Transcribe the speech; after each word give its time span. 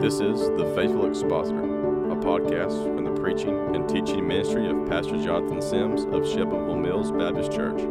This 0.00 0.14
is 0.14 0.48
The 0.56 0.72
Faithful 0.74 1.04
Expositor, 1.04 1.62
a 2.10 2.16
podcast 2.16 2.84
from 2.84 3.04
the 3.04 3.20
preaching 3.20 3.76
and 3.76 3.86
teaching 3.86 4.26
ministry 4.26 4.66
of 4.66 4.88
Pastor 4.88 5.22
Jonathan 5.22 5.60
Sims 5.60 6.04
of 6.04 6.26
Shelbyville 6.26 6.76
Mills 6.76 7.12
Baptist 7.12 7.52
Church. 7.52 7.82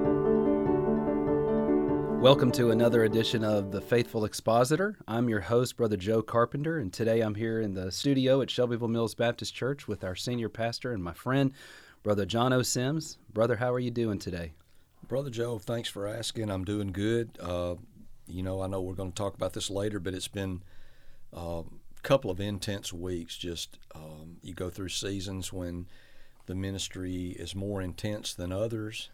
Welcome 2.19 2.51
to 2.53 2.71
another 2.71 3.03
edition 3.03 3.43
of 3.43 3.69
The 3.69 3.79
Faithful 3.79 4.25
Expositor. 4.25 4.97
I'm 5.07 5.29
your 5.29 5.41
host, 5.41 5.77
Brother 5.77 5.97
Joe 5.97 6.23
Carpenter, 6.23 6.79
and 6.79 6.91
today 6.91 7.21
I'm 7.21 7.35
here 7.35 7.61
in 7.61 7.75
the 7.75 7.91
studio 7.91 8.41
at 8.41 8.49
Shelbyville 8.49 8.87
Mills 8.87 9.13
Baptist 9.13 9.53
Church 9.53 9.87
with 9.87 10.03
our 10.03 10.15
senior 10.15 10.49
pastor 10.49 10.91
and 10.93 11.03
my 11.03 11.13
friend, 11.13 11.53
Brother 12.01 12.25
Jono 12.25 12.65
Sims. 12.65 13.19
Brother, 13.31 13.57
how 13.57 13.71
are 13.71 13.79
you 13.79 13.91
doing 13.91 14.17
today? 14.17 14.53
Brother 15.07 15.29
Joe, 15.29 15.59
thanks 15.59 15.89
for 15.89 16.07
asking. 16.07 16.49
I'm 16.49 16.65
doing 16.65 16.91
good. 16.91 17.37
Uh, 17.39 17.75
you 18.25 18.41
know, 18.41 18.63
I 18.63 18.67
know 18.67 18.81
we're 18.81 18.95
going 18.95 19.11
to 19.11 19.15
talk 19.15 19.35
about 19.35 19.53
this 19.53 19.69
later, 19.69 19.99
but 19.99 20.15
it's 20.15 20.27
been 20.27 20.63
uh, 21.31 21.61
couple 22.03 22.31
of 22.31 22.39
intense 22.39 22.93
weeks. 22.93 23.37
Just 23.37 23.77
um, 23.93 24.37
you 24.41 24.53
go 24.53 24.69
through 24.69 24.89
seasons 24.89 25.51
when 25.53 25.87
the 26.45 26.55
ministry 26.55 27.35
is 27.37 27.55
more 27.55 27.81
intense 27.81 28.33
than 28.33 28.51
others. 28.51 29.09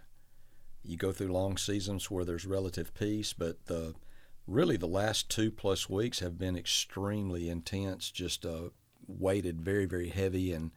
You 0.84 0.98
go 0.98 1.12
through 1.12 1.34
long 1.34 1.58
seasons 1.58 2.12
where 2.12 2.26
there's 2.26 2.46
relative 2.46 2.94
peace, 2.94 3.34
but 3.34 3.66
the 3.66 3.96
really 4.48 4.78
the 4.78 4.88
last 4.88 5.30
two 5.30 5.52
plus 5.52 5.90
weeks 5.90 6.20
have 6.20 6.38
been 6.38 6.56
extremely 6.56 7.50
intense. 7.50 8.12
Just 8.12 8.46
uh, 8.46 8.70
weighted 9.08 9.62
very 9.62 9.86
very 9.86 10.10
heavy 10.10 10.54
and 10.54 10.72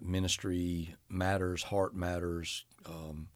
ministry 0.00 0.94
matters, 1.08 1.64
heart 1.64 1.94
matters. 1.94 2.64
Um, 2.86 3.28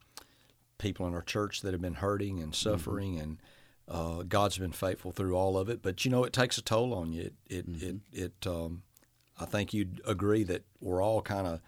people 0.79 1.07
in 1.07 1.15
our 1.15 1.23
church 1.23 1.63
that 1.63 1.73
have 1.73 1.81
been 1.81 1.95
hurting 1.95 2.41
and 2.41 2.53
mm-hmm. 2.53 2.71
suffering 2.71 3.15
mm-hmm. 3.15 3.23
and 3.23 3.39
uh, 3.89 4.23
God's 4.23 4.59
been 4.59 4.73
faithful 4.73 5.13
through 5.13 5.37
all 5.37 5.57
of 5.57 5.69
it, 5.69 5.83
but 5.83 6.05
you 6.05 6.11
know 6.11 6.25
it 6.25 6.33
takes 6.33 6.59
a 6.59 6.63
toll 6.63 6.93
on 6.93 7.13
you. 7.13 7.23
It 7.23 7.35
it 7.49 7.71
mm-hmm. 7.73 7.97
it, 8.13 8.33
it 8.43 8.47
um, 8.47 8.83
I 9.39 9.45
think 9.45 9.73
you'd 9.73 10.01
agree 10.07 10.43
that 10.45 10.65
we're 10.81 11.03
all 11.03 11.23
kind 11.23 11.47
of 11.47 11.61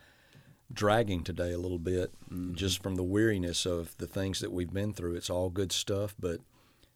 dragging 0.72 1.22
today 1.22 1.52
a 1.52 1.58
little 1.58 1.78
bit, 1.78 2.12
mm-hmm. 2.24 2.54
just 2.54 2.82
from 2.82 2.96
the 2.96 3.02
weariness 3.02 3.66
of 3.66 3.96
the 3.98 4.06
things 4.06 4.40
that 4.40 4.52
we've 4.52 4.72
been 4.72 4.92
through. 4.92 5.14
It's 5.14 5.30
all 5.30 5.48
good 5.48 5.72
stuff, 5.72 6.14
but 6.18 6.40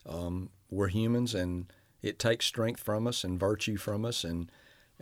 um, 0.06 0.50
we're 0.70 0.88
humans, 0.88 1.34
and 1.34 1.72
it 2.02 2.18
takes 2.18 2.46
strength 2.46 2.80
from 2.80 3.06
us 3.06 3.22
and 3.22 3.38
virtue 3.38 3.76
from 3.76 4.04
us, 4.04 4.24
and 4.24 4.50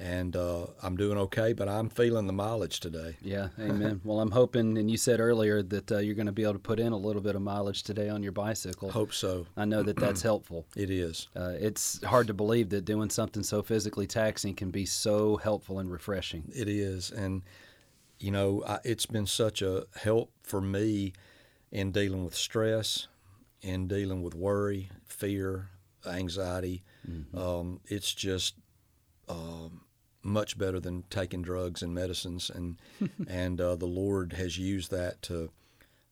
and 0.00 0.34
uh, 0.34 0.66
I'm 0.82 0.96
doing 0.96 1.18
okay, 1.18 1.52
but 1.52 1.68
I'm 1.68 1.90
feeling 1.90 2.26
the 2.26 2.32
mileage 2.32 2.80
today. 2.80 3.16
Yeah, 3.20 3.48
amen. 3.60 4.00
well, 4.02 4.20
I'm 4.20 4.30
hoping, 4.30 4.78
and 4.78 4.90
you 4.90 4.96
said 4.96 5.20
earlier 5.20 5.62
that 5.62 5.92
uh, 5.92 5.98
you're 5.98 6.14
going 6.14 6.26
to 6.26 6.32
be 6.32 6.42
able 6.42 6.54
to 6.54 6.58
put 6.58 6.80
in 6.80 6.92
a 6.92 6.96
little 6.96 7.20
bit 7.20 7.36
of 7.36 7.42
mileage 7.42 7.82
today 7.82 8.08
on 8.08 8.22
your 8.22 8.32
bicycle. 8.32 8.90
Hope 8.90 9.12
so. 9.12 9.46
I 9.58 9.66
know 9.66 9.82
that 9.82 9.96
that's 9.96 10.22
helpful. 10.30 10.66
It 10.74 10.88
is. 10.90 11.28
Uh, 11.36 11.52
it's 11.60 12.02
hard 12.02 12.28
to 12.28 12.34
believe 12.34 12.70
that 12.70 12.86
doing 12.86 13.10
something 13.10 13.42
so 13.42 13.62
physically 13.62 14.06
taxing 14.06 14.54
can 14.54 14.70
be 14.70 14.86
so 14.86 15.36
helpful 15.36 15.78
and 15.78 15.92
refreshing. 15.92 16.50
It 16.54 16.68
is, 16.68 17.10
and 17.10 17.42
you 18.18 18.30
know, 18.30 18.64
I, 18.66 18.78
it's 18.84 19.06
been 19.06 19.26
such 19.26 19.60
a 19.60 19.84
help 19.96 20.32
for 20.42 20.62
me 20.62 21.12
in 21.70 21.92
dealing 21.92 22.24
with 22.24 22.34
stress, 22.34 23.06
in 23.60 23.86
dealing 23.86 24.22
with 24.22 24.34
worry, 24.34 24.88
fear, 25.04 25.68
anxiety. 26.06 26.84
Mm-hmm. 27.08 27.38
Um, 27.38 27.80
it's 27.86 28.14
just. 28.14 28.54
Um, 29.28 29.82
much 30.22 30.58
better 30.58 30.80
than 30.80 31.04
taking 31.10 31.42
drugs 31.42 31.82
and 31.82 31.94
medicines, 31.94 32.50
and 32.50 32.80
and 33.28 33.60
uh, 33.60 33.76
the 33.76 33.86
Lord 33.86 34.34
has 34.34 34.58
used 34.58 34.90
that 34.90 35.22
to 35.22 35.50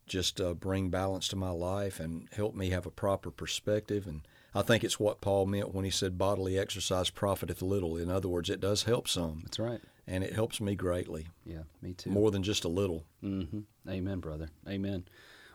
just 0.06 0.40
uh, 0.40 0.54
bring 0.54 0.88
balance 0.88 1.28
to 1.28 1.36
my 1.36 1.50
life 1.50 2.00
and 2.00 2.28
help 2.32 2.54
me 2.54 2.70
have 2.70 2.86
a 2.86 2.90
proper 2.90 3.30
perspective. 3.30 4.06
And 4.06 4.22
I 4.54 4.62
think 4.62 4.82
it's 4.82 4.98
what 4.98 5.20
Paul 5.20 5.46
meant 5.46 5.74
when 5.74 5.84
he 5.84 5.90
said 5.90 6.18
bodily 6.18 6.58
exercise 6.58 7.10
profiteth 7.10 7.62
little. 7.62 7.96
In 7.96 8.10
other 8.10 8.28
words, 8.28 8.50
it 8.50 8.60
does 8.60 8.84
help 8.84 9.06
some. 9.06 9.40
That's 9.42 9.58
right. 9.58 9.80
And 10.06 10.24
it 10.24 10.32
helps 10.32 10.60
me 10.60 10.74
greatly. 10.74 11.28
Yeah, 11.44 11.64
me 11.82 11.92
too. 11.92 12.10
More 12.10 12.30
than 12.30 12.42
just 12.42 12.64
a 12.64 12.68
little. 12.68 13.04
Mm-hmm. 13.22 13.60
Amen, 13.88 14.20
brother. 14.20 14.48
Amen. 14.66 15.04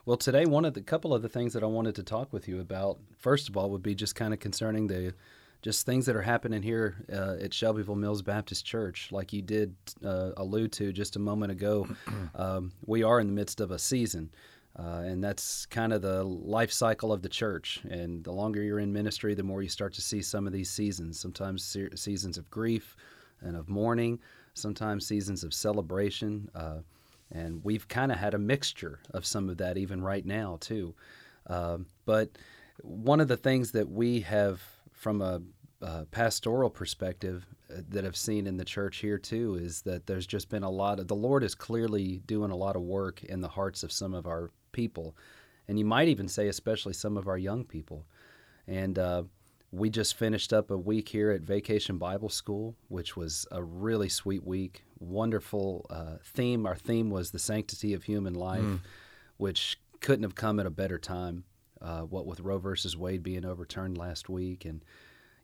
Well, 0.05 0.17
today, 0.17 0.45
one 0.45 0.65
of 0.65 0.73
the 0.73 0.81
couple 0.81 1.13
of 1.13 1.21
the 1.21 1.29
things 1.29 1.53
that 1.53 1.63
I 1.63 1.67
wanted 1.67 1.95
to 1.95 2.03
talk 2.03 2.31
with 2.31 2.47
you 2.47 2.59
about, 2.59 2.99
first 3.17 3.49
of 3.49 3.57
all, 3.57 3.69
would 3.71 3.81
be 3.81 3.95
just 3.95 4.15
kind 4.15 4.33
of 4.33 4.39
concerning 4.39 4.87
the 4.87 5.13
just 5.63 5.85
things 5.85 6.05
that 6.05 6.15
are 6.15 6.21
happening 6.21 6.61
here 6.61 7.05
uh, 7.11 7.37
at 7.41 7.53
Shelbyville 7.53 7.95
Mills 7.95 8.21
Baptist 8.21 8.65
Church, 8.65 9.07
like 9.11 9.31
you 9.31 9.41
did 9.41 9.73
uh, 10.05 10.31
allude 10.35 10.73
to 10.73 10.91
just 10.91 11.15
a 11.15 11.19
moment 11.19 11.53
ago. 11.53 11.87
um, 12.35 12.73
we 12.85 13.01
are 13.01 13.21
in 13.21 13.27
the 13.27 13.33
midst 13.33 13.61
of 13.61 13.71
a 13.71 13.79
season. 13.79 14.29
Uh, 14.77 15.03
and 15.05 15.23
that's 15.23 15.65
kind 15.67 15.93
of 15.93 16.01
the 16.01 16.23
life 16.23 16.71
cycle 16.71 17.13
of 17.13 17.21
the 17.21 17.29
church. 17.29 17.79
And 17.89 18.23
the 18.25 18.31
longer 18.31 18.61
you're 18.61 18.79
in 18.79 18.91
ministry, 18.91 19.35
the 19.35 19.43
more 19.43 19.61
you 19.61 19.69
start 19.69 19.93
to 19.93 20.01
see 20.01 20.21
some 20.21 20.47
of 20.47 20.51
these 20.51 20.69
seasons. 20.69 21.17
Sometimes 21.17 21.63
se- 21.63 21.95
seasons 21.95 22.37
of 22.37 22.49
grief 22.49 22.97
and 23.41 23.55
of 23.55 23.69
mourning, 23.69 24.19
sometimes 24.55 25.07
seasons 25.07 25.45
of 25.45 25.53
celebration. 25.53 26.49
Uh, 26.53 26.79
and 27.31 27.63
we've 27.63 27.87
kind 27.87 28.11
of 28.11 28.17
had 28.17 28.33
a 28.33 28.39
mixture 28.39 28.99
of 29.11 29.25
some 29.25 29.47
of 29.47 29.57
that 29.57 29.77
even 29.77 30.03
right 30.03 30.25
now, 30.25 30.57
too. 30.59 30.93
Uh, 31.47 31.77
but 32.05 32.31
one 32.81 33.21
of 33.21 33.27
the 33.29 33.37
things 33.37 33.71
that 33.71 33.89
we 33.89 34.21
have 34.21 34.61
from 35.03 35.21
a 35.21 35.41
uh, 35.81 36.05
pastoral 36.11 36.69
perspective 36.69 37.45
uh, 37.69 37.81
that 37.89 38.05
I've 38.05 38.15
seen 38.15 38.47
in 38.47 38.55
the 38.55 38.63
church 38.63 38.97
here 38.97 39.17
too 39.17 39.59
is 39.61 39.81
that 39.81 40.07
there's 40.07 40.25
just 40.25 40.47
been 40.47 40.63
a 40.63 40.69
lot 40.69 40.97
of 40.97 41.09
the 41.09 41.15
Lord 41.15 41.43
is 41.43 41.55
clearly 41.55 42.21
doing 42.25 42.51
a 42.51 42.55
lot 42.55 42.77
of 42.77 42.83
work 42.83 43.21
in 43.25 43.41
the 43.41 43.49
hearts 43.49 43.83
of 43.83 43.91
some 43.91 44.13
of 44.13 44.25
our 44.25 44.49
people, 44.71 45.17
and 45.67 45.77
you 45.77 45.83
might 45.83 46.07
even 46.07 46.29
say 46.29 46.47
especially 46.47 46.93
some 46.93 47.17
of 47.17 47.27
our 47.27 47.37
young 47.37 47.65
people. 47.65 48.05
And 48.65 48.97
uh, 48.97 49.23
we 49.71 49.89
just 49.89 50.15
finished 50.15 50.53
up 50.53 50.71
a 50.71 50.77
week 50.77 51.09
here 51.09 51.31
at 51.31 51.41
Vacation 51.41 51.97
Bible 51.97 52.29
School, 52.29 52.77
which 52.87 53.17
was 53.17 53.45
a 53.51 53.61
really 53.61 54.07
sweet 54.07 54.45
week. 54.45 54.85
Wonderful 54.99 55.85
uh, 55.89 56.17
theme. 56.23 56.65
Our 56.65 56.77
theme 56.77 57.09
was 57.09 57.31
the 57.31 57.39
sanctity 57.39 57.93
of 57.93 58.03
human 58.03 58.35
life, 58.35 58.61
mm. 58.61 58.79
which 59.35 59.81
couldn't 59.99 60.23
have 60.23 60.35
come 60.35 60.61
at 60.61 60.65
a 60.65 60.69
better 60.69 60.97
time. 60.97 61.43
Uh, 61.83 62.01
what 62.01 62.25
with 62.25 62.39
Roe 62.39 62.59
versus 62.59 62.95
Wade 62.95 63.23
being 63.23 63.45
overturned 63.45 63.97
last 63.97 64.29
week, 64.29 64.63
and 64.65 64.83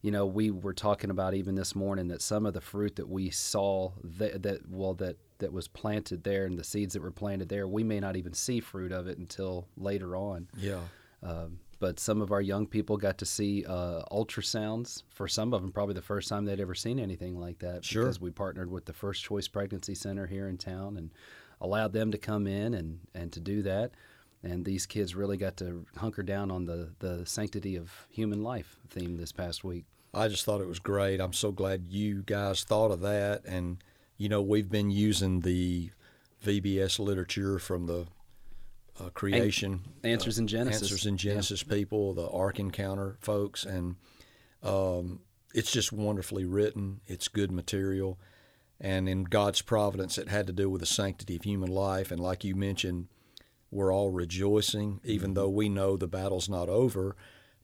you 0.02 0.10
know 0.12 0.26
we 0.26 0.52
were 0.52 0.74
talking 0.74 1.10
about 1.10 1.34
even 1.34 1.56
this 1.56 1.76
morning 1.76 2.08
that 2.08 2.22
some 2.22 2.46
of 2.46 2.54
the 2.54 2.62
fruit 2.62 2.96
that 2.96 3.10
we 3.10 3.30
saw 3.30 3.92
that, 4.04 4.44
that 4.44 4.70
well 4.70 4.94
that 4.96 5.18
that 5.40 5.52
was 5.52 5.68
planted 5.68 6.24
there 6.24 6.46
and 6.46 6.58
the 6.58 6.64
seeds 6.64 6.94
that 6.94 7.02
were 7.02 7.12
planted 7.12 7.50
there, 7.50 7.68
we 7.68 7.84
may 7.84 8.00
not 8.00 8.16
even 8.16 8.34
see 8.34 8.60
fruit 8.60 8.92
of 8.92 9.08
it 9.08 9.18
until 9.18 9.68
later 9.78 10.16
on. 10.16 10.48
Yeah. 10.58 10.82
Um, 11.24 11.60
but 11.80 12.00
some 12.00 12.22
of 12.22 12.32
our 12.32 12.42
young 12.42 12.68
people 12.68 12.98
got 12.98 13.18
to 13.20 13.26
see 13.26 13.66
uh, 13.66 14.04
ultrasounds. 14.12 15.04
For 15.10 15.28
some 15.28 15.54
of 15.54 15.62
them, 15.62 15.72
probably 15.72 15.96
the 15.96 16.02
first 16.02 16.28
time 16.28 16.44
they'd 16.46 16.60
ever 16.60 16.76
seen 16.76 17.00
anything 17.00 17.40
like 17.40 17.60
that. 17.60 17.86
Sure. 17.86 18.04
Because 18.04 18.20
we 18.20 18.32
partnered 18.32 18.70
with 18.70 18.86
the 18.86 18.94
First 18.94 19.24
Choice 19.24 19.48
Pregnancy 19.48 19.96
Center 19.96 20.28
here 20.28 20.50
in 20.50 20.58
town 20.58 20.98
and 20.98 21.12
allowed 21.62 21.94
them 21.94 22.12
to 22.12 22.18
come 22.18 22.48
in 22.48 22.74
and, 22.74 23.00
and 23.16 23.32
to 23.32 23.40
do 23.40 23.62
that 23.64 23.92
and 24.44 24.66
these 24.66 24.86
kids 24.86 25.16
really 25.16 25.38
got 25.38 25.58
to 25.58 25.86
hunker 25.98 26.24
down 26.24 26.52
on 26.52 26.66
the, 26.66 26.90
the 27.00 27.26
sanctity 27.26 27.76
of 27.76 28.08
human 28.10 28.42
life 28.44 28.78
theme 28.90 29.18
this 29.18 29.32
past 29.32 29.64
week. 29.64 29.86
I 30.14 30.28
just 30.28 30.46
thought 30.46 30.62
it 30.62 30.68
was 30.68 30.80
great. 30.80 31.20
I'm 31.20 31.34
so 31.34 31.52
glad 31.52 31.88
you 31.88 32.24
guys 32.24 32.64
thought 32.64 32.92
of 32.92 33.02
that. 33.02 33.46
And, 33.46 33.78
you 34.18 34.30
know, 34.30 34.42
we've 34.42 34.70
been 34.70 34.90
using 34.90 35.42
the 35.42 35.92
VBS 36.44 37.00
literature 37.00 37.60
from 37.60 37.86
the 37.86 38.08
uh, 39.00 39.10
creation 39.10 39.82
Answers 40.04 40.40
in 40.40 40.48
Genesis. 40.48 40.84
Answers 40.84 41.06
in 41.06 41.18
Genesis 41.18 41.64
yeah. 41.68 41.74
people, 41.74 42.14
the 42.14 42.30
Ark 42.30 42.60
Encounter 42.60 43.18
folks. 43.20 43.66
And 43.66 43.98
um, 44.64 45.20
it's 45.54 45.72
just 45.72 45.92
wonderfully 45.92 46.46
written, 46.46 47.02
it's 47.08 47.28
good 47.28 47.52
material. 47.52 48.20
And 48.82 49.10
in 49.10 49.26
God's 49.26 49.62
providence, 49.62 50.18
it 50.18 50.30
had 50.30 50.48
to 50.48 50.54
do 50.54 50.70
with 50.70 50.80
the 50.80 50.88
sanctity 50.88 51.36
of 51.36 51.44
human 51.44 51.70
life. 51.70 52.12
And 52.12 52.20
like 52.20 52.44
you 52.46 52.56
mentioned, 52.56 53.10
we're 53.72 53.94
all 53.94 54.10
rejoicing, 54.10 55.00
even 55.04 55.30
mm-hmm. 55.30 55.34
though 55.36 55.50
we 55.50 55.70
know 55.70 55.96
the 55.98 56.08
battle's 56.08 56.50
not 56.50 56.70
over, 56.70 57.16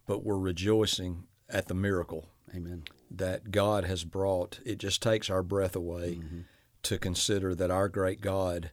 but 0.06 0.24
we're 0.24 0.38
rejoicing 0.38 1.24
at 1.50 1.68
the 1.68 1.74
miracle. 1.74 2.30
Amen. 2.56 2.84
That 3.10 3.52
God 3.52 3.86
has 3.86 4.04
brought. 4.04 4.60
It 4.66 4.78
just 4.78 5.02
takes 5.02 5.30
our 5.30 5.44
breath 5.44 5.76
away 5.76 6.20
mm-hmm. 6.22 6.42
to 6.84 6.98
consider 6.98 7.56
that 7.56 7.72
our 7.72 7.90
great 7.90 8.22
God 8.22 8.72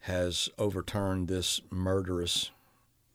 has 0.00 0.48
overturned 0.58 1.28
this 1.28 1.60
murderous 1.70 2.50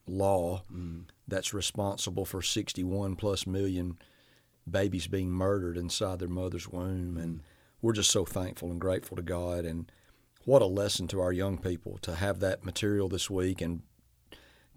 law 0.06 0.64
mm. 0.72 1.04
that's 1.28 1.54
responsible 1.54 2.26
for 2.26 2.42
61 2.42 3.16
plus 3.16 3.48
million 3.48 3.98
babies 4.70 5.08
being 5.08 5.30
murdered 5.30 5.78
inside 5.78 6.20
their 6.20 6.28
mother's 6.28 6.68
womb. 6.68 7.18
And 7.18 7.42
we're 7.82 7.94
just 7.94 8.12
so 8.12 8.26
thankful 8.26 8.70
and 8.70 8.82
grateful 8.82 9.16
to 9.18 9.24
God. 9.24 9.66
And 9.66 9.92
what 10.46 10.62
a 10.62 10.66
lesson 10.66 11.08
to 11.08 11.22
our 11.22 11.34
young 11.34 11.58
people 11.58 11.98
to 12.02 12.16
have 12.16 12.40
that 12.40 12.66
material 12.66 13.10
this 13.10 13.30
week 13.30 13.62
and 13.62 13.82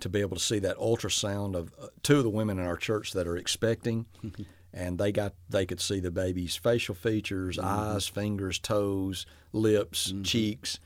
to 0.01 0.09
be 0.09 0.21
able 0.21 0.37
to 0.37 0.43
see 0.43 0.59
that 0.59 0.77
ultrasound 0.77 1.55
of 1.55 1.73
uh, 1.81 1.87
two 2.03 2.19
of 2.19 2.25
the 2.25 2.31
women 2.31 2.59
in 2.59 2.67
our 2.67 2.77
church 2.77 3.13
that 3.13 3.27
are 3.27 3.37
expecting 3.37 4.07
and 4.73 4.99
they 4.99 5.11
got 5.11 5.35
they 5.49 5.65
could 5.67 5.81
see 5.81 6.01
the 6.01 6.11
baby's 6.11 6.57
facial 6.57 6.95
features 6.95 7.57
mm-hmm. 7.57 7.67
eyes 7.67 8.07
fingers 8.07 8.59
toes 8.59 9.27
lips 9.53 10.13
mm-hmm. 10.13 10.23
cheeks 10.23 10.79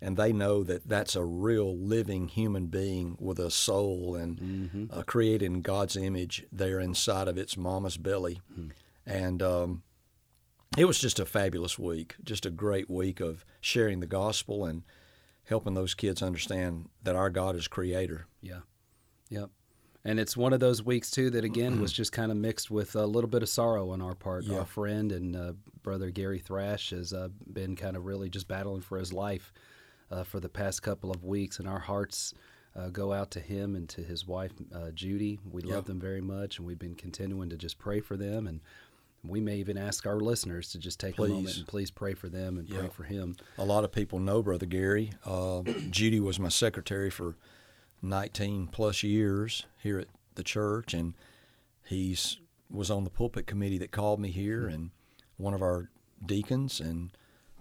and 0.00 0.16
they 0.16 0.32
know 0.32 0.62
that 0.62 0.86
that's 0.86 1.16
a 1.16 1.24
real 1.24 1.76
living 1.76 2.28
human 2.28 2.66
being 2.66 3.16
with 3.18 3.38
a 3.38 3.50
soul 3.50 4.14
and 4.16 4.38
mm-hmm. 4.38 4.84
uh, 4.90 5.02
created 5.02 5.46
in 5.46 5.62
God's 5.62 5.96
image 5.96 6.44
there 6.52 6.78
inside 6.78 7.26
of 7.26 7.38
its 7.38 7.56
mama's 7.56 7.96
belly 7.96 8.40
mm. 8.58 8.70
and 9.06 9.42
um, 9.42 9.82
it 10.76 10.84
was 10.86 10.98
just 10.98 11.20
a 11.20 11.26
fabulous 11.26 11.78
week, 11.78 12.16
just 12.22 12.46
a 12.46 12.50
great 12.50 12.90
week 12.90 13.20
of 13.20 13.44
sharing 13.60 14.00
the 14.00 14.06
gospel 14.06 14.64
and 14.64 14.82
helping 15.44 15.74
those 15.74 15.94
kids 15.94 16.22
understand 16.22 16.88
that 17.02 17.14
our 17.16 17.30
God 17.30 17.54
is 17.56 17.68
creator. 17.68 18.26
Yeah. 18.40 18.60
Yep. 19.28 19.50
And 20.06 20.20
it's 20.20 20.36
one 20.36 20.52
of 20.52 20.60
those 20.60 20.82
weeks 20.82 21.10
too 21.10 21.30
that 21.30 21.44
again 21.44 21.80
was 21.80 21.92
just 21.92 22.12
kind 22.12 22.30
of 22.30 22.36
mixed 22.36 22.70
with 22.70 22.94
a 22.94 23.06
little 23.06 23.28
bit 23.30 23.42
of 23.42 23.48
sorrow 23.48 23.90
on 23.90 24.02
our 24.02 24.14
part. 24.14 24.44
Yeah. 24.44 24.58
Our 24.58 24.64
friend 24.66 25.10
and 25.12 25.34
uh, 25.36 25.52
brother 25.82 26.10
Gary 26.10 26.38
Thrash 26.38 26.90
has 26.90 27.12
uh, 27.12 27.28
been 27.52 27.74
kind 27.76 27.96
of 27.96 28.04
really 28.04 28.28
just 28.28 28.48
battling 28.48 28.82
for 28.82 28.98
his 28.98 29.12
life 29.12 29.52
uh, 30.10 30.24
for 30.24 30.40
the 30.40 30.48
past 30.50 30.82
couple 30.82 31.10
of 31.10 31.24
weeks, 31.24 31.58
and 31.58 31.66
our 31.66 31.78
hearts 31.78 32.34
uh, 32.76 32.88
go 32.90 33.12
out 33.14 33.30
to 33.30 33.40
him 33.40 33.74
and 33.74 33.88
to 33.88 34.02
his 34.02 34.26
wife 34.26 34.52
uh, 34.74 34.90
Judy. 34.90 35.38
We 35.50 35.62
Yeah. 35.62 35.76
love 35.76 35.86
them 35.86 36.00
very 36.00 36.20
much, 36.20 36.58
and 36.58 36.66
we've 36.66 36.78
been 36.78 36.94
continuing 36.96 37.48
to 37.48 37.56
just 37.56 37.78
pray 37.78 38.00
for 38.00 38.16
them. 38.18 38.46
And 38.46 38.60
we 39.26 39.40
may 39.40 39.56
even 39.56 39.78
ask 39.78 40.06
our 40.06 40.20
listeners 40.20 40.70
to 40.70 40.78
just 40.78 41.00
take 41.00 41.18
a 41.18 41.22
moment 41.22 41.56
and 41.56 41.66
please 41.66 41.90
pray 41.90 42.14
for 42.14 42.28
them 42.28 42.58
and 42.58 42.68
pray 42.68 42.88
for 42.88 43.04
him. 43.04 43.36
A 43.58 43.64
lot 43.64 43.84
of 43.84 43.92
people 43.92 44.18
know 44.18 44.42
Brother 44.42 44.66
Gary. 44.66 45.12
Uh, 45.24 45.62
Judy 45.90 46.20
was 46.20 46.38
my 46.38 46.50
secretary 46.50 47.10
for 47.10 47.36
19 48.02 48.68
plus 48.68 49.02
years 49.02 49.64
here 49.82 49.98
at 49.98 50.08
the 50.34 50.42
church, 50.42 50.92
and 50.92 51.14
he's 51.84 52.38
was 52.70 52.90
on 52.90 53.04
the 53.04 53.10
pulpit 53.10 53.46
committee 53.46 53.78
that 53.78 53.92
called 53.92 54.20
me 54.20 54.30
here, 54.30 54.66
and 54.66 54.90
one 55.36 55.54
of 55.54 55.62
our 55.62 55.90
deacons 56.24 56.80
and 56.80 57.10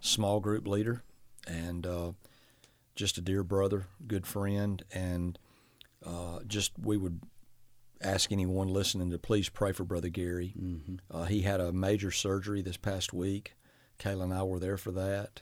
small 0.02 0.40
group 0.40 0.68
leader, 0.68 1.04
and 1.48 1.86
uh, 1.86 2.12
just 2.96 3.18
a 3.18 3.22
dear 3.22 3.44
brother, 3.44 3.88
good 4.08 4.26
friend, 4.26 4.84
and 4.94 5.38
uh, 6.06 6.40
just 6.48 6.72
we 6.80 6.98
would 6.98 7.22
ask 8.04 8.32
anyone 8.32 8.68
listening 8.68 9.10
to 9.12 9.18
please 9.18 9.50
pray 9.50 9.72
for 9.72 9.84
Brother 9.84 10.10
Gary. 10.10 10.54
Mm-hmm. 10.60 10.96
Uh, 11.10 11.26
he 11.26 11.42
had 11.42 11.60
a 11.60 11.72
major 11.72 12.12
surgery 12.12 12.62
this 12.62 12.78
past 12.78 13.14
week. 13.14 13.56
Kayla 14.00 14.24
and 14.24 14.34
I 14.34 14.44
were 14.44 14.60
there 14.60 14.78
for 14.78 14.92
that, 14.92 15.42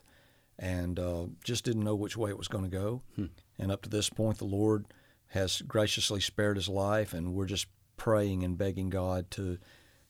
and 0.59 0.99
uh, 0.99 1.25
just 1.43 1.63
didn't 1.63 1.83
know 1.83 1.95
which 1.95 2.17
way 2.17 2.29
it 2.29 2.37
was 2.37 2.47
going 2.47 2.63
to 2.63 2.69
go. 2.69 3.01
Hmm. 3.15 3.25
And 3.57 3.71
up 3.71 3.81
to 3.83 3.89
this 3.89 4.09
point, 4.09 4.37
the 4.37 4.45
Lord 4.45 4.85
has 5.27 5.61
graciously 5.61 6.19
spared 6.19 6.57
his 6.57 6.67
life, 6.69 7.13
and 7.13 7.33
we're 7.33 7.45
just 7.45 7.67
praying 7.97 8.43
and 8.43 8.57
begging 8.57 8.89
God 8.89 9.31
to, 9.31 9.57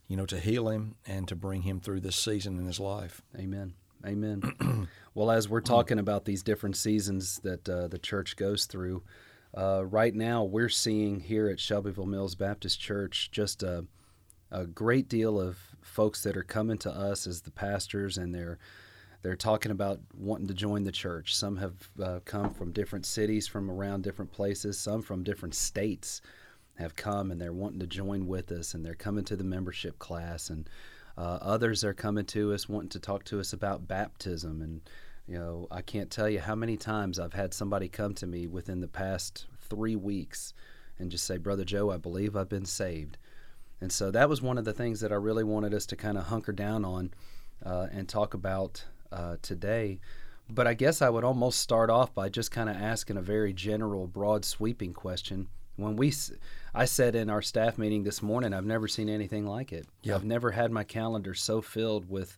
you 0.08 0.18
know, 0.18 0.26
to 0.26 0.40
heal 0.40 0.70
him 0.70 0.96
and 1.06 1.28
to 1.28 1.36
bring 1.36 1.62
him 1.62 1.80
through 1.80 2.02
this 2.02 2.16
season 2.16 2.58
in 2.58 2.66
his 2.66 2.80
life. 2.80 3.22
Amen. 3.38 3.74
Amen. 4.06 4.88
well, 5.14 5.30
as 5.30 5.48
we're 5.48 5.62
talking 5.62 6.00
about 6.00 6.26
these 6.26 6.42
different 6.42 6.76
seasons 6.76 7.40
that 7.44 7.70
uh, 7.70 7.88
the 7.88 8.00
church 8.00 8.36
goes 8.36 8.66
through, 8.66 9.04
uh, 9.58 9.86
right 9.86 10.16
now 10.16 10.44
we're 10.44 10.70
seeing 10.70 11.20
here 11.20 11.50
at 11.50 11.60
Shelbyville 11.60 12.06
Mills 12.06 12.36
Baptist 12.36 12.80
Church 12.80 13.30
just 13.32 13.64
a, 13.64 13.86
a 14.50 14.66
great 14.66 15.10
deal 15.10 15.40
of 15.40 15.58
folks 15.82 16.24
that 16.24 16.38
are 16.38 16.44
coming 16.44 16.78
to 16.80 16.92
us 16.92 17.28
as 17.28 17.42
the 17.42 17.52
pastors, 17.52 18.18
and 18.18 18.34
they're 18.34 18.60
they're 19.22 19.36
talking 19.36 19.72
about 19.72 20.00
wanting 20.18 20.48
to 20.48 20.54
join 20.54 20.84
the 20.84 20.92
church. 20.92 21.36
Some 21.36 21.58
have 21.58 21.90
uh, 22.02 22.20
come 22.26 22.52
from 22.54 22.72
different 22.72 23.06
cities, 23.06 23.48
from 23.48 23.70
around 23.70 24.04
different 24.04 24.32
places. 24.32 24.80
Some 24.80 25.04
from 25.04 25.24
different 25.24 25.54
states 25.54 26.22
have 26.80 26.96
come, 26.96 27.30
and 27.30 27.40
they're 27.40 27.54
wanting 27.54 27.82
to 27.82 27.88
join 27.88 28.26
with 28.26 28.52
us, 28.52 28.74
and 28.74 28.84
they're 28.84 28.96
coming 28.96 29.24
to 29.26 29.36
the 29.36 29.44
membership 29.44 30.00
class, 30.00 30.50
and 30.50 30.68
uh, 31.18 31.38
others 31.40 31.84
are 31.84 31.94
coming 31.94 32.26
to 32.26 32.52
us 32.52 32.68
wanting 32.68 32.90
to 32.90 33.00
talk 33.00 33.24
to 33.26 33.40
us 33.40 33.54
about 33.54 33.88
baptism. 33.88 34.62
And, 34.62 34.82
you 35.28 35.38
know, 35.38 35.68
I 35.72 35.82
can't 35.82 36.10
tell 36.10 36.30
you 36.30 36.40
how 36.40 36.56
many 36.56 36.78
times 36.78 37.20
I've 37.20 37.34
had 37.34 37.54
somebody 37.54 37.88
come 37.88 38.14
to 38.16 38.28
me 38.28 38.48
within 38.48 38.82
the 38.82 38.88
past 38.88 39.46
three 39.70 39.96
weeks 39.96 40.54
and 41.00 41.12
just 41.12 41.26
say, 41.26 41.38
Brother 41.38 41.64
Joe, 41.64 41.92
I 41.92 41.98
believe 41.98 42.36
I've 42.36 42.50
been 42.50 42.66
saved. 42.66 43.18
And 43.80 43.92
so 43.92 44.12
that 44.12 44.30
was 44.30 44.42
one 44.42 44.58
of 44.58 44.66
the 44.66 44.74
things 44.74 45.00
that 45.00 45.12
I 45.12 45.16
really 45.16 45.44
wanted 45.44 45.74
us 45.74 45.86
to 45.88 45.96
kind 45.96 46.18
of 46.18 46.26
hunker 46.26 46.52
down 46.52 46.86
on 46.86 47.12
uh, 47.66 47.88
and 47.92 48.08
talk 48.08 48.34
about 48.34 48.84
uh, 49.12 49.38
today. 49.42 50.00
But 50.50 50.68
I 50.68 50.74
guess 50.74 51.02
I 51.02 51.10
would 51.10 51.24
almost 51.24 51.60
start 51.60 51.90
off 51.90 52.14
by 52.14 52.30
just 52.30 52.52
kind 52.52 52.70
of 52.70 52.76
asking 52.76 53.18
a 53.18 53.22
very 53.22 53.54
general, 53.54 54.08
broad, 54.08 54.46
sweeping 54.46 54.94
question. 54.94 55.48
When 55.78 55.96
we, 55.96 56.14
I 56.76 56.86
said 56.86 57.16
in 57.16 57.30
our 57.30 57.42
staff 57.42 57.78
meeting 57.78 58.04
this 58.04 58.22
morning, 58.22 58.54
I've 58.54 58.66
never 58.66 58.88
seen 58.88 59.10
anything 59.10 59.46
like 59.48 59.72
it. 59.72 59.88
Yeah. 60.04 60.16
I've 60.16 60.26
never 60.26 60.52
had 60.52 60.72
my 60.72 60.84
calendar 60.84 61.34
so 61.34 61.62
filled 61.62 62.10
with 62.10 62.38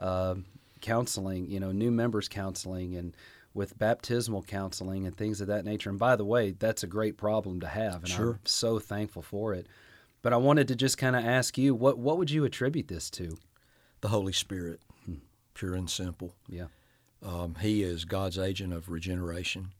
uh, 0.00 0.36
counseling, 0.80 1.46
you 1.50 1.60
know, 1.60 1.72
new 1.72 1.90
members 1.90 2.28
counseling 2.28 2.96
and 2.96 3.16
with 3.52 3.78
baptismal 3.78 4.42
counseling 4.42 5.06
and 5.06 5.16
things 5.16 5.40
of 5.40 5.48
that 5.48 5.64
nature. 5.64 5.90
And 5.90 5.98
by 5.98 6.16
the 6.16 6.24
way, 6.24 6.52
that's 6.52 6.82
a 6.82 6.86
great 6.86 7.16
problem 7.16 7.60
to 7.60 7.66
have, 7.66 7.96
and 7.96 8.08
Sure. 8.08 8.32
I'm 8.32 8.40
so 8.44 8.78
thankful 8.78 9.22
for 9.22 9.54
it. 9.54 9.66
But 10.22 10.32
I 10.32 10.36
wanted 10.36 10.68
to 10.68 10.76
just 10.76 10.98
kind 10.98 11.16
of 11.16 11.24
ask 11.24 11.56
you, 11.58 11.74
what 11.74 11.98
what 11.98 12.18
would 12.18 12.30
you 12.30 12.44
attribute 12.44 12.88
this 12.88 13.10
to? 13.10 13.38
The 14.02 14.08
Holy 14.08 14.32
Spirit, 14.32 14.80
hmm. 15.04 15.14
pure 15.54 15.74
and 15.74 15.90
simple. 15.90 16.34
Yeah, 16.48 16.66
Um, 17.22 17.56
he 17.56 17.82
is 17.82 18.04
God's 18.04 18.38
agent 18.38 18.72
of 18.72 18.88
regeneration. 18.88 19.72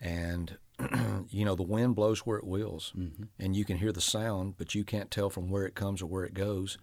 And, 0.00 0.58
you 1.30 1.44
know, 1.44 1.54
the 1.54 1.62
wind 1.62 1.94
blows 1.96 2.20
where 2.20 2.38
it 2.38 2.46
wills. 2.46 2.92
Mm-hmm. 2.96 3.24
And 3.38 3.56
you 3.56 3.64
can 3.64 3.78
hear 3.78 3.92
the 3.92 4.00
sound, 4.00 4.56
but 4.58 4.74
you 4.74 4.84
can't 4.84 5.10
tell 5.10 5.30
from 5.30 5.48
where 5.48 5.64
it 5.64 5.74
comes 5.74 6.02
or 6.02 6.06
where 6.06 6.24
it 6.24 6.34
goes. 6.34 6.76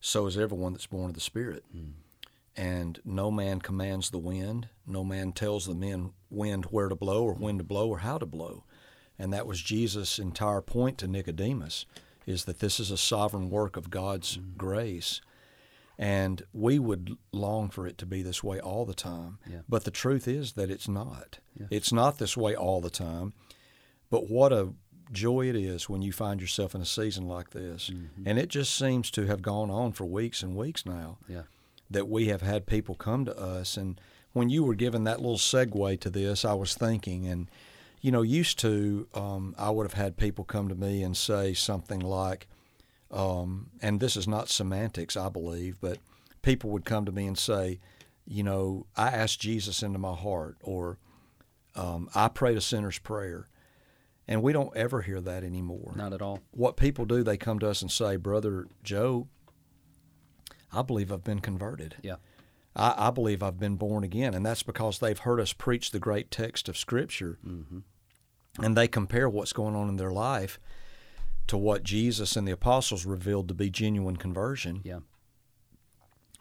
So 0.00 0.26
is 0.26 0.36
everyone 0.38 0.72
that's 0.72 0.86
born 0.86 1.10
of 1.10 1.14
the 1.14 1.20
Spirit. 1.20 1.64
Hmm. 1.72 1.90
And 2.56 3.00
no 3.04 3.30
man 3.30 3.60
commands 3.60 4.10
the 4.10 4.18
wind. 4.18 4.68
No 4.86 5.04
man 5.04 5.32
tells 5.32 5.66
the 5.66 5.74
men 5.74 6.12
wind 6.30 6.66
where 6.66 6.88
to 6.88 6.96
blow 6.96 7.24
or 7.24 7.34
when 7.34 7.58
to 7.58 7.64
blow 7.64 7.88
or 7.88 7.98
how 7.98 8.18
to 8.18 8.26
blow. 8.26 8.64
And 9.18 9.32
that 9.32 9.46
was 9.46 9.60
Jesus' 9.60 10.18
entire 10.18 10.60
point 10.60 10.98
to 10.98 11.06
Nicodemus, 11.06 11.86
is 12.26 12.44
that 12.44 12.60
this 12.60 12.80
is 12.80 12.90
a 12.90 12.96
sovereign 12.96 13.50
work 13.50 13.76
of 13.76 13.90
God's 13.90 14.38
grace. 14.56 15.20
And 15.98 16.42
we 16.52 16.78
would 16.78 17.18
long 17.30 17.68
for 17.68 17.86
it 17.86 17.98
to 17.98 18.06
be 18.06 18.22
this 18.22 18.42
way 18.42 18.58
all 18.58 18.86
the 18.86 18.94
time. 18.94 19.38
Yeah. 19.46 19.60
But 19.68 19.84
the 19.84 19.90
truth 19.90 20.26
is 20.26 20.54
that 20.54 20.70
it's 20.70 20.88
not. 20.88 21.38
Yeah. 21.58 21.66
It's 21.70 21.92
not 21.92 22.18
this 22.18 22.36
way 22.36 22.54
all 22.54 22.80
the 22.80 22.90
time. 22.90 23.34
But 24.08 24.30
what 24.30 24.52
a 24.52 24.72
joy 25.12 25.48
it 25.48 25.56
is 25.56 25.88
when 25.88 26.02
you 26.02 26.12
find 26.12 26.40
yourself 26.40 26.74
in 26.74 26.80
a 26.80 26.86
season 26.86 27.26
like 27.26 27.50
this. 27.50 27.90
Mm-hmm. 27.90 28.22
And 28.26 28.38
it 28.38 28.48
just 28.48 28.74
seems 28.74 29.10
to 29.12 29.26
have 29.26 29.42
gone 29.42 29.70
on 29.70 29.92
for 29.92 30.04
weeks 30.04 30.42
and 30.42 30.56
weeks 30.56 30.86
now 30.86 31.18
yeah, 31.28 31.42
that 31.90 32.08
we 32.08 32.28
have 32.28 32.42
had 32.42 32.66
people 32.66 32.94
come 32.94 33.24
to 33.24 33.36
us. 33.36 33.76
And 33.76 34.00
when 34.32 34.48
you 34.48 34.62
were 34.62 34.74
given 34.74 35.04
that 35.04 35.20
little 35.20 35.36
segue 35.36 36.00
to 36.00 36.10
this, 36.10 36.44
I 36.44 36.54
was 36.54 36.74
thinking, 36.74 37.26
and 37.26 37.48
you 38.00 38.10
know, 38.10 38.22
used 38.22 38.58
to, 38.60 39.06
um, 39.14 39.54
I 39.58 39.70
would 39.70 39.84
have 39.84 40.00
had 40.00 40.16
people 40.16 40.44
come 40.44 40.68
to 40.68 40.74
me 40.74 41.02
and 41.02 41.16
say 41.16 41.52
something 41.52 42.00
like, 42.00 42.46
um, 43.10 43.70
and 43.82 44.00
this 44.00 44.16
is 44.16 44.26
not 44.26 44.48
semantics, 44.48 45.16
I 45.16 45.28
believe, 45.28 45.76
but 45.80 45.98
people 46.42 46.70
would 46.70 46.84
come 46.84 47.04
to 47.04 47.12
me 47.12 47.26
and 47.26 47.36
say, 47.36 47.80
you 48.26 48.42
know, 48.42 48.86
I 48.96 49.08
asked 49.08 49.40
Jesus 49.40 49.82
into 49.82 49.98
my 49.98 50.14
heart, 50.14 50.56
or 50.62 50.98
um, 51.74 52.08
I 52.14 52.28
prayed 52.28 52.56
a 52.56 52.60
sinner's 52.60 52.98
prayer. 52.98 53.48
And 54.28 54.42
we 54.42 54.52
don't 54.52 54.74
ever 54.76 55.02
hear 55.02 55.20
that 55.22 55.42
anymore 55.42 55.92
not 55.96 56.12
at 56.12 56.22
all. 56.22 56.38
what 56.52 56.76
people 56.76 57.04
do, 57.04 57.24
they 57.24 57.36
come 57.36 57.58
to 57.58 57.68
us 57.68 57.82
and 57.82 57.90
say, 57.90 58.14
Brother 58.14 58.68
Joe, 58.84 59.26
I 60.72 60.82
believe 60.82 61.12
I've 61.12 61.24
been 61.24 61.40
converted. 61.40 61.96
Yeah, 62.02 62.16
I, 62.74 63.08
I 63.08 63.10
believe 63.10 63.42
I've 63.42 63.58
been 63.58 63.76
born 63.76 64.04
again. 64.04 64.34
And 64.34 64.44
that's 64.44 64.62
because 64.62 64.98
they've 64.98 65.18
heard 65.18 65.40
us 65.40 65.52
preach 65.52 65.90
the 65.90 65.98
great 65.98 66.30
text 66.30 66.68
of 66.68 66.76
Scripture. 66.76 67.38
Mm-hmm. 67.46 67.80
And 68.62 68.76
they 68.76 68.88
compare 68.88 69.28
what's 69.28 69.52
going 69.52 69.74
on 69.74 69.88
in 69.88 69.96
their 69.96 70.10
life 70.10 70.58
to 71.46 71.56
what 71.56 71.82
Jesus 71.82 72.36
and 72.36 72.46
the 72.46 72.52
apostles 72.52 73.06
revealed 73.06 73.48
to 73.48 73.54
be 73.54 73.70
genuine 73.70 74.16
conversion. 74.16 74.82
yeah, 74.84 75.00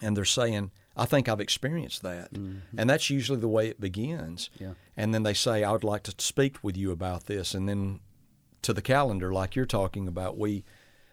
And 0.01 0.15
they're 0.15 0.25
saying, 0.25 0.71
I 0.95 1.05
think 1.05 1.29
I've 1.29 1.39
experienced 1.39 2.01
that. 2.03 2.33
Mm-hmm. 2.33 2.77
And 2.77 2.89
that's 2.89 3.09
usually 3.09 3.39
the 3.39 3.47
way 3.47 3.69
it 3.69 3.79
begins. 3.79 4.49
Yeah. 4.59 4.73
And 4.97 5.13
then 5.13 5.23
they 5.23 5.33
say, 5.33 5.63
I 5.63 5.71
would 5.71 5.83
like 5.83 6.03
to 6.03 6.13
speak 6.17 6.57
with 6.61 6.75
you 6.75 6.91
about 6.91 7.25
this. 7.25 7.53
And 7.53 7.69
then 7.69 8.01
to 8.63 8.73
the 8.73 8.81
calendar, 8.81 9.31
like 9.31 9.55
you're 9.55 9.65
talking 9.65 10.07
about, 10.07 10.37
we, 10.37 10.63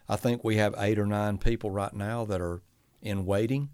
I 0.08 0.16
think 0.16 0.42
we 0.42 0.56
have 0.56 0.74
eight 0.76 0.98
or 0.98 1.06
nine 1.06 1.38
people 1.38 1.70
right 1.70 1.94
now 1.94 2.24
that 2.24 2.40
are 2.40 2.62
in 3.02 3.24
waiting. 3.26 3.68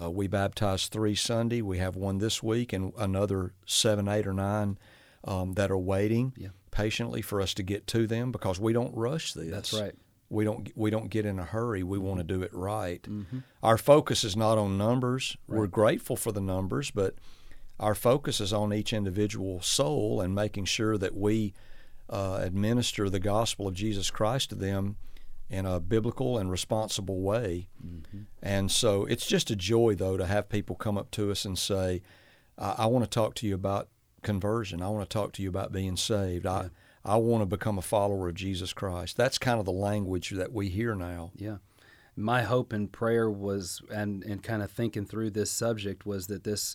Uh, 0.00 0.10
we 0.10 0.26
baptized 0.26 0.92
three 0.92 1.14
Sunday. 1.14 1.62
We 1.62 1.78
have 1.78 1.96
one 1.96 2.18
this 2.18 2.42
week, 2.42 2.72
and 2.72 2.92
another 2.98 3.52
seven, 3.64 4.08
eight, 4.08 4.26
or 4.26 4.32
nine 4.34 4.78
um, 5.24 5.54
that 5.54 5.70
are 5.70 5.78
waiting 5.78 6.32
Yeah. 6.36 6.48
patiently 6.70 7.22
for 7.22 7.40
us 7.40 7.54
to 7.54 7.62
get 7.62 7.86
to 7.88 8.06
them 8.06 8.32
because 8.32 8.60
we 8.60 8.72
don't 8.72 8.94
rush 8.94 9.32
this. 9.32 9.50
That's 9.50 9.72
right. 9.72 9.94
We 10.28 10.44
don't 10.44 10.68
we 10.76 10.90
don't 10.90 11.08
get 11.08 11.24
in 11.24 11.38
a 11.38 11.44
hurry. 11.44 11.82
We 11.84 11.98
want 11.98 12.18
to 12.18 12.24
do 12.24 12.42
it 12.42 12.52
right. 12.52 13.00
Mm-hmm. 13.02 13.38
Our 13.62 13.78
focus 13.78 14.24
is 14.24 14.36
not 14.36 14.58
on 14.58 14.76
numbers. 14.76 15.36
We're 15.46 15.68
grateful 15.68 16.16
for 16.16 16.32
the 16.32 16.40
numbers, 16.40 16.90
but 16.90 17.14
our 17.78 17.94
focus 17.94 18.40
is 18.40 18.52
on 18.52 18.72
each 18.74 18.92
individual 18.92 19.60
soul 19.62 20.20
and 20.20 20.34
making 20.34 20.64
sure 20.64 20.98
that 20.98 21.14
we 21.16 21.54
uh, 22.10 22.38
administer 22.42 23.08
the 23.08 23.20
gospel 23.20 23.68
of 23.68 23.74
Jesus 23.74 24.10
Christ 24.10 24.50
to 24.50 24.56
them 24.56 24.96
in 25.48 25.64
a 25.66 25.80
biblical 25.80 26.38
and 26.38 26.50
responsible 26.50 27.20
way. 27.20 27.68
Mm-hmm. 27.84 28.22
And 28.42 28.70
so 28.70 29.04
it's 29.04 29.26
just 29.26 29.50
a 29.50 29.56
joy, 29.56 29.94
though, 29.94 30.16
to 30.16 30.26
have 30.26 30.48
people 30.48 30.76
come 30.76 30.98
up 30.98 31.10
to 31.12 31.30
us 31.30 31.44
and 31.44 31.58
say, 31.58 32.02
I, 32.58 32.74
I 32.78 32.86
want 32.86 33.04
to 33.04 33.10
talk 33.10 33.34
to 33.36 33.46
you 33.46 33.54
about 33.54 33.88
conversion. 34.22 34.82
I 34.82 34.88
want 34.88 35.08
to 35.08 35.12
talk 35.12 35.32
to 35.34 35.42
you 35.42 35.48
about 35.48 35.70
being 35.72 35.96
saved. 35.96 36.46
I, 36.46 36.70
I 37.04 37.16
want 37.16 37.42
to 37.42 37.46
become 37.46 37.78
a 37.78 37.82
follower 37.82 38.28
of 38.28 38.34
Jesus 38.34 38.72
Christ. 38.72 39.16
That's 39.16 39.38
kind 39.38 39.60
of 39.60 39.66
the 39.66 39.72
language 39.72 40.30
that 40.30 40.52
we 40.52 40.68
hear 40.68 40.94
now. 40.96 41.30
yeah. 41.36 41.58
my 42.16 42.42
hope 42.42 42.72
and 42.72 42.90
prayer 42.90 43.30
was, 43.30 43.80
and 43.90 44.24
and 44.24 44.42
kind 44.42 44.62
of 44.62 44.70
thinking 44.70 45.06
through 45.06 45.30
this 45.30 45.50
subject 45.50 46.04
was 46.04 46.26
that 46.26 46.42
this, 46.42 46.74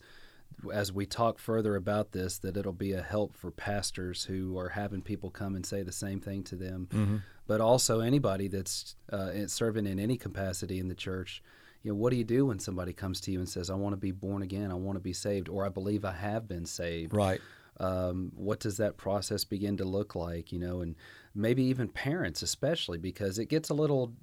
as 0.73 0.91
we 0.91 1.05
talk 1.05 1.39
further 1.39 1.75
about 1.75 2.11
this, 2.11 2.37
that 2.39 2.57
it'll 2.57 2.71
be 2.73 2.93
a 2.93 3.01
help 3.01 3.35
for 3.35 3.51
pastors 3.51 4.25
who 4.25 4.57
are 4.57 4.69
having 4.69 5.01
people 5.01 5.29
come 5.29 5.55
and 5.55 5.65
say 5.65 5.83
the 5.83 5.91
same 5.91 6.19
thing 6.19 6.43
to 6.43 6.55
them, 6.55 6.87
Mm-hmm. 6.91 7.17
but 7.47 7.61
also 7.61 7.99
anybody 8.01 8.47
that's 8.47 8.95
uh, 9.11 9.31
serving 9.47 9.87
in 9.87 9.99
any 9.99 10.17
capacity 10.17 10.79
in 10.79 10.87
the 10.87 10.95
church. 10.95 11.41
You 11.83 11.91
know, 11.91 11.95
what 11.95 12.11
do 12.11 12.17
you 12.17 12.23
do 12.23 12.45
when 12.45 12.59
somebody 12.59 12.93
comes 12.93 13.19
to 13.21 13.31
you 13.31 13.39
and 13.39 13.49
says, 13.49 13.69
"I 13.69 13.75
want 13.75 13.93
to 13.93 13.97
be 13.97 14.11
born 14.11 14.43
again. 14.43 14.69
I 14.71 14.75
want 14.75 14.97
to 14.97 15.01
be 15.01 15.13
saved," 15.13 15.49
or 15.49 15.65
"I 15.65 15.69
believe 15.69 16.05
I 16.05 16.11
have 16.13 16.47
been 16.47 16.65
saved"? 16.65 17.13
Right. 17.13 17.41
um, 17.79 18.31
what 18.35 18.59
does 18.59 18.77
that 18.77 18.97
process 18.97 19.43
begin 19.45 19.77
to 19.77 19.85
look 19.85 20.13
like 20.13 20.51
you 20.51 20.59
know 20.59 20.81
and 20.81 20.93
maybe 21.33 21.63
even 21.63 21.87
parents 21.87 22.43
especially 22.43 22.97
because 22.99 23.39
it 23.39 23.45
gets 23.45 23.69
a 23.69 23.73
little 23.73 24.13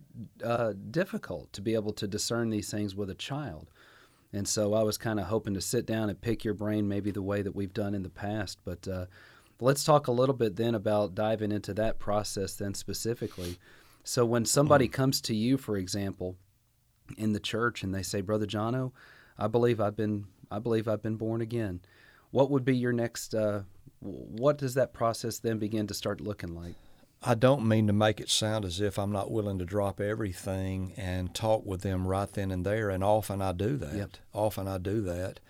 uh, 0.45 0.75
difficult 0.91 1.53
to 1.55 1.61
be 1.63 1.75
able 1.75 1.93
to 1.95 2.07
discern 2.07 2.51
these 2.51 2.71
things 2.71 2.95
with 2.95 3.09
a 3.11 3.15
child 3.15 3.71
and 4.33 4.47
so 4.47 4.75
i 4.75 4.83
was 4.83 4.99
kind 4.99 5.19
of 5.19 5.27
hoping 5.27 5.55
to 5.55 5.61
sit 5.61 5.87
down 5.87 6.09
and 6.09 6.21
pick 6.21 6.45
your 6.45 6.55
brain 6.55 6.87
maybe 6.89 7.11
the 7.11 7.23
way 7.23 7.43
that 7.43 7.55
we've 7.55 7.75
done 7.75 7.95
in 7.95 8.03
the 8.03 8.11
past 8.11 8.59
but 8.65 8.87
uh, 8.89 9.07
let's 9.61 9.85
talk 9.85 10.07
a 10.07 10.13
little 10.13 10.35
bit 10.35 10.57
then 10.57 10.75
about 10.75 11.15
diving 11.15 11.53
into 11.53 11.75
that 11.75 11.99
process 11.99 12.55
then 12.55 12.75
specifically. 12.75 13.59
So 14.05 14.25
when 14.25 14.45
somebody 14.45 14.89
comes 14.89 15.21
to 15.23 15.35
you 15.35 15.59
for 15.59 15.77
example 15.77 16.37
in 17.17 17.33
the 17.33 17.41
church 17.41 17.83
and 17.83 17.95
they 17.95 18.03
say 18.03 18.21
brother 18.21 18.47
jono 18.47 18.93
i 19.39 19.47
believe 19.47 19.81
i've 19.81 19.97
been 19.97 20.27
i 20.51 20.59
believe 20.59 20.87
i've 20.87 21.03
been 21.03 21.17
born 21.17 21.41
again 21.41 21.81
what 22.33 22.51
would 22.51 22.67
be 22.67 22.77
your 22.77 22.93
next 22.93 23.35
uh, 23.35 23.63
what 24.01 24.59
does 24.59 24.75
that 24.75 24.93
process 24.93 25.39
then 25.39 25.59
begin 25.59 25.87
to 25.87 25.95
start 25.95 26.21
looking 26.21 26.55
like 26.55 26.75
I 27.23 27.35
don't 27.35 27.67
mean 27.67 27.87
to 27.89 27.93
make 27.93 28.21
it 28.21 28.29
sound 28.31 28.65
as 28.65 28.81
if 28.81 28.99
I'm 28.99 29.11
not 29.11 29.31
willing 29.31 29.59
to 29.59 29.65
drop 29.65 30.01
everything 30.01 30.93
and 30.97 31.35
talk 31.35 31.67
with 31.67 31.81
them 31.83 32.07
right 32.07 32.31
then 32.33 32.51
and 32.53 32.65
there, 32.65 32.91
and 32.91 33.03
often 33.03 33.43
I 33.43 33.53
do 33.53 33.77
that. 33.77 33.95
Yep. 33.95 34.11
Often 34.33 34.69
I 34.69 34.79
do 34.79 35.01
that. 35.03 35.41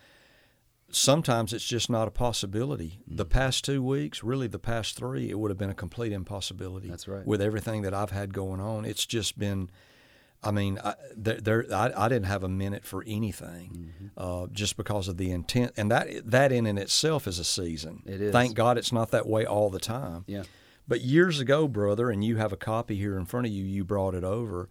Sometimes 0.91 1.53
it's 1.53 1.67
just 1.67 1.91
not 1.91 2.09
a 2.09 2.11
possibility. 2.11 3.01
The 3.07 3.25
Mm-hmm. 3.27 3.31
past 3.39 3.65
two 3.67 3.83
weeks, 3.83 4.25
really 4.25 4.47
the 4.47 4.59
past 4.59 4.97
three, 4.97 5.29
it 5.29 5.39
would 5.39 5.51
have 5.51 5.59
been 5.59 5.69
a 5.69 5.75
complete 5.75 6.13
impossibility. 6.13 6.89
That's 6.89 7.07
right. 7.07 7.27
With 7.27 7.43
everything 7.43 7.83
that 7.83 7.93
I've 7.93 8.11
had 8.13 8.33
going 8.33 8.61
on, 8.61 8.85
it's 8.87 9.05
just 9.05 9.39
been. 9.39 9.71
I 10.43 10.53
mean, 10.53 10.79
I, 10.83 10.95
there, 11.17 11.41
there 11.41 11.65
I, 11.75 11.93
I 11.95 12.09
didn't 12.09 12.27
have 12.27 12.45
a 12.45 12.49
minute 12.49 12.85
for 12.87 13.03
anything, 13.07 13.93
Mm-hmm. 14.01 14.07
uh, 14.17 14.47
just 14.53 14.77
because 14.79 15.09
of 15.09 15.17
the 15.19 15.31
intent, 15.33 15.73
and 15.77 15.91
that 15.91 16.09
that 16.31 16.53
in 16.53 16.65
and 16.65 16.79
itself 16.79 17.27
is 17.27 17.39
a 17.39 17.45
season. 17.45 18.03
It 18.07 18.23
is. 18.23 18.33
Thank 18.33 18.55
God 18.55 18.79
it's 18.79 18.93
not 18.93 19.11
that 19.11 19.27
way 19.27 19.45
all 19.45 19.69
the 19.69 19.81
time. 19.81 20.25
yeah 20.27 20.45
But 20.88 21.02
years 21.02 21.38
ago, 21.38 21.68
brother, 21.68 22.11
and 22.11 22.25
you 22.25 22.37
have 22.37 22.52
a 22.52 22.57
copy 22.57 22.97
here 22.97 23.16
in 23.18 23.26
front 23.26 23.47
of 23.47 23.52
you, 23.52 23.62
you 23.62 23.85
brought 23.85 24.14
it 24.14 24.25
over 24.25 24.68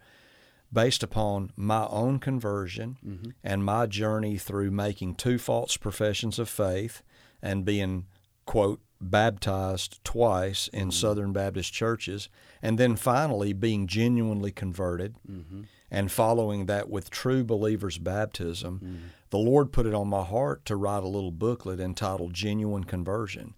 based 0.73 1.03
upon 1.03 1.51
my 1.55 1.87
own 1.87 2.19
conversion 2.19 2.97
Mm-hmm. 3.05 3.29
and 3.43 3.63
my 3.63 3.85
journey 3.85 4.37
through 4.37 4.71
making 4.71 5.15
two 5.15 5.37
false 5.37 5.77
professions 5.77 6.39
of 6.39 6.49
faith 6.49 7.03
and 7.41 7.63
being, 7.63 8.07
quote, 8.45 8.81
baptized 8.99 10.03
twice 10.03 10.67
in 10.69 10.89
mm-hmm. 10.89 10.89
Southern 10.89 11.31
Baptist 11.31 11.71
churches, 11.71 12.29
and 12.61 12.77
then 12.77 12.95
finally 12.95 13.53
being 13.53 13.87
genuinely 13.87 14.51
converted 14.51 15.15
mm-hmm. 15.29 15.61
and 15.91 16.11
following 16.11 16.65
that 16.65 16.89
with 16.89 17.09
true 17.11 17.43
believers' 17.43 17.99
baptism. 17.99 18.81
Mm-hmm. 18.83 18.95
The 19.29 19.37
Lord 19.37 19.71
put 19.71 19.85
it 19.85 19.93
on 19.93 20.07
my 20.07 20.23
heart 20.23 20.65
to 20.65 20.75
write 20.75 21.03
a 21.03 21.07
little 21.07 21.31
booklet 21.31 21.79
entitled 21.79 22.33
Genuine 22.33 22.85
Conversion. 22.85 23.53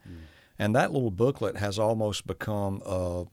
And 0.59 0.75
that 0.75 0.91
little 0.91 1.09
booklet 1.09 1.55
has 1.57 1.79
almost 1.79 2.27
become 2.27 2.81
a, 2.85 3.23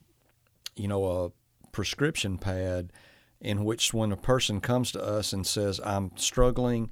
you 0.76 0.86
know, 0.86 1.04
a 1.04 1.30
prescription 1.72 2.38
pad 2.38 2.92
in 3.40 3.64
which 3.64 3.92
when 3.92 4.12
a 4.12 4.16
person 4.16 4.60
comes 4.60 4.92
to 4.92 5.02
us 5.02 5.32
and 5.32 5.46
says, 5.46 5.80
I'm 5.84 6.12
struggling, 6.16 6.90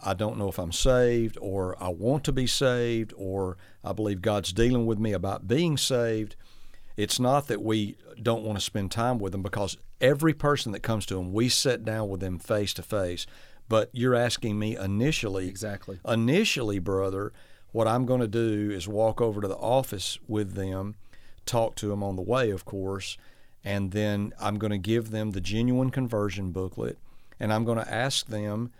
I 0.00 0.14
don't 0.14 0.38
know 0.38 0.48
if 0.48 0.58
I'm 0.58 0.72
saved, 0.72 1.36
or 1.40 1.76
I 1.82 1.88
want 1.88 2.24
to 2.24 2.32
be 2.32 2.46
saved, 2.46 3.12
or 3.16 3.56
I 3.84 3.92
believe 3.92 4.22
God's 4.22 4.52
dealing 4.52 4.86
with 4.86 4.98
me 4.98 5.12
about 5.12 5.48
being 5.48 5.76
saved, 5.76 6.36
it's 6.96 7.20
not 7.20 7.48
that 7.48 7.62
we 7.62 7.96
don't 8.20 8.44
want 8.44 8.58
to 8.58 8.64
spend 8.64 8.90
time 8.90 9.18
with 9.18 9.32
them 9.32 9.42
because 9.42 9.76
every 10.00 10.34
person 10.34 10.72
that 10.72 10.80
comes 10.80 11.06
to 11.06 11.14
them, 11.14 11.32
we 11.32 11.48
sit 11.48 11.84
down 11.84 12.08
with 12.08 12.20
them 12.20 12.38
face 12.38 12.72
to 12.74 12.82
face. 12.82 13.26
But 13.68 13.90
you're 13.92 14.14
asking 14.14 14.58
me 14.58 14.76
initially, 14.76 15.48
exactly 15.48 16.00
initially, 16.06 16.78
brother, 16.78 17.32
what 17.72 17.88
I'm 17.88 18.06
going 18.06 18.20
to 18.20 18.28
do 18.28 18.70
is 18.70 18.86
walk 18.86 19.20
over 19.20 19.40
to 19.40 19.48
the 19.48 19.56
office 19.56 20.18
with 20.28 20.54
them, 20.54 20.94
talk 21.46 21.74
to 21.76 21.88
them 21.88 22.02
on 22.02 22.16
the 22.16 22.22
way, 22.22 22.50
of 22.50 22.64
course, 22.64 23.16
and 23.64 23.92
then 23.92 24.32
I'm 24.40 24.58
going 24.58 24.70
to 24.70 24.78
give 24.78 25.10
them 25.10 25.30
the 25.30 25.40
genuine 25.40 25.90
conversion 25.90 26.52
booklet, 26.52 26.98
and 27.40 27.52
I'm 27.52 27.64
going 27.64 27.78
to 27.78 27.92
ask 27.92 28.26
them 28.26 28.72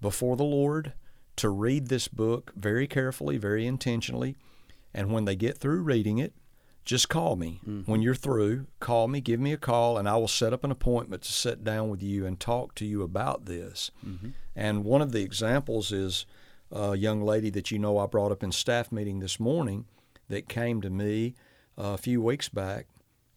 before 0.00 0.36
the 0.36 0.44
Lord 0.44 0.92
to 1.36 1.48
read 1.48 1.88
this 1.88 2.08
book 2.08 2.52
very 2.56 2.86
carefully, 2.86 3.36
very 3.36 3.66
intentionally, 3.66 4.36
and 4.92 5.12
when 5.12 5.24
they 5.24 5.36
get 5.36 5.58
through 5.58 5.82
reading 5.82 6.18
it, 6.18 6.32
just 6.84 7.10
call 7.10 7.36
me. 7.36 7.60
Mm-hmm. 7.68 7.90
When 7.90 8.00
you're 8.00 8.14
through, 8.14 8.66
call 8.80 9.08
me, 9.08 9.20
give 9.20 9.38
me 9.38 9.52
a 9.52 9.58
call, 9.58 9.98
and 9.98 10.08
I 10.08 10.16
will 10.16 10.26
set 10.26 10.54
up 10.54 10.64
an 10.64 10.70
appointment 10.70 11.22
to 11.22 11.32
sit 11.32 11.62
down 11.62 11.90
with 11.90 12.02
you 12.02 12.24
and 12.24 12.40
talk 12.40 12.74
to 12.76 12.86
you 12.86 13.02
about 13.02 13.44
this. 13.44 13.90
Mm-hmm. 14.06 14.30
And 14.56 14.84
one 14.84 15.02
of 15.02 15.12
the 15.12 15.22
examples 15.22 15.92
is 15.92 16.24
a 16.70 16.96
young 16.96 17.22
lady 17.22 17.50
that 17.50 17.70
you 17.70 17.78
know 17.78 17.98
I 17.98 18.06
brought 18.06 18.32
up 18.32 18.42
in 18.42 18.52
staff 18.52 18.90
meeting 18.92 19.20
this 19.20 19.38
morning 19.40 19.86
that 20.28 20.48
came 20.48 20.80
to 20.82 20.90
me 20.90 21.34
uh, 21.78 21.94
a 21.94 21.98
few 21.98 22.20
weeks 22.20 22.48
back. 22.48 22.86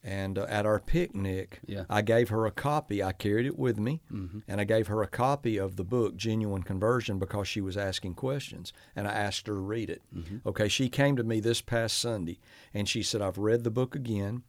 And 0.04 0.40
uh, 0.40 0.48
at 0.50 0.66
our 0.66 0.80
picnic, 0.80 1.60
Yeah. 1.68 1.84
I 1.88 2.02
gave 2.02 2.30
her 2.30 2.48
a 2.48 2.52
copy. 2.52 3.04
I 3.04 3.12
carried 3.12 3.46
it 3.46 3.56
with 3.60 3.78
me, 3.78 4.02
and 4.48 4.60
I 4.60 4.64
gave 4.64 4.88
her 4.88 5.04
a 5.04 5.08
copy 5.08 5.58
of 5.58 5.76
the 5.76 5.84
book 5.84 6.16
Genuine 6.16 6.64
Conversion 6.64 7.20
because 7.20 7.48
she 7.48 7.62
was 7.62 7.78
asking 7.78 8.16
questions, 8.16 8.74
and 8.96 9.08
I 9.08 9.12
asked 9.12 9.46
her 9.46 9.54
to 9.54 9.60
read 9.60 9.92
it. 9.92 10.02
Okay, 10.44 10.68
she 10.70 10.90
came 10.90 11.16
to 11.18 11.24
me 11.24 11.40
this 11.40 11.62
past 11.62 12.00
Sunday, 12.00 12.40
and 12.74 12.90
she 12.90 13.04
said, 13.04 13.22
"I've 13.22 13.38
read 13.38 13.64
the 13.64 13.70
book 13.70 13.94
again. 13.94 14.42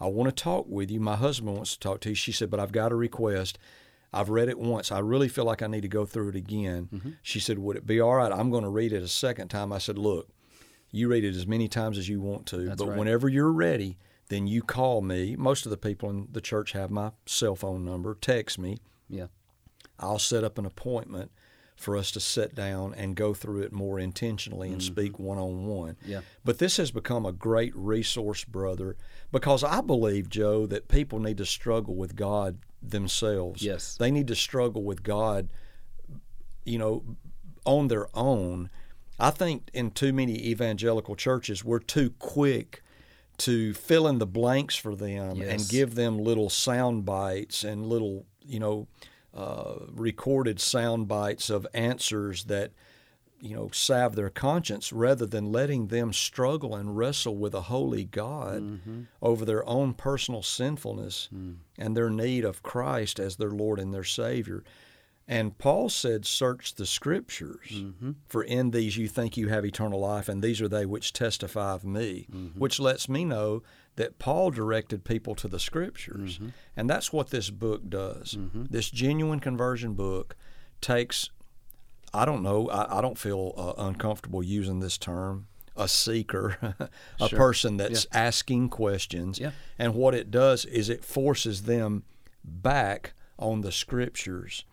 I 0.00 0.06
want 0.06 0.34
to 0.34 0.42
talk 0.42 0.64
with 0.70 0.90
you. 0.90 1.00
My 1.00 1.16
husband 1.16 1.54
wants 1.54 1.74
to 1.74 1.80
talk 1.80 2.00
to 2.00 2.08
you." 2.08 2.14
She 2.14 2.32
said, 2.32 2.48
"But 2.48 2.58
I've 2.60 2.72
got 2.72 2.90
a 2.90 2.96
request. 2.96 3.58
I've 4.14 4.30
read 4.30 4.48
it 4.48 4.58
once. 4.58 4.90
I 4.92 5.00
really 5.00 5.28
feel 5.28 5.44
like 5.44 5.60
I 5.62 5.66
need 5.66 5.82
to 5.82 5.88
go 5.88 6.06
through 6.06 6.30
it 6.30 6.36
again." 6.36 7.16
She 7.22 7.40
said, 7.40 7.58
"Would 7.58 7.76
it 7.76 7.86
be 7.86 8.00
all 8.00 8.14
right? 8.14 8.32
I'm 8.32 8.50
going 8.50 8.64
to 8.64 8.70
read 8.70 8.92
it 8.92 9.02
a 9.02 9.08
second 9.08 9.48
time." 9.48 9.72
I 9.72 9.78
said, 9.78 9.98
"Look." 9.98 10.28
You 10.90 11.08
read 11.08 11.24
it 11.24 11.34
as 11.34 11.44
many 11.44 11.66
times 11.66 11.98
as 11.98 12.08
you 12.08 12.20
want 12.20 12.46
to, 12.46 12.66
That's 12.66 12.80
but 12.80 12.90
right. 12.90 12.96
whenever 12.98 13.28
you're 13.28 13.50
ready, 13.50 13.98
then 14.28 14.46
you 14.46 14.62
call 14.62 15.00
me. 15.00 15.34
Most 15.34 15.66
of 15.66 15.70
the 15.70 15.76
people 15.76 16.08
in 16.08 16.28
the 16.30 16.40
church 16.40 16.70
have 16.70 16.88
my 16.88 17.10
cell 17.26 17.56
phone 17.56 17.84
number. 17.84 18.14
Text 18.20 18.60
me. 18.60 18.78
yeah 19.08 19.26
I'll 19.98 20.20
set 20.20 20.44
up 20.44 20.56
an 20.56 20.66
appointment 20.66 21.32
for 21.74 21.96
us 21.96 22.12
to 22.12 22.20
sit 22.20 22.54
down 22.54 22.94
and 22.94 23.16
go 23.16 23.34
through 23.34 23.62
it 23.62 23.72
more 23.72 23.98
intentionally 23.98 24.70
and 24.70 24.80
speak 24.80 25.18
one 25.18 25.38
on 25.38 25.66
one. 25.66 25.94
Mm-hmm. 25.94 26.10
Yeah. 26.12 26.20
But 26.44 26.58
this 26.58 26.76
has 26.76 26.92
become 26.92 27.26
a 27.26 27.32
great 27.32 27.74
resource, 27.74 28.44
brother, 28.44 28.96
because 29.32 29.64
I 29.64 29.80
believe, 29.80 30.28
Joe, 30.28 30.64
that 30.66 30.86
people 30.86 31.18
need 31.18 31.38
to 31.38 31.44
struggle 31.46 31.96
with 31.96 32.14
God 32.14 32.58
themselves. 32.90 33.62
Yes. 33.62 33.96
They 33.96 34.10
need 34.10 34.28
to 34.28 34.34
struggle 34.34 34.82
with 34.82 35.02
God, 35.02 35.48
you 36.64 36.78
know, 36.78 37.04
on 37.64 37.88
their 37.88 38.08
own. 38.14 38.70
I 39.18 39.30
think 39.30 39.70
in 39.72 39.90
too 39.90 40.12
many 40.12 40.34
evangelical 40.48 41.16
churches, 41.16 41.64
we're 41.64 41.78
too 41.78 42.10
quick 42.18 42.82
to 43.38 43.74
fill 43.74 44.06
in 44.06 44.18
the 44.18 44.26
blanks 44.26 44.76
for 44.76 44.94
them 44.94 45.40
and 45.40 45.68
give 45.68 45.94
them 45.94 46.18
little 46.18 46.50
sound 46.50 47.04
bites 47.04 47.64
and 47.64 47.86
little, 47.86 48.26
you 48.44 48.60
know, 48.60 48.86
uh, 49.32 49.74
recorded 49.92 50.60
sound 50.60 51.08
bites 51.08 51.50
of 51.50 51.66
answers 51.74 52.44
that, 52.44 52.70
you 53.44 53.54
know, 53.54 53.68
salve 53.72 54.16
their 54.16 54.30
conscience 54.30 54.90
rather 54.90 55.26
than 55.26 55.52
letting 55.52 55.88
them 55.88 56.14
struggle 56.14 56.74
and 56.74 56.96
wrestle 56.96 57.36
with 57.36 57.54
a 57.54 57.62
holy 57.62 58.04
God 58.04 58.62
mm-hmm. 58.62 59.02
over 59.20 59.44
their 59.44 59.68
own 59.68 59.92
personal 59.92 60.42
sinfulness 60.42 61.28
mm. 61.32 61.56
and 61.76 61.94
their 61.94 62.08
need 62.08 62.44
of 62.44 62.62
Christ 62.62 63.20
as 63.20 63.36
their 63.36 63.50
Lord 63.50 63.78
and 63.78 63.92
their 63.92 64.04
Savior. 64.04 64.64
And 65.28 65.58
Paul 65.58 65.90
said, 65.90 66.24
Search 66.24 66.74
the 66.74 66.86
scriptures, 66.86 67.68
mm-hmm. 67.70 68.12
for 68.26 68.42
in 68.42 68.70
these 68.70 68.96
you 68.96 69.08
think 69.08 69.36
you 69.36 69.48
have 69.48 69.64
eternal 69.66 70.00
life, 70.00 70.28
and 70.28 70.42
these 70.42 70.62
are 70.62 70.68
they 70.68 70.86
which 70.86 71.12
testify 71.12 71.74
of 71.74 71.84
me, 71.84 72.26
mm-hmm. 72.32 72.58
which 72.58 72.80
lets 72.80 73.10
me 73.10 73.26
know 73.26 73.62
that 73.96 74.18
Paul 74.18 74.50
directed 74.50 75.04
people 75.04 75.34
to 75.36 75.48
the 75.48 75.60
scriptures. 75.60 76.40
And 76.76 76.88
that's 76.90 77.12
what 77.12 77.30
this 77.30 77.50
book 77.50 77.88
does. 77.88 78.36
This 78.70 78.90
genuine 78.90 79.40
conversion 79.40 79.94
book 79.94 80.34
takes, 80.80 81.30
I 82.14 82.24
don't 82.24 82.42
know, 82.42 82.68
I, 82.68 82.98
I 82.98 83.00
don't 83.00 83.18
feel 83.18 83.52
uh, 83.56 83.82
uncomfortable 83.82 84.42
using 84.42 84.80
this 84.80 84.96
term. 84.96 85.48
A 85.76 85.88
seeker, 85.88 86.56
a 87.20 87.28
Sure. 87.28 87.36
person 87.36 87.78
that's 87.78 88.06
asking 88.12 88.68
questions. 88.68 89.40
Yeah. 89.40 89.50
And 89.76 89.94
what 89.94 90.14
it 90.14 90.30
does 90.30 90.64
is 90.64 90.88
it 90.88 91.04
forces 91.04 91.62
them 91.62 92.04
back 92.44 93.14
on 93.40 93.62
the 93.62 93.72
scriptures 93.72 94.64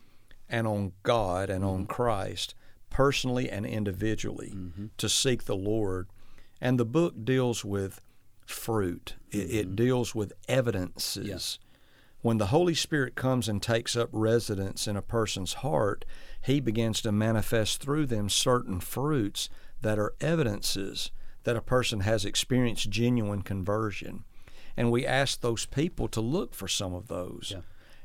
and 0.47 0.67
on 0.67 0.91
God 1.01 1.49
and 1.49 1.65
on 1.65 1.81
mm-hmm. 1.81 1.91
Christ 1.91 2.53
personally 2.91 3.49
and 3.49 3.65
individually 3.65 4.53
mm-hmm. 4.55 4.85
to 4.97 5.09
seek 5.09 5.45
the 5.45 5.55
Lord. 5.55 6.07
And 6.59 6.79
the 6.79 6.85
book 6.85 7.25
deals 7.25 7.65
with 7.65 7.99
fruit, 8.45 9.15
it, 9.31 9.37
it 9.37 9.65
mm-hmm. 9.65 9.75
deals 9.75 10.13
with 10.13 10.33
evidences 10.47 11.57
when 12.21 12.37
the 12.37 12.47
Holy 12.47 12.75
Spirit 12.75 13.15
comes 13.15 13.47
and 13.47 13.61
takes 13.61 13.95
up 13.95 14.09
residence 14.11 14.87
in 14.87 14.95
a 14.95 15.01
person's 15.01 15.55
heart, 15.55 16.05
he 16.41 16.59
begins 16.59 17.01
to 17.01 17.11
manifest 17.11 17.81
through 17.81 18.05
them 18.05 18.29
certain 18.29 18.79
fruits 18.79 19.49
that 19.81 19.97
are 19.97 20.13
evidences 20.21 21.11
that 21.43 21.57
a 21.57 21.61
person 21.61 22.01
has 22.01 22.23
experienced 22.23 22.89
genuine 22.89 23.41
conversion. 23.41 24.23
And 24.77 24.91
we 24.91 25.05
ask 25.05 25.41
those 25.41 25.65
people 25.65 26.07
to 26.09 26.21
look 26.21 26.53
for 26.53 26.67
some 26.67 26.93
of 26.93 27.07
those. 27.07 27.53
Yeah. 27.55 27.61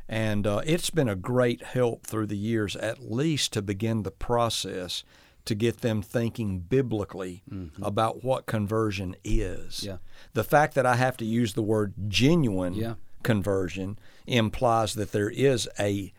And 0.08 0.46
uh, 0.46 0.62
it's 0.64 0.90
been 0.90 1.08
a 1.08 1.16
great 1.16 1.62
help 1.62 2.06
through 2.06 2.26
the 2.26 2.36
years, 2.36 2.76
at 2.76 3.10
least 3.10 3.52
to 3.52 3.62
begin 3.62 4.02
the 4.02 4.10
process 4.10 5.04
to 5.44 5.54
get 5.54 5.80
them 5.80 6.02
thinking 6.02 6.58
biblically 6.58 7.42
about 7.80 8.24
what 8.24 8.46
conversion 8.46 9.14
is. 9.24 9.84
Yeah. 9.84 9.98
The 10.32 10.42
fact 10.44 10.74
that 10.74 10.86
I 10.86 10.96
have 10.96 11.16
to 11.18 11.24
use 11.24 11.54
the 11.54 11.62
word 11.62 11.94
genuine 12.08 12.74
Yeah. 12.74 12.94
Conversion 13.22 13.98
implies 14.26 14.94
that 14.94 15.12
there 15.12 15.30
is 15.30 15.68
a 15.78 16.12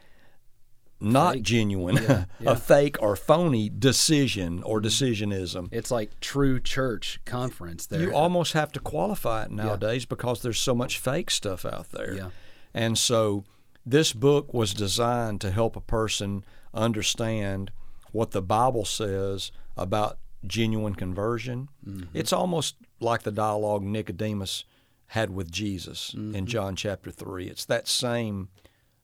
not 0.99 1.35
Fake. 1.35 1.43
genuine, 1.43 1.95
Yeah, 1.97 2.01
yeah. 2.07 2.15
Mm-hmm. 2.15 2.47
a 2.47 2.55
fake 2.55 2.97
or 3.01 3.15
phony 3.15 3.69
decision 3.69 4.63
or 4.63 4.81
decisionism. 4.81 5.69
It's 5.71 5.91
like 5.91 6.19
true 6.19 6.59
church 6.59 7.19
conference 7.25 7.85
there. 7.85 8.01
You 8.01 8.15
almost 8.15 8.53
have 8.53 8.71
to 8.71 8.79
qualify 8.79 9.43
it 9.43 9.51
nowadays 9.51 10.05
because 10.05 10.41
there's 10.41 10.59
so 10.59 10.73
much 10.73 10.97
fake 10.97 11.29
stuff 11.29 11.65
out 11.65 11.91
there. 11.91 12.15
Yeah. 12.15 12.29
And 12.73 12.97
so 12.97 13.43
this 13.85 14.11
book 14.11 14.53
was 14.53 14.73
designed 14.73 15.39
to 15.41 15.51
help 15.51 15.75
a 15.75 15.81
person 15.81 16.43
understand 16.73 17.71
what 18.11 18.31
the 18.31 18.41
Bible 18.41 18.85
says 18.85 19.51
about 19.75 20.17
genuine 20.45 20.95
conversion. 20.95 21.69
Mm-hmm. 21.87 22.05
It's 22.13 22.33
almost 22.33 22.75
like 22.99 23.21
the 23.23 23.31
dialogue 23.31 23.83
Nicodemus 23.83 24.63
had 25.07 25.29
with 25.29 25.51
Jesus 25.51 26.11
Mm-hmm. 26.11 26.35
in 26.35 26.45
John 26.45 26.75
chapter 26.75 27.11
3. 27.11 27.47
It's 27.47 27.65
that 27.65 27.87
same 27.87 28.49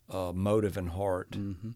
uh, 0.09 0.31
motive 0.33 0.77
and 0.77 0.89
heart. 0.89 1.31
Mm-hmm. 1.31 1.71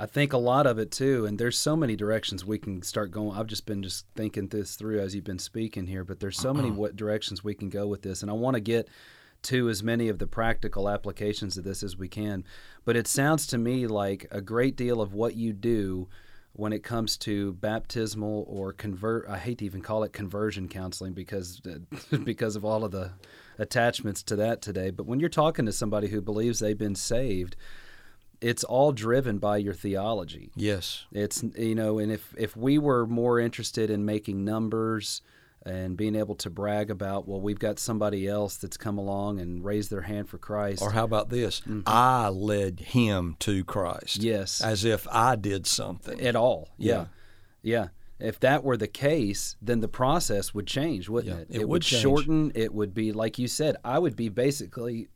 I 0.00 0.06
think 0.06 0.32
a 0.32 0.38
lot 0.38 0.66
of 0.66 0.78
it 0.78 0.92
too, 0.92 1.26
and 1.26 1.38
there's 1.38 1.58
so 1.58 1.74
many 1.74 1.96
directions 1.96 2.44
we 2.44 2.58
can 2.58 2.82
start 2.82 3.10
going. 3.10 3.36
I've 3.36 3.48
just 3.48 3.66
been 3.66 3.82
just 3.82 4.06
thinking 4.14 4.46
this 4.46 4.76
through 4.76 5.00
as 5.00 5.12
you've 5.14 5.24
been 5.24 5.40
speaking 5.40 5.88
here, 5.88 6.04
but 6.04 6.20
there's 6.20 6.38
so 6.38 6.54
many 6.54 6.70
what 6.70 6.94
directions 6.94 7.42
we 7.42 7.52
can 7.54 7.68
go 7.68 7.88
with 7.88 8.02
this, 8.02 8.22
and 8.22 8.30
I 8.30 8.34
want 8.34 8.54
to 8.54 8.60
get 8.60 8.88
to 9.42 9.68
as 9.68 9.82
many 9.82 10.08
of 10.08 10.18
the 10.20 10.26
practical 10.28 10.88
applications 10.88 11.58
of 11.58 11.64
this 11.64 11.82
as 11.82 11.96
we 11.96 12.06
can. 12.08 12.44
But 12.84 12.94
it 12.96 13.08
sounds 13.08 13.44
to 13.48 13.58
me 13.58 13.88
like 13.88 14.26
a 14.30 14.40
great 14.40 14.76
deal 14.76 15.00
of 15.00 15.14
what 15.14 15.34
you 15.34 15.52
do 15.52 16.08
when 16.58 16.72
it 16.72 16.82
comes 16.82 17.16
to 17.16 17.52
baptismal 17.52 18.44
or 18.48 18.72
convert 18.72 19.28
I 19.28 19.38
hate 19.38 19.58
to 19.58 19.64
even 19.64 19.80
call 19.80 20.02
it 20.02 20.12
conversion 20.12 20.66
counseling 20.66 21.12
because 21.12 21.60
because 22.24 22.56
of 22.56 22.64
all 22.64 22.84
of 22.84 22.90
the 22.90 23.12
attachments 23.58 24.22
to 24.24 24.36
that 24.36 24.60
today 24.60 24.90
but 24.90 25.06
when 25.06 25.20
you're 25.20 25.28
talking 25.28 25.66
to 25.66 25.72
somebody 25.72 26.08
who 26.08 26.20
believes 26.20 26.58
they've 26.58 26.76
been 26.76 26.94
saved 26.96 27.54
it's 28.40 28.62
all 28.64 28.92
driven 28.92 29.38
by 29.38 29.56
your 29.56 29.74
theology 29.74 30.50
Yes. 30.56 31.06
it's 31.12 31.42
you 31.56 31.74
know 31.76 31.98
and 31.98 32.10
if 32.12 32.34
if 32.36 32.56
we 32.56 32.76
were 32.78 33.06
more 33.06 33.38
interested 33.38 33.88
in 33.88 34.04
making 34.04 34.44
numbers 34.44 35.22
and 35.68 35.96
being 35.96 36.16
able 36.16 36.34
to 36.36 36.50
brag 36.50 36.90
about 36.90 37.28
well 37.28 37.40
we've 37.40 37.58
got 37.58 37.78
somebody 37.78 38.26
else 38.26 38.56
that's 38.56 38.76
come 38.76 38.98
along 38.98 39.38
and 39.40 39.64
raised 39.64 39.90
their 39.90 40.00
hand 40.02 40.28
for 40.28 40.38
Christ 40.38 40.82
Or 40.82 40.90
how 40.92 41.04
about 41.04 41.28
this? 41.28 41.62
I 41.86 42.28
led 42.28 42.80
him 42.80 43.36
to 43.40 43.64
Christ. 43.64 44.18
Mm-hmm. 44.20 44.26
Yes. 44.28 44.60
As 44.60 44.84
if 44.84 45.06
I 45.10 45.36
did 45.36 45.66
something. 45.66 46.20
at 46.20 46.34
all. 46.36 46.70
Yeah. 46.78 46.92
Yeah. 46.94 47.06
Yeah. 47.62 47.88
If 48.20 48.40
that 48.40 48.64
were 48.64 48.76
the 48.76 48.88
case, 48.88 49.54
then 49.62 49.78
the 49.80 49.86
process 49.88 50.52
would 50.52 50.66
change, 50.66 51.08
wouldn't 51.08 51.36
Yeah, 51.50 51.56
it? 51.56 51.60
it 51.62 51.68
would 51.68 51.82
change. 51.82 52.02
shorten. 52.02 52.50
It 52.54 52.74
would 52.74 52.92
be 52.92 53.12
like 53.12 53.38
you 53.38 53.46
said. 53.46 53.76
I 53.84 53.98
would 54.00 54.16
be 54.16 54.28
basically 54.28 55.06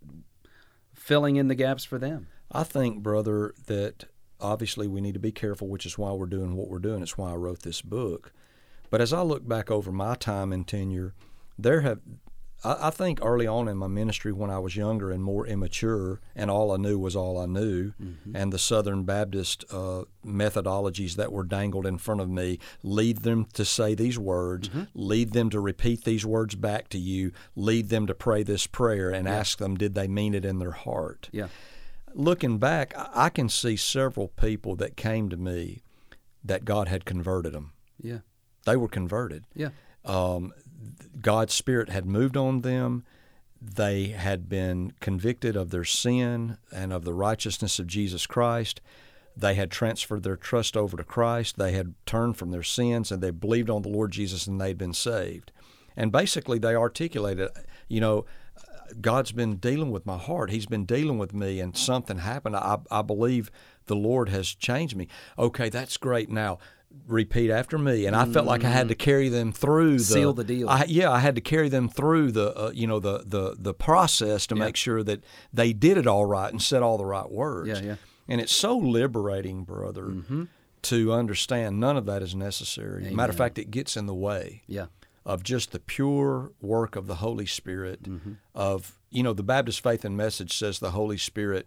filling 0.95 1.37
in 1.37 1.49
the 1.49 1.55
gaps 1.55 1.85
for 1.85 1.99
them. 1.99 2.29
I 2.51 2.63
think, 2.65 3.03
brother, 3.03 3.55
that 3.67 4.05
obviously 4.41 4.87
we 4.87 5.01
need 5.01 5.15
to 5.15 5.21
be 5.21 5.33
careful, 5.33 5.69
which 5.69 5.87
is 5.87 5.97
why 5.99 6.13
we're 6.13 6.27
doing 6.27 6.55
what 6.55 6.69
we're 6.69 6.79
doing. 6.79 7.03
It's 7.03 7.17
why 7.19 7.33
I 7.33 7.37
wrote 7.37 7.63
this 7.63 7.83
book. 7.83 8.33
But 8.93 9.01
as 9.01 9.13
I 9.15 9.23
look 9.23 9.49
back 9.49 9.71
over 9.71 9.91
my 9.91 10.15
time 10.17 10.53
and 10.53 10.69
tenure, 10.69 11.15
there 11.59 11.81
have, 11.81 12.01
I, 12.63 12.89
I 12.89 12.91
think 12.91 13.21
early 13.23 13.47
on 13.47 13.67
in 13.67 13.79
my 13.79 13.87
ministry 13.87 14.33
when 14.33 14.51
I 14.51 14.59
was 14.59 14.77
younger 14.77 15.11
and 15.11 15.25
more 15.25 15.47
immature, 15.47 16.21
and 16.37 16.51
all 16.51 16.71
I 16.71 16.77
knew 16.77 16.99
was 16.99 17.17
all 17.17 17.39
I 17.39 17.47
knew, 17.47 17.95
and 18.35 18.53
the 18.53 18.59
Southern 18.59 19.05
Baptist 19.05 19.65
uh, 19.71 20.03
methodologies 20.27 21.15
that 21.17 21.33
were 21.33 21.43
dangled 21.43 21.87
in 21.87 21.97
front 21.97 22.21
of 22.21 22.29
me 22.29 22.59
lead 22.83 23.23
them 23.23 23.47
to 23.55 23.65
say 23.65 23.95
these 23.95 24.19
words, 24.19 24.69
lead 24.93 25.33
them 25.33 25.49
to 25.49 25.59
repeat 25.59 26.05
these 26.05 26.27
words 26.27 26.55
back 26.55 26.91
to 26.91 26.99
you, 26.99 27.33
lead 27.57 27.89
them 27.89 28.07
to 28.07 28.15
pray 28.15 28.43
this 28.43 28.67
prayer, 28.67 29.09
and 29.09 29.27
ask 29.27 29.57
them, 29.57 29.75
did 29.75 29.95
they 29.95 30.07
mean 30.07 30.35
it 30.35 30.45
in 30.45 30.59
their 30.59 30.73
heart? 30.73 31.31
Yeah. 31.33 31.49
looking 32.15 32.59
back, 32.59 32.93
I 33.15 33.31
can 33.31 33.49
see 33.49 33.77
several 33.77 34.29
people 34.29 34.77
that 34.77 34.99
came 34.99 35.31
to 35.31 35.39
me 35.39 35.81
that 36.45 36.67
God 36.67 36.89
had 36.89 37.07
converted 37.07 37.55
them. 37.55 37.73
Yeah. 37.99 38.19
They 38.65 38.77
were 38.77 38.89
converted. 38.89 39.45
Yeah. 39.55 39.71
Um, 40.05 40.53
God's 41.21 41.55
Spirit 41.55 41.89
had 41.89 42.07
moved 42.07 42.37
on 42.37 42.63
them. 42.63 43.05
They 43.61 44.07
had 44.09 44.49
been 44.49 44.93
convicted 45.01 45.57
of 45.57 45.71
their 45.71 45.85
sin 45.85 46.59
and 46.73 46.93
of 46.93 47.05
the 47.05 47.15
righteousness 47.15 47.79
of 47.79 47.87
Jesus 47.87 48.27
Christ. 48.27 48.81
They 49.37 49.55
had 49.55 49.71
transferred 49.71 50.25
their 50.25 50.37
trust 50.37 50.77
over 50.77 50.97
to 50.97 51.05
Christ. 51.05 51.57
They 51.57 51.73
had 51.73 51.95
turned 52.05 52.37
from 52.37 52.51
their 52.51 52.63
sins 52.63 53.13
and 53.13 53.23
they 53.23 53.31
believed 53.31 53.71
on 53.71 53.83
the 53.83 53.89
Lord 53.89 54.11
Jesus 54.11 54.47
and 54.47 54.61
they'd 54.61 54.79
been 54.79 54.93
saved. 54.95 55.53
And 55.97 56.11
basically, 56.11 56.59
they 56.59 56.75
articulated, 56.75 57.51
you 57.89 58.01
know, 58.01 58.25
God's 59.01 59.33
been 59.33 59.57
dealing 59.57 59.91
with 59.91 60.07
my 60.07 60.19
heart. 60.19 60.51
He's 60.51 60.67
been 60.67 60.85
dealing 60.85 61.19
with 61.19 61.33
me, 61.33 61.61
and 61.61 61.77
something 61.77 62.19
happened. 62.19 62.57
I, 62.57 62.79
I 62.91 63.03
believe 63.03 63.51
the 63.87 63.97
Lord 63.97 64.29
has 64.29 64.55
changed 64.55 64.97
me. 64.97 65.09
Okay, 65.39 65.69
that's 65.69 65.97
great. 65.97 66.31
Now, 66.31 66.59
repeat 67.07 67.51
after 67.51 67.79
me. 67.79 68.07
And 68.07 68.15
I 68.17 68.25
felt 68.27 68.47
like 68.47 68.65
I 68.65 68.71
had 68.71 68.89
to 68.89 68.95
carry 68.95 69.29
them 69.29 69.53
through 69.53 69.99
the 69.99 70.05
Seal 70.05 70.33
the 70.33 70.45
deal. 70.45 70.69
I, 70.69 70.85
yeah, 70.89 71.11
I 71.11 71.19
had 71.21 71.35
to 71.35 71.41
carry 71.41 71.69
them 71.69 71.89
through 71.89 72.33
the 72.33 72.57
uh, 72.57 72.71
you 72.75 72.87
know 72.87 73.01
the 73.01 73.25
the 73.27 73.57
the 73.59 73.75
process 73.75 74.47
to 74.49 74.55
Yeah. 74.55 74.65
make 74.65 74.77
sure 74.77 75.03
that 75.03 75.23
they 75.53 75.73
did 75.73 75.97
it 75.99 76.07
all 76.07 76.27
right 76.27 76.51
and 76.51 76.61
said 76.63 76.83
all 76.83 76.99
the 76.99 77.05
right 77.07 77.31
words. 77.31 77.69
Yeah, 77.69 77.81
yeah. 77.87 77.95
And 78.29 78.41
it's 78.41 78.55
so 78.55 78.77
liberating, 78.79 79.65
brother, 79.65 80.15
to 80.83 81.13
understand 81.13 81.79
none 81.81 81.97
of 81.97 82.07
that 82.07 82.23
is 82.23 82.35
necessary. 82.35 83.11
Matter 83.11 83.31
of 83.31 83.37
fact, 83.37 83.59
it 83.59 83.71
gets 83.71 83.97
in 83.97 84.07
the 84.07 84.15
way 84.15 84.63
Yeah. 84.67 84.87
of 85.25 85.43
just 85.43 85.73
the 85.73 85.79
pure 85.81 86.53
work 86.61 86.97
of 86.97 87.07
the 87.07 87.17
Holy 87.17 87.47
Spirit. 87.47 88.03
Mm-hmm. 88.05 88.33
Of 88.55 88.99
you 89.11 89.23
know, 89.23 89.33
the 89.33 89.43
Baptist 89.43 89.83
Faith 89.83 90.05
and 90.05 90.17
Message 90.17 90.57
says 90.57 90.79
the 90.79 90.93
Holy 90.93 91.19
Spirit 91.19 91.67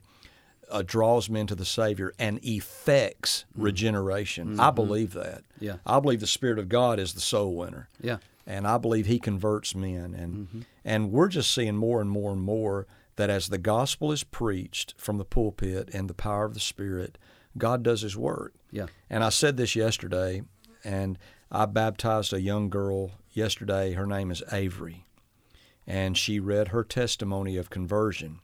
uh, 0.72 0.84
draws 0.86 1.30
men 1.30 1.48
to 1.48 1.56
the 1.56 1.66
Savior 1.66 2.14
and 2.20 2.40
effects 2.44 3.46
regeneration. 3.56 4.60
I 4.60 4.72
believe 4.72 5.14
that. 5.14 5.44
Mm-hmm. 5.44 5.66
Yeah. 5.66 5.76
I 5.86 6.00
believe 6.00 6.20
the 6.20 6.28
Spirit 6.28 6.60
of 6.60 6.70
God 6.70 7.00
is 7.00 7.14
the 7.14 7.22
soul 7.22 7.56
winner, 7.56 7.90
Yeah. 8.02 8.18
and 8.48 8.68
I 8.68 8.78
believe 8.78 9.06
He 9.06 9.20
converts 9.20 9.76
men. 9.76 10.14
And 10.14 10.34
Mm-hmm. 10.36 10.62
and 10.84 11.12
we're 11.12 11.28
just 11.30 11.52
seeing 11.54 11.76
more 11.76 12.02
and 12.02 12.10
more 12.10 12.32
and 12.32 12.42
more 12.42 12.88
that 13.16 13.30
as 13.30 13.48
the 13.48 13.58
gospel 13.58 14.12
is 14.12 14.24
preached 14.24 14.94
from 14.98 15.18
the 15.18 15.26
pulpit 15.26 15.90
and 15.94 16.10
the 16.10 16.14
power 16.14 16.46
of 16.46 16.54
the 16.54 16.60
Spirit, 16.60 17.18
God 17.58 17.82
does 17.84 18.02
His 18.02 18.18
work. 18.18 18.54
Yeah. 18.72 18.88
And 19.10 19.24
I 19.24 19.30
said 19.30 19.56
this 19.58 19.76
yesterday, 19.76 20.42
and 20.84 21.18
I 21.52 21.66
baptized 21.66 22.34
a 22.34 22.42
young 22.42 22.70
girl 22.70 23.12
yesterday. 23.32 23.94
Her 23.94 24.06
name 24.06 24.32
is 24.32 24.44
Avery. 24.52 25.06
And 25.88 26.18
she 26.18 26.40
read 26.40 26.70
her 26.70 26.84
testimony 26.84 27.56
of 27.58 27.70
conversion. 27.70 28.40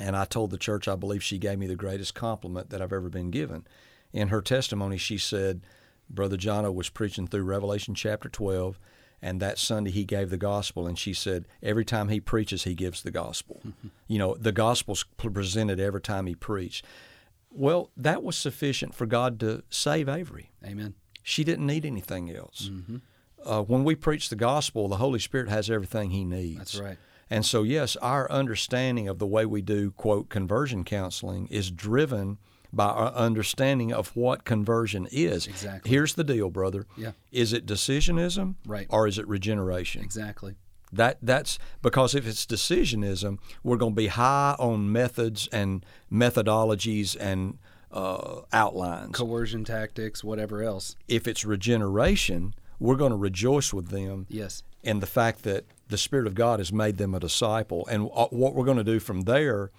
And 0.00 0.16
I 0.16 0.24
told 0.24 0.50
the 0.50 0.58
church 0.58 0.88
I 0.88 0.96
believe 0.96 1.22
she 1.22 1.38
gave 1.38 1.58
me 1.58 1.66
the 1.66 1.76
greatest 1.76 2.14
compliment 2.14 2.70
that 2.70 2.80
I've 2.82 2.92
ever 2.92 3.08
been 3.08 3.30
given. 3.30 3.66
In 4.12 4.28
her 4.28 4.40
testimony, 4.40 4.96
she 4.96 5.18
said, 5.18 5.60
Brother 6.08 6.36
Jono 6.36 6.72
was 6.74 6.88
preaching 6.88 7.26
through 7.26 7.42
Revelation 7.44 7.94
chapter 7.94 8.28
12, 8.28 8.78
and 9.20 9.40
that 9.40 9.58
Sunday 9.58 9.90
he 9.90 10.04
gave 10.04 10.30
the 10.30 10.36
gospel. 10.38 10.86
And 10.86 10.98
she 10.98 11.12
said, 11.12 11.46
every 11.62 11.84
time 11.84 12.08
he 12.08 12.20
preaches, 12.20 12.64
he 12.64 12.74
gives 12.74 13.02
the 13.02 13.10
gospel. 13.10 13.62
You 14.10 14.18
know, 14.18 14.36
the 14.36 14.52
gospel's 14.52 15.04
presented 15.18 15.78
every 15.78 16.00
time 16.00 16.24
he 16.24 16.34
preached. 16.34 16.82
Well, 17.50 17.90
that 17.94 18.22
was 18.22 18.36
sufficient 18.36 18.94
for 18.94 19.04
God 19.04 19.38
to 19.40 19.62
save 19.68 20.08
Avery. 20.08 20.50
Amen. 20.64 20.94
She 21.22 21.44
didn't 21.44 21.66
need 21.66 21.84
anything 21.84 22.34
else. 22.34 22.70
Uh, 23.44 23.62
when 23.62 23.84
we 23.84 23.94
preach 23.94 24.30
the 24.30 24.36
gospel, 24.36 24.88
the 24.88 24.96
Holy 24.96 25.18
Spirit 25.18 25.50
has 25.50 25.68
everything 25.70 26.10
He 26.10 26.24
needs. 26.24 26.56
That's 26.56 26.78
right. 26.78 26.96
And 27.30 27.44
so, 27.44 27.62
yes, 27.62 27.96
our 27.96 28.30
understanding 28.30 29.06
of 29.08 29.18
the 29.18 29.26
way 29.26 29.44
we 29.46 29.60
do, 29.62 29.90
quote, 29.92 30.28
conversion 30.28 30.84
counseling 30.84 31.46
is 31.48 31.70
driven 31.70 32.38
by 32.72 32.86
our 32.86 33.12
understanding 33.12 33.92
of 33.92 34.14
what 34.16 34.44
conversion 34.44 35.06
is. 35.10 35.46
Exactly. 35.46 35.90
Here's 35.90 36.14
the 36.14 36.24
deal, 36.24 36.50
brother. 36.50 36.86
Yeah. 36.96 37.12
Is 37.32 37.52
it 37.52 37.64
decisionism 37.66 38.56
Right. 38.66 38.86
or 38.90 39.06
is 39.06 39.18
it 39.18 39.26
regeneration? 39.28 40.02
Exactly. 40.02 40.56
That 40.92 41.18
that's 41.22 41.58
because 41.82 42.14
if 42.14 42.26
it's 42.26 42.46
decisionism, 42.46 43.38
we're 43.62 43.76
going 43.76 43.92
to 43.92 43.96
be 43.96 44.06
high 44.06 44.54
on 44.58 44.90
methods 44.90 45.46
and 45.52 45.84
methodologies 46.10 47.16
and 47.18 47.58
uh, 47.92 48.40
outlines. 48.52 49.14
Coercion 49.16 49.64
tactics, 49.64 50.22
whatever 50.22 50.62
else. 50.62 50.94
If 51.06 51.26
it's 51.26 51.44
regeneration, 51.44 52.54
we're 52.78 52.96
going 52.96 53.10
to 53.12 53.16
rejoice 53.18 53.72
with 53.72 53.88
them 53.88 54.26
Yes. 54.28 54.62
And 54.84 55.02
the 55.02 55.06
fact 55.06 55.42
that 55.42 55.64
the 55.88 55.98
Spirit 55.98 56.26
of 56.26 56.34
God 56.34 56.60
has 56.60 56.72
made 56.72 56.96
them 56.98 57.14
a 57.14 57.20
disciple. 57.20 57.86
And 57.90 58.10
uh, 58.14 58.26
what 58.26 58.54
we're 58.54 58.64
going 58.64 58.76
to 58.78 58.84
do 58.84 59.00
from 59.00 59.22
there 59.22 59.70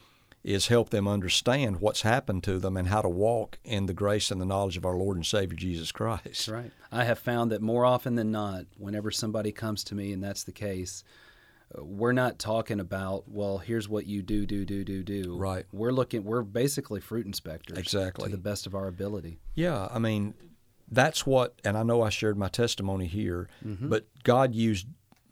is 0.43 0.67
help 0.67 0.89
them 0.89 1.08
understand 1.08 1.82
what's 1.82 2.02
happened 2.04 2.43
to 2.45 2.60
them 2.60 2.78
and 2.78 2.88
how 2.88 3.02
to 3.02 3.10
walk 3.10 3.60
in 3.63 3.86
the 3.88 3.93
grace 3.93 4.32
and 4.32 4.39
the 4.39 4.45
knowledge 4.45 4.78
of 4.78 4.86
our 4.86 4.95
Lord 4.95 5.17
and 5.17 5.26
Savior 5.26 5.58
Jesus 5.58 5.91
Christ. 5.91 6.24
That's 6.24 6.48
right. 6.48 6.72
I 6.91 7.04
have 7.04 7.19
found 7.19 7.52
that 7.52 7.62
more 7.62 7.86
often 7.86 8.15
than 8.15 8.32
not, 8.32 8.65
whenever 8.78 9.12
somebody 9.12 9.52
comes 9.52 9.84
to 9.86 9.95
me 9.95 10.13
and 10.13 10.24
that's 10.24 10.43
the 10.45 10.54
case, 10.54 11.04
uh, 11.78 11.84
we're 11.84 12.13
not 12.13 12.39
talking 12.39 12.80
about 12.80 13.26
well 13.28 13.58
here's 13.60 13.88
what 13.89 14.08
you 14.08 14.22
do 14.24 14.45
do 14.48 14.65
do 14.65 14.84
do 14.86 15.04
do 15.04 15.36
Right. 15.38 15.65
we're 15.72 15.91
looking 15.91 16.24
we're 16.24 16.41
basically 16.41 17.00
fruit 17.02 17.28
inspectors 17.28 17.78
Exactly. 17.78 18.26
to 18.26 18.32
the 18.32 18.41
best 18.41 18.65
of 18.65 18.74
our 18.74 18.88
ability 18.88 19.39
Yeah, 19.56 19.88
I 19.91 20.00
mean, 20.00 20.34
that's 20.89 21.28
what, 21.28 21.54
and 21.63 21.78
I 21.78 21.84
know 21.84 22.02
I 22.02 22.10
shared 22.10 22.38
my 22.38 22.48
testimony 22.48 23.06
here, 23.06 23.50
Mm-hmm. 23.63 23.88
but 23.89 24.08
God 24.24 24.56
used 24.56 24.88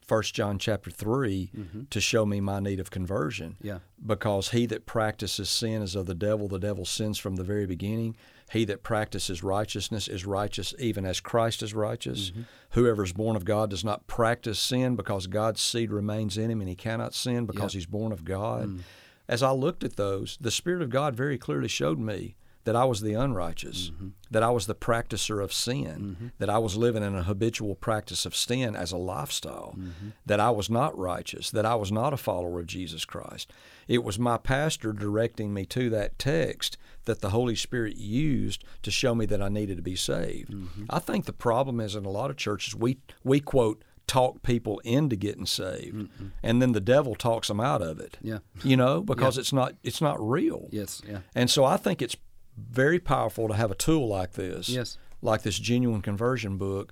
First 0.08 0.34
John 0.34 0.58
chapter 0.58 0.90
3 0.90 1.52
to 1.90 2.00
show 2.00 2.26
me 2.26 2.40
my 2.40 2.62
need 2.62 2.80
of 2.80 2.90
conversion. 2.90 3.58
Yeah. 3.62 3.80
Because 4.06 4.50
he 4.50 4.66
that 4.68 4.86
practices 4.86 5.50
sin 5.50 5.82
is 5.82 5.96
of 5.96 6.06
the 6.06 6.16
devil, 6.16 6.48
the 6.48 6.60
devil 6.60 6.86
sins 6.86 7.18
from 7.18 7.36
the 7.36 7.44
very 7.44 7.66
beginning. 7.66 8.16
He 8.52 8.64
that 8.66 8.84
practices 8.84 9.44
righteousness 9.44 10.08
is 10.08 10.26
righteous 10.26 10.74
even 10.80 11.06
as 11.06 11.20
Christ 11.20 11.62
is 11.62 11.74
righteous. 11.74 12.32
Mm-hmm. 12.32 12.42
Whoever 12.72 13.04
is 13.04 13.12
born 13.12 13.36
of 13.36 13.44
God 13.44 13.70
does 13.70 13.84
not 13.84 14.08
practice 14.08 14.60
sin 14.60 14.96
because 14.96 15.28
God's 15.28 15.60
seed 15.60 15.92
remains 15.92 16.38
in 16.38 16.50
him 16.50 16.62
and 16.62 16.70
he 16.70 16.76
cannot 16.76 17.14
sin 17.14 17.46
because 17.46 17.74
he's 17.74 17.86
born 17.86 18.14
of 18.14 18.24
God. 18.24 18.68
Mm. 18.70 18.80
As 19.28 19.44
I 19.44 19.52
looked 19.52 19.84
at 19.84 19.98
those, 19.98 20.38
the 20.40 20.52
Spirit 20.52 20.82
of 20.82 20.90
God 20.90 21.14
very 21.16 21.38
clearly 21.38 21.68
showed 21.68 22.00
me 22.00 22.37
that 22.68 22.76
I 22.76 22.84
was 22.84 23.00
the 23.02 23.14
unrighteous, 23.14 23.92
Mm-hmm. 23.92 24.08
that 24.32 24.44
I 24.44 24.50
was 24.50 24.66
the 24.68 24.76
practicer 24.76 25.42
of 25.42 25.54
sin, 25.54 26.32
that 26.38 26.50
I 26.50 26.58
was 26.58 26.76
living 26.76 27.02
in 27.04 27.16
a 27.16 27.24
habitual 27.24 27.76
practice 27.76 28.26
of 28.26 28.36
sin 28.36 28.76
as 28.76 28.92
a 28.92 28.98
lifestyle, 28.98 29.74
Mm-hmm. 29.78 30.10
that 30.26 30.40
I 30.42 30.52
was 30.52 30.70
not 30.70 30.98
righteous, 30.98 31.50
that 31.52 31.66
I 31.66 31.76
was 31.76 31.92
not 31.92 32.14
a 32.14 32.18
follower 32.18 32.60
of 32.60 32.68
Jesus 32.68 33.06
Christ. 33.06 33.52
It 33.88 34.04
was 34.04 34.20
my 34.20 34.38
pastor 34.38 34.92
directing 34.92 35.54
me 35.54 35.66
to 35.68 35.90
that 35.92 36.20
text 36.20 36.78
that 37.06 37.22
the 37.22 37.30
Holy 37.30 37.56
Spirit 37.56 37.96
used 37.96 38.66
to 38.84 38.92
show 38.92 39.16
me 39.16 39.26
that 39.28 39.42
I 39.42 39.48
needed 39.48 39.78
to 39.78 39.84
be 39.84 39.96
saved. 39.96 40.52
Mm-hmm. 40.52 40.86
I 40.90 41.00
think 41.00 41.24
the 41.26 41.32
problem 41.50 41.80
is 41.80 41.96
in 41.96 42.04
a 42.06 42.10
lot 42.10 42.30
of 42.30 42.36
churches 42.36 42.76
we 42.76 42.98
we 43.24 43.40
quote 43.40 43.82
talk 44.08 44.42
people 44.42 44.80
into 44.86 45.16
getting 45.18 45.46
saved 45.46 46.10
and 46.42 46.62
then 46.62 46.72
the 46.72 46.80
devil 46.96 47.14
talks 47.14 47.50
them 47.50 47.60
out 47.60 47.82
of 47.82 48.00
it 48.00 48.18
Yeah. 48.22 48.40
you 48.64 48.78
know 48.78 49.02
because 49.14 49.38
it's 49.38 49.52
not 49.52 49.74
it's 49.84 50.00
not 50.02 50.18
real 50.22 50.70
yes 50.72 51.02
yeah 51.06 51.20
and 51.36 51.50
so 51.50 51.66
I 51.66 51.76
think 51.76 52.02
it's 52.02 52.16
very 52.58 53.00
powerful 53.00 53.48
to 53.48 53.54
have 53.54 53.72
a 53.72 53.76
tool 53.76 54.08
like 54.08 54.34
this, 54.34 54.68
Yes. 54.70 54.98
like 55.22 55.44
this 55.44 55.60
genuine 55.60 56.02
conversion 56.02 56.58
book, 56.58 56.92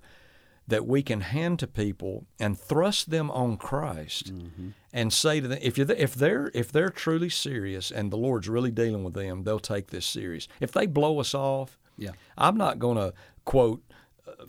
that 0.68 0.88
we 0.88 1.04
can 1.04 1.22
hand 1.22 1.60
to 1.60 1.68
people 1.68 2.26
and 2.40 2.58
thrust 2.60 3.10
them 3.12 3.30
on 3.32 3.58
Christ, 3.58 4.34
Mm-hmm. 4.34 4.70
and 4.94 5.14
say 5.14 5.40
to 5.40 5.48
them, 5.48 5.60
if 5.62 5.78
you 5.78 5.86
if 5.98 6.16
they're 6.16 6.50
if 6.54 6.72
they're 6.72 6.90
truly 6.90 7.30
serious 7.30 7.92
and 7.92 8.12
the 8.12 8.18
Lord's 8.18 8.50
really 8.50 8.72
dealing 8.72 9.04
with 9.04 9.14
them, 9.14 9.44
they'll 9.44 9.60
take 9.60 9.88
this 9.88 10.06
serious. 10.06 10.48
If 10.60 10.72
they 10.72 10.86
blow 10.88 11.20
us 11.20 11.34
off, 11.36 11.78
Yeah. 11.98 12.12
I'm 12.38 12.58
not 12.58 12.80
going 12.80 12.98
to 12.98 13.14
quote. 13.46 13.84
uh, 14.28 14.46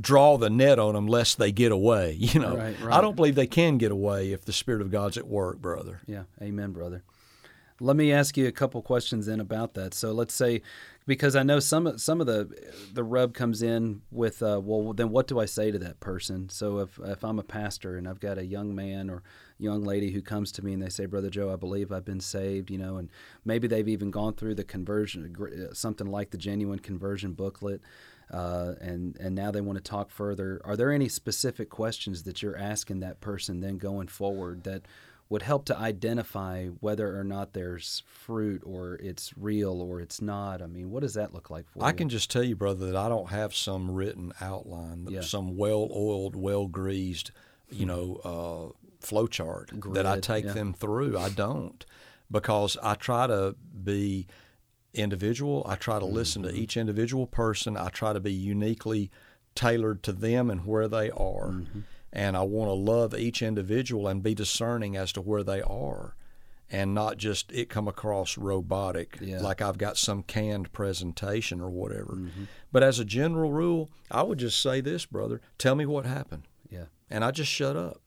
Draw 0.00 0.38
the 0.38 0.50
net 0.50 0.78
on 0.78 0.94
them 0.94 1.06
lest 1.06 1.38
they 1.38 1.50
get 1.52 1.72
away. 1.72 2.12
You 2.18 2.40
know, 2.40 2.56
Right, 2.56 2.76
I 2.90 3.00
don't 3.00 3.16
believe 3.16 3.34
they 3.34 3.46
can 3.46 3.78
get 3.78 3.90
away 3.92 4.32
if 4.32 4.44
the 4.44 4.52
Spirit 4.52 4.82
of 4.82 4.90
God's 4.90 5.16
at 5.18 5.26
work, 5.26 5.58
brother. 5.60 6.00
Yeah, 6.06 6.24
amen, 6.42 6.72
brother. 6.72 7.02
Let 7.80 7.96
me 7.96 8.12
ask 8.12 8.36
you 8.36 8.46
a 8.46 8.52
couple 8.52 8.82
questions 8.82 9.26
then 9.26 9.40
about 9.40 9.72
that. 9.74 9.94
So 9.94 10.12
let's 10.12 10.34
say, 10.34 10.60
because 11.06 11.34
I 11.34 11.42
know 11.42 11.60
some 11.60 11.96
some 11.98 12.20
of 12.20 12.26
the 12.26 12.48
the 12.92 13.02
rub 13.02 13.32
comes 13.32 13.62
in 13.62 14.02
with, 14.10 14.42
uh, 14.42 14.60
well, 14.62 14.92
then 14.92 15.10
what 15.10 15.26
do 15.26 15.40
I 15.40 15.46
say 15.46 15.70
to 15.70 15.78
that 15.78 15.98
person? 15.98 16.50
So 16.50 16.80
if 16.80 17.00
if 17.02 17.24
I'm 17.24 17.38
a 17.38 17.42
pastor 17.42 17.96
and 17.96 18.06
I've 18.06 18.20
got 18.20 18.36
a 18.36 18.44
young 18.44 18.74
man 18.74 19.08
or 19.08 19.22
young 19.58 19.82
lady 19.82 20.10
who 20.10 20.20
comes 20.20 20.52
to 20.52 20.64
me 20.64 20.74
and 20.74 20.82
they 20.82 20.90
say, 20.90 21.06
Brother 21.06 21.30
Joe, 21.30 21.52
I 21.52 21.56
believe 21.56 21.90
I've 21.90 22.04
been 22.04 22.20
saved, 22.20 22.70
you 22.70 22.78
know, 22.78 22.96
and 22.98 23.08
maybe 23.44 23.66
they've 23.66 23.88
even 23.88 24.10
gone 24.10 24.34
through 24.34 24.54
the 24.56 24.64
conversion, 24.64 25.34
something 25.72 26.06
like 26.06 26.30
the 26.30 26.38
genuine 26.38 26.78
conversion 26.78 27.32
booklet. 27.32 27.80
Uh, 28.30 28.74
and 28.80 29.16
and 29.18 29.34
now 29.34 29.50
they 29.50 29.60
want 29.60 29.76
to 29.76 29.82
talk 29.82 30.10
further. 30.10 30.60
Are 30.64 30.76
there 30.76 30.92
any 30.92 31.08
specific 31.08 31.68
questions 31.68 32.22
that 32.22 32.42
you're 32.42 32.56
asking 32.56 33.00
that 33.00 33.20
person 33.20 33.60
then 33.60 33.78
going 33.78 34.06
forward 34.06 34.62
that 34.64 34.82
would 35.30 35.42
help 35.42 35.64
to 35.64 35.78
identify 35.78 36.66
whether 36.80 37.16
or 37.18 37.22
not 37.24 37.52
there's 37.54 38.02
fruit 38.06 38.60
or 38.66 38.96
it's 38.96 39.32
real 39.38 39.80
or 39.80 40.00
it's 40.00 40.20
not. 40.20 40.60
I 40.60 40.66
mean, 40.66 40.90
what 40.90 41.00
does 41.02 41.14
that 41.14 41.32
look 41.32 41.48
like 41.50 41.66
for 41.70 41.82
I 41.82 41.88
you? 41.90 41.94
can 41.94 42.08
just 42.08 42.30
tell 42.30 42.42
you, 42.42 42.56
brother, 42.56 42.86
that 42.86 42.96
I 42.96 43.08
don't 43.08 43.30
have 43.30 43.54
some 43.54 43.90
written 43.92 44.32
outline, 44.40 45.06
Yeah. 45.08 45.20
some 45.22 45.56
well-oiled, 45.56 46.34
well-greased, 46.36 47.30
you 47.70 47.86
know, 47.86 48.20
uh, 48.24 48.72
flow 49.00 49.28
chart 49.28 49.70
that 49.94 50.04
I 50.04 50.18
take 50.18 50.44
yeah. 50.46 50.52
them 50.52 50.74
through. 50.74 51.16
I 51.16 51.28
don't, 51.28 51.86
because 52.30 52.76
I 52.82 52.94
try 52.94 53.28
to 53.28 53.54
be 53.84 54.26
individual. 54.92 55.64
I 55.68 55.76
try 55.76 55.98
to 56.00 56.04
listen 56.06 56.42
Mm-hmm. 56.42 56.54
to 56.56 56.60
each 56.60 56.76
individual 56.76 57.26
person. 57.28 57.76
I 57.76 57.88
try 57.90 58.12
to 58.12 58.20
be 58.20 58.32
uniquely 58.32 59.10
tailored 59.54 60.02
to 60.04 60.12
them 60.12 60.50
and 60.50 60.66
where 60.66 60.88
they 60.88 61.10
are. 61.10 61.50
Mm-hmm. 61.50 61.80
And 62.12 62.36
I 62.36 62.42
want 62.42 62.68
to 62.68 62.72
love 62.74 63.14
each 63.14 63.40
individual 63.42 64.08
and 64.08 64.22
be 64.22 64.34
discerning 64.34 64.96
as 64.96 65.12
to 65.12 65.20
where 65.20 65.42
they 65.44 65.62
are 65.62 66.16
and 66.72 66.94
not 66.94 67.16
just 67.18 67.50
it 67.52 67.68
come 67.68 67.88
across 67.88 68.38
robotic 68.38 69.18
Yeah. 69.20 69.40
like 69.40 69.60
I've 69.60 69.78
got 69.78 69.96
some 69.96 70.22
canned 70.22 70.72
presentation 70.72 71.60
or 71.60 71.68
whatever. 71.70 72.12
Mm-hmm. 72.14 72.44
But 72.72 72.82
as 72.84 72.98
a 73.00 73.04
general 73.04 73.52
rule, 73.52 73.90
I 74.10 74.22
would 74.22 74.38
just 74.38 74.60
say 74.60 74.80
this, 74.80 75.04
brother, 75.06 75.40
tell 75.58 75.74
me 75.74 75.84
what 75.86 76.04
happened. 76.06 76.44
yeah, 76.70 76.84
And 77.10 77.24
I 77.24 77.30
just 77.32 77.50
shut 77.50 77.76
up. 77.76 78.00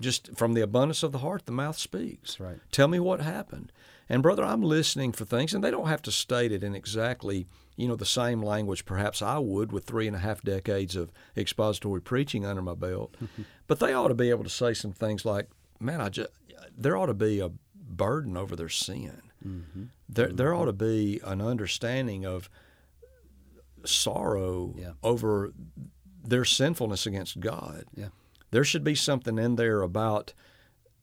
Just 0.00 0.34
from 0.36 0.54
the 0.54 0.62
abundance 0.62 1.02
of 1.02 1.12
the 1.12 1.18
heart, 1.18 1.44
the 1.44 1.52
mouth 1.52 1.76
speaks. 1.76 2.40
right. 2.40 2.58
Tell 2.72 2.88
me 2.88 2.98
what 2.98 3.20
happened. 3.20 3.70
And 4.08 4.22
brother, 4.22 4.42
I'm 4.44 4.62
listening 4.62 5.12
for 5.12 5.26
things, 5.26 5.52
and 5.52 5.62
they 5.62 5.70
don't 5.70 5.88
have 5.88 6.00
to 6.02 6.10
state 6.10 6.52
it 6.52 6.64
in 6.64 6.74
exactly, 6.74 7.46
you 7.80 7.88
know, 7.88 7.96
the 7.96 8.04
same 8.04 8.42
language 8.42 8.84
perhaps 8.84 9.22
I 9.22 9.38
would 9.38 9.72
with 9.72 9.84
three 9.84 10.06
and 10.06 10.14
a 10.14 10.18
half 10.18 10.42
decades 10.42 10.96
of 10.96 11.10
expository 11.36 12.02
preaching 12.02 12.44
under 12.44 12.62
my 12.62 12.74
belt. 12.74 13.16
but 13.66 13.80
they 13.80 13.94
ought 13.94 14.08
to 14.08 14.14
be 14.14 14.30
able 14.30 14.44
to 14.44 14.50
say 14.50 14.74
some 14.74 14.92
things 14.92 15.24
like, 15.24 15.48
man, 15.80 16.00
I 16.00 16.10
just, 16.10 16.28
there 16.76 16.96
ought 16.96 17.06
to 17.06 17.14
be 17.14 17.40
a 17.40 17.50
burden 17.74 18.36
over 18.36 18.54
their 18.54 18.68
sin. 18.68 19.22
Mm-hmm. 19.46 19.84
There, 20.08 20.26
mm-hmm. 20.28 20.36
there 20.36 20.54
ought 20.54 20.66
to 20.66 20.72
be 20.74 21.20
an 21.24 21.40
understanding 21.40 22.26
of 22.26 22.50
sorrow 23.84 24.74
Yeah. 24.76 24.92
over 25.02 25.52
their 26.22 26.44
sinfulness 26.44 27.06
against 27.06 27.40
God. 27.40 27.84
Yeah, 27.96 28.08
There 28.50 28.64
should 28.64 28.84
be 28.84 28.94
something 28.94 29.38
in 29.38 29.56
there 29.56 29.80
about 29.82 30.34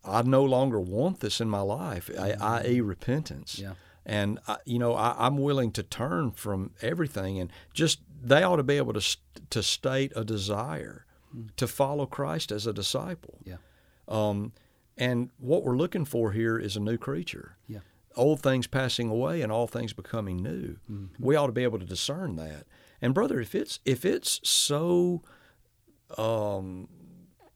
I 0.06 0.22
no 0.22 0.44
longer 0.44 0.80
want 0.80 1.20
this 1.20 1.42
in 1.42 1.50
my 1.50 1.60
life, 1.62 2.10
i- 2.18 2.32
mm-hmm. 2.32 2.44
i.e., 2.44 2.82
repentance. 2.82 3.60
Yeah. 3.60 3.74
And 4.10 4.40
I, 4.48 4.58
you 4.66 4.80
know, 4.80 4.94
I, 4.96 5.14
I'm 5.28 5.38
willing 5.38 5.72
to 5.74 5.84
turn 5.84 6.32
from 6.32 6.72
everything, 6.82 7.40
and 7.42 7.52
just 7.74 8.00
they 8.24 8.42
ought 8.42 8.56
to 8.56 8.64
be 8.64 8.78
able 8.78 8.94
to 8.94 9.18
to 9.50 9.62
state 9.62 10.14
a 10.16 10.24
desire 10.24 11.06
to 11.58 11.68
follow 11.68 12.06
Christ 12.06 12.52
as 12.52 12.66
a 12.66 12.72
disciple. 12.74 13.40
yeah, 13.44 13.58
Um, 14.08 14.54
and 14.98 15.30
what 15.38 15.64
we're 15.64 15.76
looking 15.76 16.06
for 16.06 16.32
here 16.32 16.58
is 16.58 16.76
a 16.78 16.80
new 16.80 16.98
creature. 16.98 17.58
yeah, 17.68 17.80
Old 18.16 18.40
things 18.42 18.66
passing 18.66 19.10
away 19.10 19.42
and 19.42 19.52
all 19.52 19.68
things 19.68 19.92
becoming 19.94 20.38
new. 20.38 20.78
We 21.20 21.36
ought 21.36 21.48
to 21.48 21.52
be 21.52 21.64
able 21.64 21.80
to 21.80 21.86
discern 21.86 22.38
that. 22.38 22.64
And 23.02 23.14
brother, 23.14 23.42
if 23.42 23.54
it's 23.54 23.80
if 23.86 24.06
it's 24.06 24.40
so 24.50 25.22
um, 26.18 26.88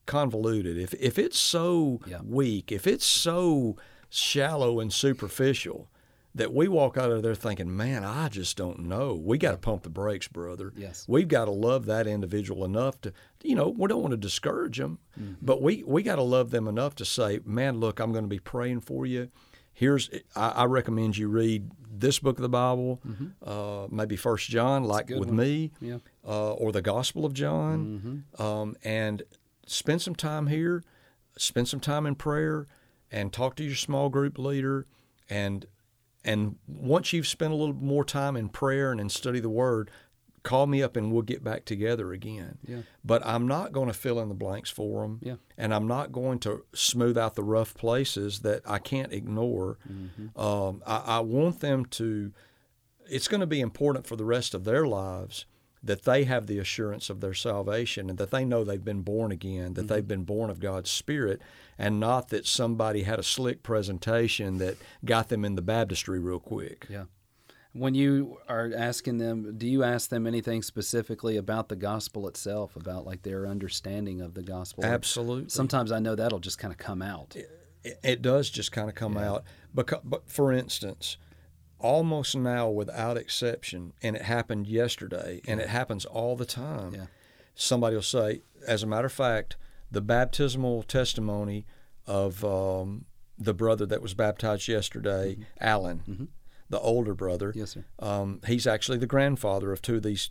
convoluted, 0.05 0.77
if 0.77 0.93
if 0.95 1.17
it's 1.17 1.39
so 1.39 2.01
Yeah. 2.05 2.19
weak, 2.23 2.71
if 2.71 2.85
it's 2.85 3.05
so 3.05 3.77
shallow 4.09 4.79
and 4.81 4.91
superficial 4.91 5.89
that 6.33 6.53
we 6.53 6.67
walk 6.67 6.97
out 6.97 7.11
of 7.11 7.23
there 7.23 7.35
thinking, 7.35 7.75
"Man, 7.75 8.03
I 8.03 8.29
just 8.29 8.55
don't 8.57 8.79
know." 8.79 9.13
We 9.13 9.37
got 9.37 9.51
to 9.51 9.57
pump 9.57 9.83
the 9.83 9.89
brakes, 9.89 10.27
brother. 10.27 10.71
Yes. 10.75 11.05
We've 11.07 11.27
got 11.27 11.45
to 11.45 11.51
love 11.51 11.85
that 11.87 12.07
individual 12.07 12.63
enough 12.63 13.01
to, 13.01 13.13
you 13.43 13.55
know, 13.55 13.69
we 13.69 13.87
don't 13.87 14.01
want 14.01 14.11
to 14.11 14.17
discourage 14.17 14.77
them, 14.77 14.99
but 15.41 15.61
we 15.61 15.83
we 15.85 16.03
got 16.03 16.15
to 16.15 16.23
love 16.23 16.51
them 16.51 16.67
enough 16.67 16.95
to 16.95 17.05
say, 17.05 17.39
"Man, 17.45 17.79
look, 17.79 17.99
I'm 17.99 18.11
going 18.11 18.23
to 18.25 18.29
be 18.29 18.39
praying 18.39 18.81
for 18.81 19.05
you." 19.05 19.29
Here's 19.73 20.09
I, 20.35 20.49
I 20.49 20.63
recommend 20.65 21.17
you 21.17 21.27
read 21.27 21.71
this 21.89 22.19
book 22.19 22.37
of 22.37 22.41
the 22.41 22.49
Bible, 22.49 23.01
uh, 23.45 23.87
maybe 23.89 24.15
First 24.15 24.49
John, 24.49 24.83
like 24.83 25.09
with 25.09 25.29
one. 25.29 25.35
me, 25.35 25.71
yeah, 25.79 25.97
uh, 26.25 26.53
or 26.53 26.71
the 26.71 26.81
Gospel 26.81 27.25
of 27.25 27.33
John, 27.33 28.23
um, 28.37 28.75
and 28.83 29.23
spend 29.65 30.01
some 30.01 30.15
time 30.15 30.47
here, 30.47 30.83
spend 31.37 31.67
some 31.67 31.79
time 31.79 32.05
in 32.05 32.15
prayer, 32.15 32.67
and 33.11 33.31
talk 33.33 33.55
to 33.55 33.63
your 33.63 33.75
small 33.75 34.09
group 34.09 34.37
leader, 34.37 34.85
and 35.29 35.65
and 36.23 36.55
once 36.67 37.13
you've 37.13 37.27
spent 37.27 37.51
a 37.53 37.55
little 37.55 37.73
more 37.75 38.05
time 38.05 38.35
in 38.35 38.49
prayer 38.49 38.91
and 38.91 38.99
in 39.01 39.09
study 39.09 39.39
the 39.39 39.49
Word, 39.49 39.89
call 40.43 40.65
me 40.67 40.81
up 40.81 40.95
and 40.95 41.11
we'll 41.11 41.21
get 41.21 41.43
back 41.43 41.65
together 41.65 42.11
again. 42.13 42.57
Yeah. 42.67 42.81
But 43.05 43.25
I'm 43.25 43.47
not 43.47 43.71
going 43.71 43.87
to 43.87 43.93
fill 43.93 44.19
in 44.19 44.27
the 44.29 44.33
blanks 44.35 44.69
for 44.69 45.03
them, 45.03 45.19
Yeah. 45.21 45.35
and 45.57 45.73
I'm 45.73 45.87
not 45.87 46.11
going 46.11 46.39
to 46.39 46.63
smooth 46.73 47.17
out 47.17 47.35
the 47.35 47.43
rough 47.43 47.73
places 47.75 48.39
that 48.39 48.61
I 48.65 48.79
can't 48.79 49.13
ignore. 49.13 49.77
Um, 50.35 50.81
I, 50.85 50.97
I 51.05 51.19
want 51.19 51.59
them 51.59 51.85
to. 51.85 52.31
It's 53.09 53.27
going 53.27 53.41
to 53.41 53.47
be 53.47 53.59
important 53.61 54.07
for 54.07 54.15
the 54.15 54.25
rest 54.25 54.53
of 54.53 54.63
their 54.63 54.87
lives 54.87 55.45
that 55.83 56.03
they 56.03 56.25
have 56.25 56.47
the 56.47 56.59
assurance 56.59 57.09
of 57.09 57.21
their 57.21 57.33
salvation 57.33 58.09
and 58.09 58.19
that 58.19 58.31
they 58.31 58.45
know 58.45 58.63
they've 58.63 58.83
been 58.83 59.01
born 59.01 59.31
again, 59.31 59.73
that 59.73 59.87
they've 59.87 59.99
mm-hmm. 59.99 60.07
been 60.07 60.23
born 60.23 60.49
of 60.49 60.59
God's 60.59 60.91
Spirit, 60.91 61.41
and 61.77 61.99
not 61.99 62.29
that 62.29 62.45
somebody 62.45 63.03
had 63.03 63.17
a 63.17 63.23
slick 63.23 63.63
presentation 63.63 64.57
that 64.59 64.77
got 65.03 65.29
them 65.29 65.43
in 65.43 65.55
the 65.55 65.61
baptistry 65.61 66.19
real 66.19 66.39
quick. 66.39 66.85
Yeah. 66.89 67.05
When 67.73 67.95
you 67.95 68.37
are 68.49 68.71
asking 68.75 69.17
them, 69.17 69.57
do 69.57 69.65
you 69.65 69.83
ask 69.83 70.09
them 70.09 70.27
anything 70.27 70.61
specifically 70.61 71.37
about 71.37 71.69
the 71.69 71.77
gospel 71.77 72.27
itself, 72.27 72.75
about 72.75 73.05
like 73.05 73.23
their 73.23 73.47
understanding 73.47 74.21
of 74.21 74.33
the 74.33 74.43
gospel? 74.43 74.83
Absolutely. 74.83 75.49
Sometimes 75.49 75.91
I 75.91 75.99
know 75.99 76.13
that'll 76.13 76.39
just 76.39 76.59
kind 76.59 76.73
of 76.73 76.77
come 76.77 77.01
out. 77.01 77.35
It, 77.35 77.99
it 78.03 78.21
does 78.21 78.49
just 78.49 78.71
kind 78.71 78.89
of 78.89 78.95
come 78.95 79.17
out. 79.17 79.45
Because, 79.73 80.01
but 80.03 80.29
for 80.29 80.51
instance, 80.51 81.17
almost 81.81 82.35
now 82.35 82.69
without 82.69 83.17
exception, 83.17 83.93
and 84.01 84.15
it 84.15 84.23
happened 84.23 84.67
yesterday, 84.67 85.41
and 85.47 85.59
it 85.59 85.69
happens 85.69 86.05
all 86.05 86.35
the 86.35 86.45
time. 86.45 86.93
Yeah. 86.93 87.05
Somebody 87.55 87.95
will 87.95 88.03
say, 88.03 88.41
as 88.67 88.83
a 88.83 88.87
matter 88.87 89.07
of 89.07 89.13
fact, 89.13 89.57
the 89.89 90.01
baptismal 90.01 90.83
testimony 90.83 91.65
of 92.07 92.43
um, 92.45 93.05
the 93.37 93.53
brother 93.53 93.85
that 93.85 94.01
was 94.01 94.13
baptized 94.13 94.67
yesterday, 94.67 95.37
Alan, 95.59 96.29
the 96.69 96.79
older 96.79 97.13
brother. 97.13 97.49
Mm-hmm. 97.49 97.59
Yes, 97.59 97.71
sir. 97.71 97.85
Um, 97.99 98.39
he's 98.47 98.65
actually 98.65 98.97
the 98.99 99.07
grandfather 99.07 99.71
of 99.71 99.81
two 99.81 99.95
of 99.97 100.03
these 100.03 100.29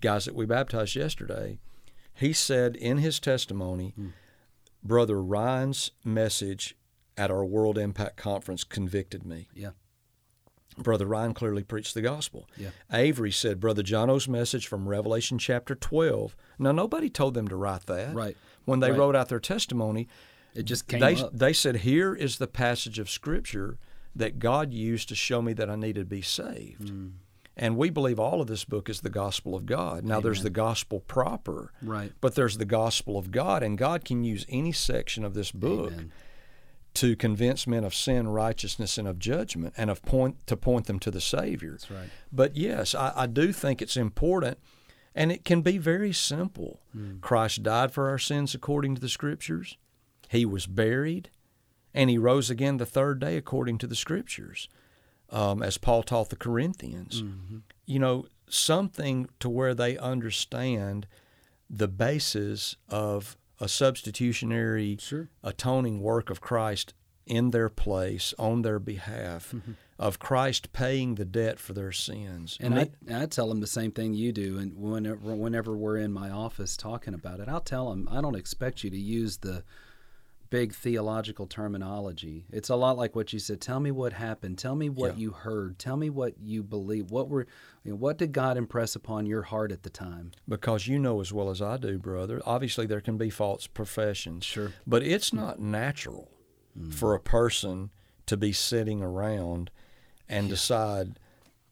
guys 0.00 0.24
that 0.24 0.34
we 0.34 0.46
baptized 0.46 0.96
yesterday. 0.96 1.60
He 2.14 2.32
said 2.32 2.76
in 2.76 2.98
his 2.98 3.20
testimony, 3.20 3.92
Hmm. 3.96 4.08
Brother 4.82 5.22
Ryan's 5.22 5.90
message 6.04 6.74
at 7.16 7.30
our 7.30 7.44
World 7.44 7.76
Impact 7.76 8.16
Conference 8.16 8.64
convicted 8.64 9.26
me. 9.26 9.48
Yeah. 9.54 9.70
Brother 10.82 11.06
Ryan 11.06 11.34
clearly 11.34 11.62
preached 11.62 11.94
the 11.94 12.02
gospel. 12.02 12.48
Yeah. 12.56 12.70
Avery 12.92 13.30
said, 13.32 13.60
Brother 13.60 13.82
Jono's 13.82 14.28
message 14.28 14.66
from 14.66 14.88
Revelation 14.88 15.38
chapter 15.38 15.74
12. 15.74 16.34
Now, 16.58 16.72
nobody 16.72 17.08
told 17.10 17.34
them 17.34 17.48
to 17.48 17.56
write 17.56 17.86
that. 17.86 18.14
Right. 18.14 18.36
When 18.64 18.80
they 18.80 18.90
Right. 18.90 18.98
wrote 18.98 19.16
out 19.16 19.28
their 19.28 19.40
testimony, 19.40 20.08
It 20.54 20.64
just 20.64 20.88
came 20.88 21.00
they, 21.00 21.16
up. 21.16 21.30
they 21.32 21.52
said, 21.52 21.76
Here 21.76 22.14
is 22.14 22.38
the 22.38 22.46
passage 22.48 22.98
of 22.98 23.08
Scripture 23.10 23.78
that 24.16 24.38
God 24.38 24.72
used 24.74 25.08
to 25.10 25.14
show 25.14 25.40
me 25.40 25.52
that 25.52 25.70
I 25.70 25.76
needed 25.76 26.00
to 26.00 26.04
be 26.06 26.22
saved. 26.22 26.88
Hmm. 26.88 27.08
And 27.56 27.76
we 27.76 27.90
believe 27.90 28.18
all 28.18 28.40
of 28.40 28.46
this 28.46 28.64
book 28.64 28.88
is 28.88 29.02
the 29.02 29.10
gospel 29.10 29.54
of 29.54 29.66
God. 29.66 30.02
Now, 30.04 30.20
there's 30.20 30.42
the 30.42 30.50
gospel 30.50 31.00
proper, 31.00 31.72
Right. 31.82 32.12
but 32.20 32.34
there's 32.34 32.56
the 32.58 32.64
gospel 32.64 33.18
of 33.18 33.30
God, 33.30 33.62
and 33.62 33.76
God 33.76 34.04
can 34.04 34.24
use 34.24 34.46
any 34.48 34.72
section 34.72 35.24
of 35.24 35.34
this 35.34 35.52
book 35.52 35.92
Amen. 35.92 36.12
To 36.94 37.16
convince 37.16 37.66
men 37.66 37.84
of 37.84 37.94
sin, 37.94 38.28
righteousness, 38.28 38.98
and 38.98 39.06
of 39.06 39.18
judgment, 39.18 39.74
and 39.76 39.90
of 39.90 40.02
point 40.02 40.46
to 40.46 40.56
point 40.56 40.86
them 40.86 40.98
to 41.00 41.10
the 41.10 41.20
Savior. 41.20 41.72
That's 41.72 41.90
right. 41.90 42.10
But 42.32 42.56
yes, 42.56 42.94
I, 42.94 43.12
I 43.14 43.26
do 43.26 43.52
think 43.52 43.80
it's 43.80 43.96
important, 43.96 44.58
and 45.14 45.30
it 45.30 45.44
can 45.44 45.62
be 45.62 45.78
very 45.78 46.12
simple. 46.12 46.80
Hmm. 46.92 47.18
Christ 47.20 47.62
died 47.62 47.92
for 47.92 48.08
our 48.08 48.18
sins 48.18 48.54
according 48.54 48.96
to 48.96 49.00
the 49.00 49.08
Scriptures. 49.08 49.76
He 50.28 50.44
was 50.44 50.66
buried, 50.66 51.30
and 51.94 52.10
he 52.10 52.18
rose 52.18 52.50
again 52.50 52.76
the 52.76 52.86
third 52.86 53.20
day 53.20 53.36
according 53.36 53.78
to 53.78 53.86
the 53.86 53.96
Scriptures, 53.96 54.68
um, 55.30 55.62
as 55.62 55.78
Paul 55.78 56.02
taught 56.02 56.30
the 56.30 56.36
Corinthians. 56.36 57.22
Mm-hmm. 57.22 57.58
You 57.86 57.98
know, 57.98 58.26
something 58.48 59.28
to 59.38 59.48
where 59.48 59.74
they 59.74 59.96
understand 59.96 61.06
the 61.68 61.88
basis 61.88 62.74
of 62.88 63.36
a 63.60 63.68
substitutionary 63.68 64.96
Sure. 64.98 65.28
atoning 65.42 66.00
work 66.00 66.30
of 66.30 66.40
Christ 66.40 66.94
in 67.26 67.50
their 67.50 67.68
place 67.68 68.34
on 68.38 68.62
their 68.62 68.78
behalf 68.78 69.52
Mm-hmm. 69.52 69.72
of 69.98 70.18
Christ 70.18 70.72
paying 70.72 71.14
the 71.16 71.24
debt 71.26 71.58
for 71.60 71.74
their 71.74 71.92
sins. 71.92 72.56
And 72.60 72.74
I, 72.74 72.90
I 73.14 73.26
tell 73.26 73.48
them 73.48 73.60
the 73.60 73.66
same 73.66 73.92
thing 73.92 74.14
you 74.14 74.32
do. 74.32 74.58
And 74.58 74.74
whenever, 74.76 75.34
whenever 75.34 75.76
we're 75.76 75.98
in 75.98 76.12
my 76.12 76.30
office 76.30 76.76
talking 76.76 77.12
about 77.14 77.38
it, 77.38 77.48
I'll 77.48 77.60
tell 77.60 77.90
them, 77.90 78.08
I 78.10 78.20
don't 78.22 78.34
expect 78.34 78.82
you 78.82 78.90
to 78.90 78.98
use 78.98 79.36
the 79.38 79.62
big 80.50 80.74
theological 80.74 81.46
terminology. 81.46 82.44
It's 82.52 82.68
a 82.68 82.74
lot 82.76 82.96
like 82.96 83.14
what 83.14 83.32
you 83.32 83.38
said. 83.38 83.60
Tell 83.60 83.78
me 83.80 83.90
what 83.92 84.12
happened. 84.12 84.58
Tell 84.58 84.74
me 84.74 84.88
what 84.88 85.14
Yeah. 85.14 85.20
you 85.20 85.30
heard. 85.30 85.78
Tell 85.78 85.96
me 85.96 86.10
what 86.10 86.34
you 86.40 86.62
believe. 86.64 87.10
What 87.12 87.28
were, 87.28 87.46
you 87.84 87.92
know, 87.92 87.96
what 87.96 88.18
did 88.18 88.32
God 88.32 88.56
impress 88.56 88.96
upon 88.96 89.26
your 89.26 89.42
heart 89.42 89.70
at 89.72 89.84
the 89.84 89.90
time? 89.90 90.32
because 90.48 90.88
you 90.88 90.98
know 90.98 91.20
as 91.20 91.32
well 91.32 91.50
as 91.50 91.62
I 91.62 91.76
do, 91.76 91.98
brother, 91.98 92.42
obviously 92.44 92.84
there 92.86 93.00
can 93.00 93.16
be 93.16 93.30
false 93.30 93.66
professions. 93.68 94.44
Sure. 94.44 94.68
Mm. 94.68 94.72
But 94.86 95.02
it's 95.04 95.32
not 95.32 95.60
natural 95.60 96.28
for 96.90 97.14
a 97.14 97.20
person 97.20 97.90
to 98.26 98.36
be 98.36 98.52
sitting 98.52 99.02
around 99.02 99.70
and 100.28 100.48
decide, 100.48 101.18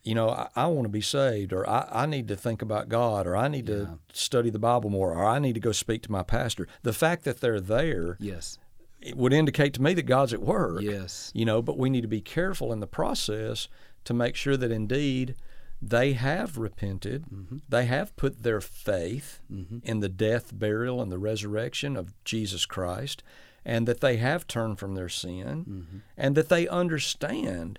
you 0.02 0.14
know, 0.14 0.28
I, 0.30 0.48
I 0.56 0.66
want 0.68 0.84
to 0.84 0.88
be 0.90 1.00
saved, 1.00 1.52
or 1.52 1.68
I, 1.68 1.88
I 1.90 2.06
need 2.06 2.28
to 2.28 2.36
think 2.36 2.62
about 2.62 2.88
God, 2.88 3.26
or 3.26 3.36
I 3.36 3.48
need 3.48 3.68
Yeah. 3.68 3.74
to 3.76 3.98
study 4.12 4.50
the 4.50 4.58
Bible 4.58 4.90
more, 4.90 5.12
or 5.14 5.24
I 5.24 5.38
need 5.38 5.54
to 5.54 5.60
go 5.60 5.72
speak 5.72 6.02
to 6.04 6.12
my 6.12 6.22
pastor. 6.22 6.66
The 6.82 6.92
fact 6.92 7.24
that 7.24 7.40
they're 7.40 7.60
there 7.60 8.16
Yes. 8.20 8.58
It 9.00 9.16
would 9.16 9.32
indicate 9.32 9.74
to 9.74 9.82
me 9.82 9.94
that 9.94 10.02
God's 10.06 10.32
at 10.32 10.42
work. 10.42 10.82
Yes. 10.82 11.30
You 11.34 11.44
know, 11.44 11.62
but 11.62 11.78
we 11.78 11.88
need 11.90 12.02
to 12.02 12.08
be 12.08 12.20
careful 12.20 12.72
in 12.72 12.80
the 12.80 12.87
process 12.87 13.68
to 14.04 14.14
make 14.14 14.34
sure 14.37 14.56
that 14.56 14.70
indeed 14.72 15.34
they 15.80 16.14
have 16.14 16.58
repented, 16.58 17.24
Mm-hmm. 17.32 17.58
they 17.68 17.84
have 17.87 18.16
put 18.16 18.42
their 18.42 18.61
faith 18.61 19.40
in 19.84 20.00
the 20.00 20.08
death, 20.08 20.50
burial, 20.52 21.00
and 21.00 21.12
the 21.12 21.18
resurrection 21.18 21.96
of 21.96 22.12
Jesus 22.24 22.66
Christ, 22.66 23.22
and 23.64 23.87
that 23.87 24.00
they 24.00 24.16
have 24.16 24.46
turned 24.48 24.78
from 24.80 24.94
their 24.96 25.08
sin, 25.08 25.64
Mm-hmm. 25.68 25.98
and 26.16 26.34
that 26.37 26.48
they 26.48 26.66
understand 26.66 27.78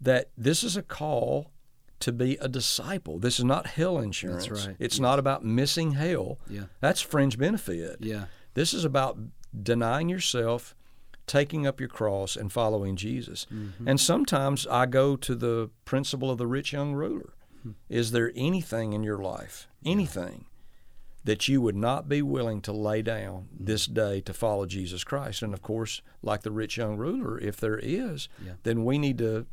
that 0.00 0.30
this 0.36 0.62
is 0.62 0.76
a 0.76 0.82
call 0.82 1.50
to 1.98 2.12
be 2.12 2.36
a 2.40 2.48
disciple. 2.48 3.18
This 3.18 3.38
is 3.38 3.44
not 3.44 3.66
hell 3.66 3.98
insurance. 3.98 4.48
right. 4.48 4.76
It's 4.78 5.00
not 5.00 5.18
about 5.18 5.44
missing 5.44 5.92
hell. 5.92 6.38
Yeah. 6.48 6.64
That's 6.80 7.00
fringe 7.00 7.36
benefit. 7.36 7.98
Yeah. 8.00 8.26
This 8.54 8.72
is 8.72 8.84
about 8.84 9.18
denying 9.58 10.08
yourself, 10.08 10.74
taking 11.26 11.66
up 11.66 11.80
your 11.80 11.88
cross, 11.88 12.36
and 12.36 12.52
following 12.52 12.96
Jesus. 12.96 13.46
Mm-hmm. 13.52 13.88
And 13.88 14.00
sometimes 14.00 14.66
I 14.66 14.86
go 14.86 15.16
to 15.16 15.34
the 15.34 15.70
principle 15.84 16.30
of 16.30 16.38
the 16.38 16.46
rich 16.46 16.72
young 16.72 16.92
ruler. 16.92 17.32
Hmm. 17.62 17.72
Is 17.88 18.10
there 18.12 18.32
anything 18.34 18.92
in 18.92 19.02
your 19.02 19.18
life, 19.18 19.68
anything, 19.84 20.46
that 21.24 21.46
you 21.48 21.60
would 21.60 21.76
not 21.76 22.08
be 22.08 22.22
willing 22.22 22.62
to 22.62 22.72
lay 22.72 23.02
down 23.02 23.48
Hmm. 23.56 23.64
this 23.66 23.86
day 23.86 24.20
to 24.22 24.32
follow 24.32 24.66
Jesus 24.66 25.04
Christ? 25.04 25.42
And 25.42 25.52
of 25.52 25.60
course, 25.62 26.00
like 26.22 26.42
the 26.42 26.50
rich 26.50 26.76
young 26.78 26.96
ruler, 26.96 27.38
if 27.38 27.56
there 27.58 27.78
is, 27.78 28.28
Yeah. 28.44 28.52
then 28.62 28.84
we 28.84 28.98
need 28.98 29.18
to 29.18 29.46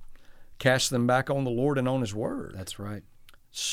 cast 0.60 0.90
them 0.90 1.06
back 1.06 1.30
on 1.30 1.44
the 1.44 1.52
Lord 1.52 1.78
and 1.78 1.88
on 1.88 2.02
His 2.02 2.16
Word 2.16 2.54
That's 2.56 2.80
right. 2.80 3.04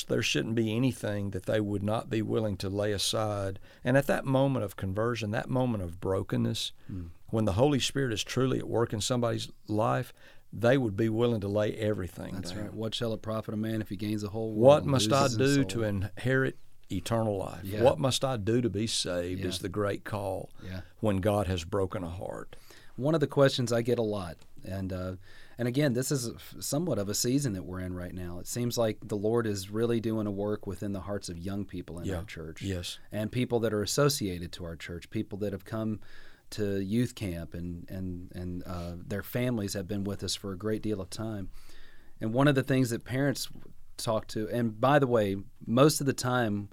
There 0.08 0.22
shouldn't 0.22 0.54
be 0.54 0.74
anything 0.74 1.30
that 1.30 1.46
they 1.46 1.60
would 1.60 1.82
not 1.82 2.08
be 2.08 2.22
willing 2.22 2.56
to 2.58 2.68
lay 2.68 2.92
aside. 2.92 3.58
And 3.82 3.96
at 3.96 4.06
that 4.06 4.24
moment 4.24 4.64
of 4.64 4.76
conversion, 4.76 5.30
that 5.32 5.48
moment 5.50 5.82
of 5.82 6.00
brokenness, 6.00 6.72
Hmm. 6.86 7.06
when 7.28 7.44
the 7.44 7.52
Holy 7.54 7.80
Spirit 7.80 8.12
is 8.12 8.22
truly 8.24 8.58
at 8.58 8.68
work 8.68 8.92
in 8.92 9.00
somebody's 9.00 9.50
life, 9.68 10.12
they 10.52 10.78
would 10.78 10.96
be 10.96 11.08
willing 11.08 11.40
to 11.40 11.48
lay 11.48 11.74
everything 11.74 12.34
That's 12.34 12.52
down. 12.52 12.60
right. 12.62 12.74
What 12.74 12.94
shall 12.94 13.12
it 13.12 13.22
profit 13.22 13.54
a 13.54 13.56
man 13.56 13.80
if 13.80 13.88
he 13.88 13.96
gains 13.96 14.22
the 14.22 14.28
whole 14.30 14.52
world? 14.52 14.84
What 14.84 14.86
must 14.86 15.12
I 15.12 15.26
do 15.28 15.64
to 15.64 15.82
inherit 15.82 16.56
eternal 16.92 17.36
life? 17.38 17.64
Yeah. 17.64 17.82
What 17.82 17.98
must 17.98 18.24
I 18.24 18.36
do 18.36 18.60
to 18.60 18.70
be 18.70 18.86
saved 18.86 19.40
Yeah. 19.40 19.48
is 19.48 19.58
the 19.58 19.68
great 19.68 20.04
call 20.04 20.50
Yeah. 20.64 20.82
when 21.00 21.16
God 21.18 21.46
has 21.48 21.64
broken 21.64 22.02
a 22.04 22.10
heart. 22.10 22.56
one 22.96 23.12
of 23.12 23.20
the 23.20 23.26
questions 23.26 23.72
I 23.72 23.82
get 23.82 23.98
a 23.98 24.02
lot, 24.02 24.36
and 24.64 24.92
uh, 24.92 25.12
and 25.58 25.68
again, 25.68 25.92
this 25.92 26.10
is 26.10 26.30
somewhat 26.60 26.98
of 26.98 27.08
a 27.08 27.14
season 27.14 27.52
that 27.54 27.64
we're 27.64 27.80
in 27.80 27.94
right 27.94 28.14
now. 28.14 28.38
It 28.40 28.46
seems 28.46 28.76
like 28.78 28.98
the 29.02 29.16
Lord 29.16 29.46
is 29.46 29.70
really 29.70 30.00
doing 30.00 30.26
a 30.26 30.30
work 30.30 30.66
within 30.66 30.92
the 30.92 31.00
hearts 31.00 31.28
of 31.28 31.38
young 31.38 31.64
people 31.64 31.98
in 31.98 32.06
Yeah. 32.06 32.16
our 32.18 32.24
church, 32.24 32.62
Yes. 32.62 32.98
and 33.12 33.30
people 33.32 33.60
that 33.60 33.72
are 33.72 33.82
associated 33.82 34.52
to 34.52 34.64
our 34.64 34.76
church, 34.76 35.10
people 35.10 35.38
that 35.38 35.52
have 35.52 35.64
come 35.64 36.00
to 36.50 36.80
youth 36.80 37.14
camp, 37.14 37.54
and 37.54 37.88
and 37.90 38.30
and 38.34 38.62
uh, 38.64 38.92
their 39.06 39.22
families 39.22 39.72
have 39.74 39.88
been 39.88 40.04
with 40.04 40.22
us 40.22 40.34
for 40.34 40.52
a 40.52 40.56
great 40.58 40.82
deal 40.82 41.00
of 41.00 41.10
time. 41.10 41.48
And 42.20 42.32
one 42.32 42.46
of 42.48 42.54
the 42.54 42.62
things 42.62 42.90
that 42.90 43.04
parents 43.04 43.48
talk 43.96 44.26
to, 44.28 44.48
and 44.48 44.80
by 44.80 44.98
the 44.98 45.06
way, 45.06 45.36
most 45.66 46.00
of 46.00 46.06
the 46.06 46.12
time 46.12 46.68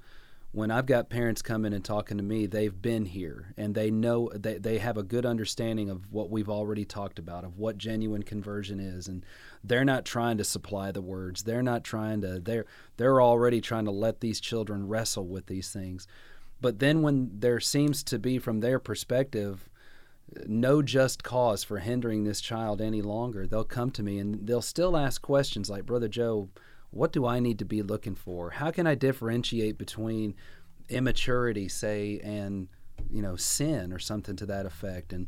when 0.54 0.70
I've 0.70 0.86
got 0.86 1.10
parents 1.10 1.42
coming 1.42 1.74
and 1.74 1.84
talking 1.84 2.18
to 2.18 2.24
me, 2.24 2.46
they've 2.46 2.82
been 2.82 3.06
here 3.06 3.54
and 3.56 3.74
they 3.74 3.90
know 3.90 4.30
they, 4.34 4.58
they 4.58 4.80
have 4.80 4.98
a 4.98 5.04
good 5.04 5.26
understanding 5.26 5.90
of 5.90 6.12
what 6.12 6.30
we've 6.30 6.50
already 6.50 6.84
talked 6.84 7.20
about, 7.20 7.46
of 7.46 7.58
what 7.58 7.78
genuine 7.78 8.24
conversion 8.24 8.80
is. 8.80 9.08
And 9.08 9.26
they're 9.64 9.86
not 9.86 10.04
trying 10.04 10.38
to 10.40 10.44
supply 10.44 10.92
the 10.92 11.02
words. 11.02 11.44
They're 11.44 11.64
not 11.64 11.86
trying 11.86 12.22
to 12.22 12.40
they're 12.40 12.66
they're 12.98 13.22
already 13.22 13.62
trying 13.62 13.86
to 13.86 13.92
let 13.92 14.20
these 14.20 14.42
children 14.42 14.88
wrestle 14.88 15.26
with 15.26 15.46
these 15.46 15.70
things. 15.70 16.06
But 16.60 16.80
then 16.80 17.02
when 17.02 17.32
there 17.40 17.60
seems 17.62 18.04
to 18.04 18.20
be 18.20 18.38
from 18.38 18.60
their 18.60 18.80
perspective 18.80 19.70
no 20.48 20.82
just 20.82 21.24
cause 21.24 21.64
for 21.64 21.80
hindering 21.80 22.24
this 22.24 22.42
child 22.42 22.82
any 22.82 23.02
longer, 23.02 23.48
they'll 23.48 23.64
come 23.64 23.92
to 23.92 24.04
me 24.04 24.18
and 24.20 24.48
they'll 24.48 24.62
still 24.62 24.96
ask 24.96 25.22
questions 25.22 25.70
like, 25.70 25.86
Brother 25.86 26.08
Joe, 26.08 26.50
what 26.92 27.12
do 27.12 27.26
I 27.26 27.40
need 27.40 27.60
to 27.60 27.66
be 27.66 27.82
looking 27.82 28.16
for? 28.16 28.52
How 28.52 28.70
can 28.72 28.86
I 28.86 28.96
differentiate 28.96 29.78
between 29.78 30.36
immaturity, 30.90 31.68
say, 31.68 32.20
and 32.24 32.68
you 33.10 33.22
know, 33.22 33.36
sin 33.36 33.92
or 33.92 34.00
something 34.00 34.36
to 34.36 34.46
that 34.46 34.66
effect? 34.66 35.14
And 35.14 35.28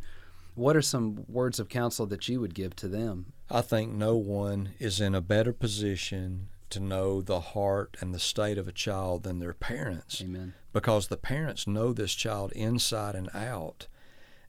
what 0.55 0.75
are 0.75 0.81
some 0.81 1.25
words 1.27 1.59
of 1.59 1.69
counsel 1.69 2.05
that 2.07 2.27
you 2.27 2.39
would 2.39 2.53
give 2.53 2.75
to 2.77 2.87
them? 2.87 3.33
I 3.49 3.61
think 3.61 3.91
no 3.91 4.15
one 4.15 4.73
is 4.79 5.01
in 5.01 5.15
a 5.15 5.21
better 5.21 5.53
position 5.53 6.49
to 6.69 6.79
know 6.79 7.21
the 7.21 7.39
heart 7.39 7.97
and 7.99 8.13
the 8.13 8.19
state 8.19 8.57
of 8.57 8.67
a 8.67 8.71
child 8.71 9.23
than 9.23 9.39
their 9.39 9.53
parents. 9.53 10.21
Amen. 10.21 10.53
Because 10.71 11.07
the 11.07 11.17
parents 11.17 11.67
know 11.67 11.93
this 11.93 12.13
child 12.13 12.51
inside 12.53 13.15
and 13.15 13.29
out. 13.33 13.87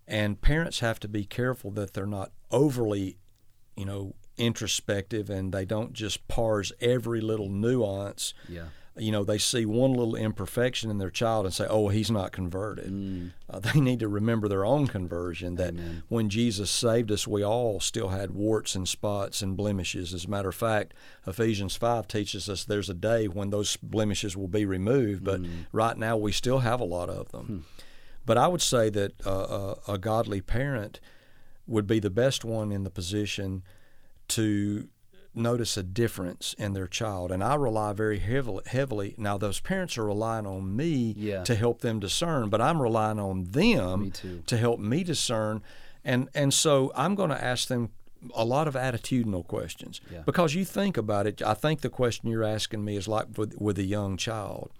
And 0.06 0.40
parents 0.40 0.80
have 0.80 1.00
to 1.00 1.08
be 1.08 1.24
careful 1.24 1.70
that 1.72 1.94
they're 1.94 2.06
not 2.06 2.32
overly, 2.50 3.18
you 3.76 3.84
know, 3.84 4.14
introspective 4.36 5.30
and 5.30 5.52
they 5.52 5.64
don't 5.64 5.92
just 5.92 6.26
parse 6.28 6.72
every 6.80 7.20
little 7.20 7.48
nuance. 7.48 8.34
Yeah. 8.48 8.66
You 8.96 9.10
know, 9.10 9.24
they 9.24 9.38
see 9.38 9.66
one 9.66 9.92
little 9.92 10.14
imperfection 10.14 10.88
in 10.88 10.98
their 10.98 11.10
child 11.10 11.46
and 11.46 11.52
say, 11.52 11.66
"Oh, 11.68 11.88
he's 11.88 12.12
not 12.12 12.30
converted." 12.30 12.92
Mm. 12.92 13.32
Uh, 13.50 13.58
they 13.58 13.80
need 13.80 13.98
to 13.98 14.08
remember 14.08 14.46
their 14.46 14.64
own 14.64 14.86
conversion. 14.86 15.56
That 15.56 15.70
Amen. 15.70 16.04
when 16.08 16.28
Jesus 16.30 16.70
saved 16.70 17.10
us, 17.10 17.26
we 17.26 17.44
all 17.44 17.80
still 17.80 18.10
had 18.10 18.30
warts 18.30 18.76
and 18.76 18.88
spots 18.88 19.42
and 19.42 19.56
blemishes. 19.56 20.14
As 20.14 20.26
a 20.26 20.30
matter 20.30 20.50
of 20.50 20.54
fact, 20.54 20.94
Ephesians 21.26 21.74
five 21.74 22.06
teaches 22.06 22.48
us 22.48 22.64
there's 22.64 22.88
a 22.88 22.94
day 22.94 23.26
when 23.26 23.50
those 23.50 23.76
blemishes 23.78 24.36
will 24.36 24.46
be 24.46 24.64
removed. 24.64 25.24
But 25.24 25.40
right 25.72 25.98
now, 25.98 26.16
we 26.16 26.30
still 26.30 26.60
have 26.60 26.80
a 26.80 26.84
lot 26.84 27.08
of 27.08 27.32
them. 27.32 27.64
But 28.24 28.38
I 28.38 28.46
would 28.46 28.62
say 28.62 28.90
that 28.90 29.26
uh, 29.26 29.74
a, 29.88 29.94
a 29.94 29.98
godly 29.98 30.40
parent 30.40 31.00
would 31.66 31.86
be 31.86 31.98
the 31.98 32.10
best 32.10 32.44
one 32.44 32.70
in 32.70 32.84
the 32.84 32.90
position 32.90 33.64
to 34.28 34.88
notice 35.36 35.76
a 35.76 35.82
difference 35.82 36.54
in 36.58 36.74
their 36.74 36.86
child. 36.86 37.32
And 37.32 37.42
I 37.42 37.56
rely 37.56 37.92
very 37.92 38.20
heavily, 38.20 38.62
heavily. 38.66 39.14
Now, 39.18 39.36
those 39.36 39.58
parents 39.58 39.98
are 39.98 40.04
relying 40.04 40.46
on 40.46 40.76
me 40.76 41.12
Yeah. 41.16 41.42
to 41.42 41.54
help 41.56 41.80
them 41.80 41.98
discern, 41.98 42.50
but 42.50 42.60
I'm 42.60 42.80
relying 42.80 43.18
on 43.18 43.44
them 43.50 44.12
to 44.46 44.56
help 44.56 44.78
me 44.78 45.02
discern. 45.02 45.62
And, 46.04 46.28
and 46.34 46.54
so 46.54 46.92
I'm 46.94 47.14
going 47.16 47.30
to 47.30 47.44
ask 47.44 47.66
them 47.66 47.90
a 48.36 48.44
lot 48.44 48.68
of 48.68 48.74
attitudinal 48.74 49.44
questions 49.46 50.00
Yeah. 50.10 50.22
because 50.24 50.54
you 50.54 50.64
think 50.64 50.96
about 50.96 51.26
it. 51.26 51.42
I 51.42 51.54
think 51.54 51.80
the 51.80 51.90
question 51.90 52.30
you're 52.30 52.44
asking 52.44 52.84
me 52.84 52.96
is 52.96 53.08
like 53.08 53.36
with, 53.36 53.54
with 53.60 53.78
a 53.78 53.84
young 53.84 54.16
child. 54.16 54.70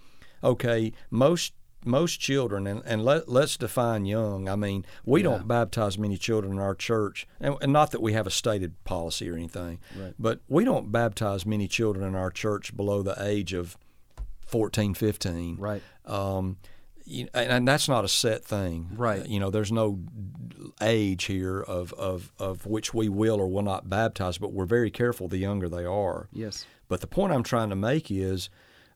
Okay, 0.42 0.92
most 1.10 1.52
most 1.84 2.20
children, 2.20 2.66
and, 2.66 2.82
and 2.84 3.04
let, 3.04 3.28
let's 3.28 3.56
define 3.56 4.06
young. 4.06 4.48
I 4.48 4.56
mean, 4.56 4.84
we 5.04 5.20
Yeah. 5.20 5.30
don't 5.30 5.48
baptize 5.48 5.98
many 5.98 6.16
children 6.16 6.52
in 6.54 6.58
our 6.58 6.74
church, 6.74 7.26
and, 7.40 7.56
and 7.60 7.72
not 7.72 7.90
that 7.92 8.02
we 8.02 8.12
have 8.14 8.26
a 8.26 8.30
stated 8.30 8.82
policy 8.84 9.28
or 9.30 9.34
anything, 9.34 9.80
Right. 9.98 10.14
but 10.18 10.40
we 10.48 10.64
don't 10.64 10.90
baptize 10.92 11.44
many 11.46 11.68
children 11.68 12.06
in 12.06 12.14
our 12.14 12.30
church 12.30 12.76
below 12.76 13.02
the 13.02 13.16
age 13.22 13.52
of 13.52 13.76
14, 14.46 14.94
15. 14.94 15.56
Right. 15.56 15.82
Um, 16.06 16.58
you, 17.06 17.28
and, 17.34 17.50
and 17.50 17.68
that's 17.68 17.88
not 17.88 18.04
a 18.04 18.08
set 18.08 18.44
thing. 18.44 18.90
Right. 18.96 19.26
You 19.26 19.38
know, 19.40 19.50
there's 19.50 19.72
no 19.72 19.98
age 20.80 21.24
here 21.24 21.60
of, 21.60 21.92
of, 21.94 22.32
of 22.38 22.64
which 22.66 22.94
we 22.94 23.08
will 23.08 23.40
or 23.40 23.46
will 23.48 23.62
not 23.62 23.88
baptize, 23.90 24.38
but 24.38 24.52
we're 24.52 24.64
very 24.64 24.90
careful 24.90 25.28
the 25.28 25.36
younger 25.38 25.68
they 25.68 25.84
are. 25.84 26.28
Yes. 26.32 26.64
But 26.88 27.00
the 27.00 27.06
point 27.06 27.32
I'm 27.32 27.42
trying 27.42 27.70
to 27.70 27.76
make 27.76 28.10
is 28.10 28.48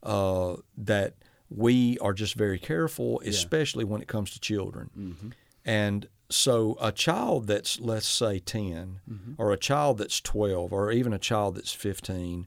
uh, 0.02 0.56
that 0.76 1.14
we 1.50 1.98
are 1.98 2.12
just 2.12 2.34
very 2.34 2.58
careful, 2.58 3.20
especially 3.24 3.84
when 3.84 4.02
it 4.02 4.08
comes 4.08 4.30
to 4.32 4.40
children. 4.40 4.90
Mm-hmm. 4.98 5.28
And 5.64 6.08
so 6.30 6.76
a 6.80 6.92
child 6.92 7.46
that's, 7.46 7.80
let's 7.80 8.06
say, 8.06 8.38
10, 8.38 9.00
Mm-hmm. 9.10 9.32
or 9.38 9.52
a 9.52 9.56
child 9.56 9.98
that's 9.98 10.20
12, 10.20 10.72
or 10.72 10.92
even 10.92 11.12
a 11.12 11.18
child 11.18 11.56
that's 11.56 11.72
15, 11.72 12.46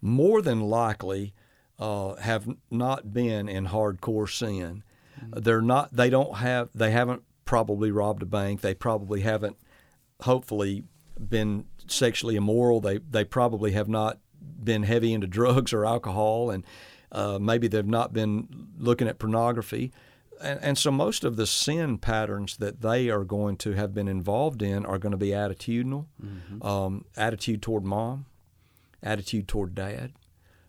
more 0.00 0.42
than 0.42 0.60
likely 0.60 1.34
uh, 1.78 2.14
have 2.16 2.48
not 2.70 3.12
been 3.12 3.48
in 3.48 3.66
hardcore 3.66 4.30
sin. 4.30 4.82
Mm-hmm. 5.20 5.40
They're 5.40 5.62
not. 5.62 5.94
They 5.94 6.10
don't 6.10 6.36
have. 6.36 6.68
They 6.74 6.90
haven't 6.90 7.22
probably 7.44 7.90
robbed 7.90 8.22
a 8.22 8.26
bank. 8.26 8.60
They 8.60 8.74
probably 8.74 9.22
haven't. 9.22 9.56
Hopefully, 10.22 10.84
been 11.18 11.66
sexually 11.86 12.36
immoral. 12.36 12.80
They 12.80 12.98
they 12.98 13.24
probably 13.24 13.72
have 13.72 13.88
not 13.88 14.18
been 14.62 14.84
heavy 14.84 15.12
into 15.12 15.26
drugs 15.26 15.72
or 15.72 15.84
alcohol, 15.84 16.50
and 16.50 16.64
uh, 17.12 17.38
maybe 17.40 17.68
they've 17.68 17.86
not 17.86 18.12
been 18.12 18.68
looking 18.78 19.08
at 19.08 19.18
pornography. 19.18 19.92
And, 20.40 20.60
and 20.62 20.78
so 20.78 20.90
most 20.90 21.24
of 21.24 21.36
the 21.36 21.46
sin 21.46 21.98
patterns 21.98 22.58
that 22.58 22.82
they 22.82 23.08
are 23.08 23.24
going 23.24 23.56
to 23.58 23.72
have 23.72 23.94
been 23.94 24.08
involved 24.08 24.62
in 24.62 24.84
are 24.84 24.98
going 24.98 25.12
to 25.12 25.18
be 25.18 25.28
attitudinal, 25.28 26.06
um, 26.62 27.04
attitude 27.16 27.62
toward 27.62 27.84
mom, 27.84 28.26
attitude 29.02 29.48
toward 29.48 29.74
dad, 29.74 30.12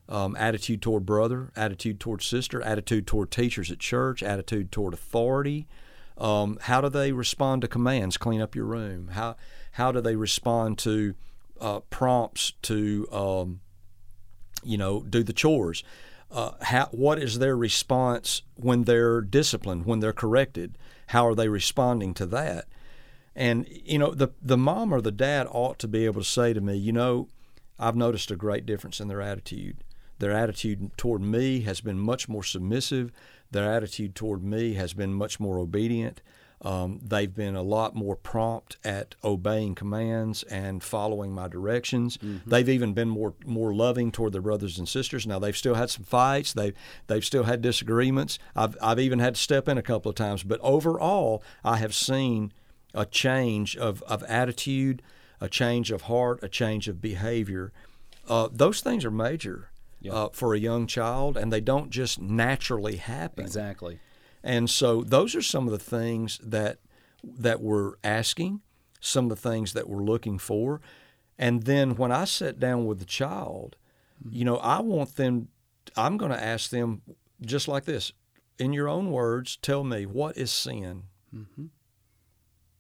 um, 0.10 0.36
attitude 0.38 0.82
toward 0.82 1.06
brother, 1.06 1.52
attitude 1.56 2.00
toward 2.00 2.22
sister, 2.22 2.62
attitude 2.62 3.06
toward 3.08 3.30
teachers 3.30 3.70
at 3.72 3.80
church, 3.80 4.24
attitude 4.24 4.72
toward 4.72 4.94
authority. 4.94 5.68
Um, 6.18 6.58
how 6.62 6.82
do 6.82 6.90
they 6.90 7.12
respond 7.12 7.62
to 7.64 7.68
commands? 7.68 8.18
Clean 8.18 8.42
up 8.42 8.56
your 8.56 8.66
room. 8.66 9.10
How 9.10 9.36
how 9.74 9.92
do 9.92 10.02
they 10.02 10.16
respond 10.16 10.78
to 10.80 11.14
uh, 11.60 11.82
prompts 11.82 12.54
to 12.64 13.08
um, 13.12 13.60
you 14.64 14.78
know 14.78 15.02
do 15.02 15.24
the 15.24 15.34
chores? 15.34 15.84
Uh, 16.30 16.52
how, 16.62 16.88
what 16.92 17.20
is 17.20 17.40
their 17.40 17.56
response 17.56 18.42
when 18.56 18.84
they're 18.84 19.22
disciplined, 19.22 19.86
when 19.86 20.00
they're 20.00 20.14
corrected? 20.14 20.78
How 21.08 21.26
are 21.26 21.36
they 21.36 21.48
responding 21.48 22.14
to 22.16 22.26
that? 22.28 22.66
And 23.36 23.68
you 23.70 24.00
know, 24.00 24.14
the 24.14 24.30
the 24.42 24.58
mom 24.58 24.92
or 24.92 25.00
the 25.00 25.12
dad 25.12 25.48
ought 25.52 25.78
to 25.80 25.88
be 25.88 26.06
able 26.06 26.22
to 26.22 26.28
say 26.28 26.54
to 26.54 26.60
me, 26.60 26.76
you 26.76 26.92
know, 26.92 27.30
I've 27.80 27.96
noticed 27.96 28.32
a 28.32 28.36
great 28.36 28.66
difference 28.66 29.00
in 29.00 29.08
their 29.08 29.22
attitude. 29.22 29.84
Their 30.20 30.32
attitude 30.32 30.98
toward 30.98 31.22
me 31.22 31.62
has 31.62 31.80
been 31.80 32.00
much 32.00 32.28
more 32.28 32.44
submissive. 32.44 33.12
Their 33.52 33.72
attitude 33.72 34.16
toward 34.16 34.44
me 34.44 34.74
has 34.74 34.94
been 34.94 35.14
much 35.14 35.40
more 35.40 35.60
obedient. 35.60 36.22
Um, 36.64 37.00
they've 37.04 37.34
been 37.34 37.56
a 37.56 37.62
lot 37.62 37.94
more 37.96 38.16
prompt 38.16 38.78
at 38.84 39.14
obeying 39.24 39.76
commands 39.76 40.42
and 40.44 40.84
following 40.84 41.32
my 41.32 41.48
directions. 41.48 42.18
They've 42.48 42.68
even 42.68 42.94
been 42.94 43.10
more 43.10 43.36
more 43.46 43.74
loving 43.76 44.12
toward 44.12 44.34
their 44.34 44.42
brothers 44.42 44.80
and 44.80 44.90
sisters. 44.90 45.28
Now 45.28 45.38
they've 45.38 45.56
still 45.56 45.76
had 45.76 45.92
some 45.92 46.04
fights. 46.04 46.54
They've 46.54 46.74
they've 47.06 47.24
still 47.24 47.44
had 47.44 47.62
disagreements. 47.62 48.40
I've 48.56 48.76
I've 48.82 49.00
even 49.00 49.20
had 49.20 49.36
to 49.36 49.42
step 49.42 49.68
in 49.70 49.78
a 49.78 49.84
couple 49.84 50.10
of 50.10 50.16
times. 50.16 50.42
But 50.44 50.60
overall, 50.62 51.44
I 51.64 51.78
have 51.78 51.94
seen 51.94 52.52
a 52.96 53.06
change 53.06 53.78
of, 53.78 54.02
of 54.04 54.24
attitude, 54.24 55.04
a 55.40 55.48
change 55.48 55.92
of 55.92 56.04
heart, 56.04 56.40
a 56.42 56.50
change 56.50 56.88
of 56.88 57.00
behavior. 57.02 57.72
Uh, 58.28 58.50
those 58.52 58.82
things 58.82 59.06
are 59.06 59.12
major 59.12 59.70
Yeah. 60.02 60.14
uh, 60.14 60.30
for 60.34 60.56
a 60.56 60.60
young 60.60 60.88
child, 60.88 61.38
and 61.38 61.54
they 61.54 61.62
don't 61.62 61.92
just 61.92 62.20
naturally 62.20 62.96
happen. 62.96 63.44
Exactly. 63.46 64.00
And 64.48 64.70
so 64.70 65.04
those 65.04 65.36
are 65.36 65.42
some 65.42 65.68
of 65.68 65.72
the 65.72 65.98
things 65.98 66.40
that 66.42 66.80
that 67.22 67.62
we're 67.62 67.96
asking, 68.04 68.62
some 69.02 69.26
of 69.26 69.30
the 69.30 69.50
things 69.50 69.74
that 69.74 69.90
we're 69.90 70.04
looking 70.04 70.40
for. 70.40 70.80
And 71.38 71.64
then 71.64 71.96
when 71.96 72.12
I 72.12 72.24
sit 72.26 72.60
down 72.60 72.86
with 72.86 73.00
the 73.00 73.06
child, 73.06 73.76
you 74.30 74.46
know, 74.46 74.58
I 74.58 74.80
want 74.80 75.18
them 75.18 75.50
I'm 75.96 76.18
going 76.18 76.32
to 76.32 76.44
ask 76.44 76.70
them 76.70 77.02
just 77.42 77.68
like 77.68 77.86
this. 77.86 78.14
In 78.58 78.74
your 78.74 78.88
own 78.88 79.12
words, 79.12 79.58
tell 79.58 79.84
me 79.84 80.06
what 80.06 80.38
is 80.38 80.52
sin? 80.52 81.04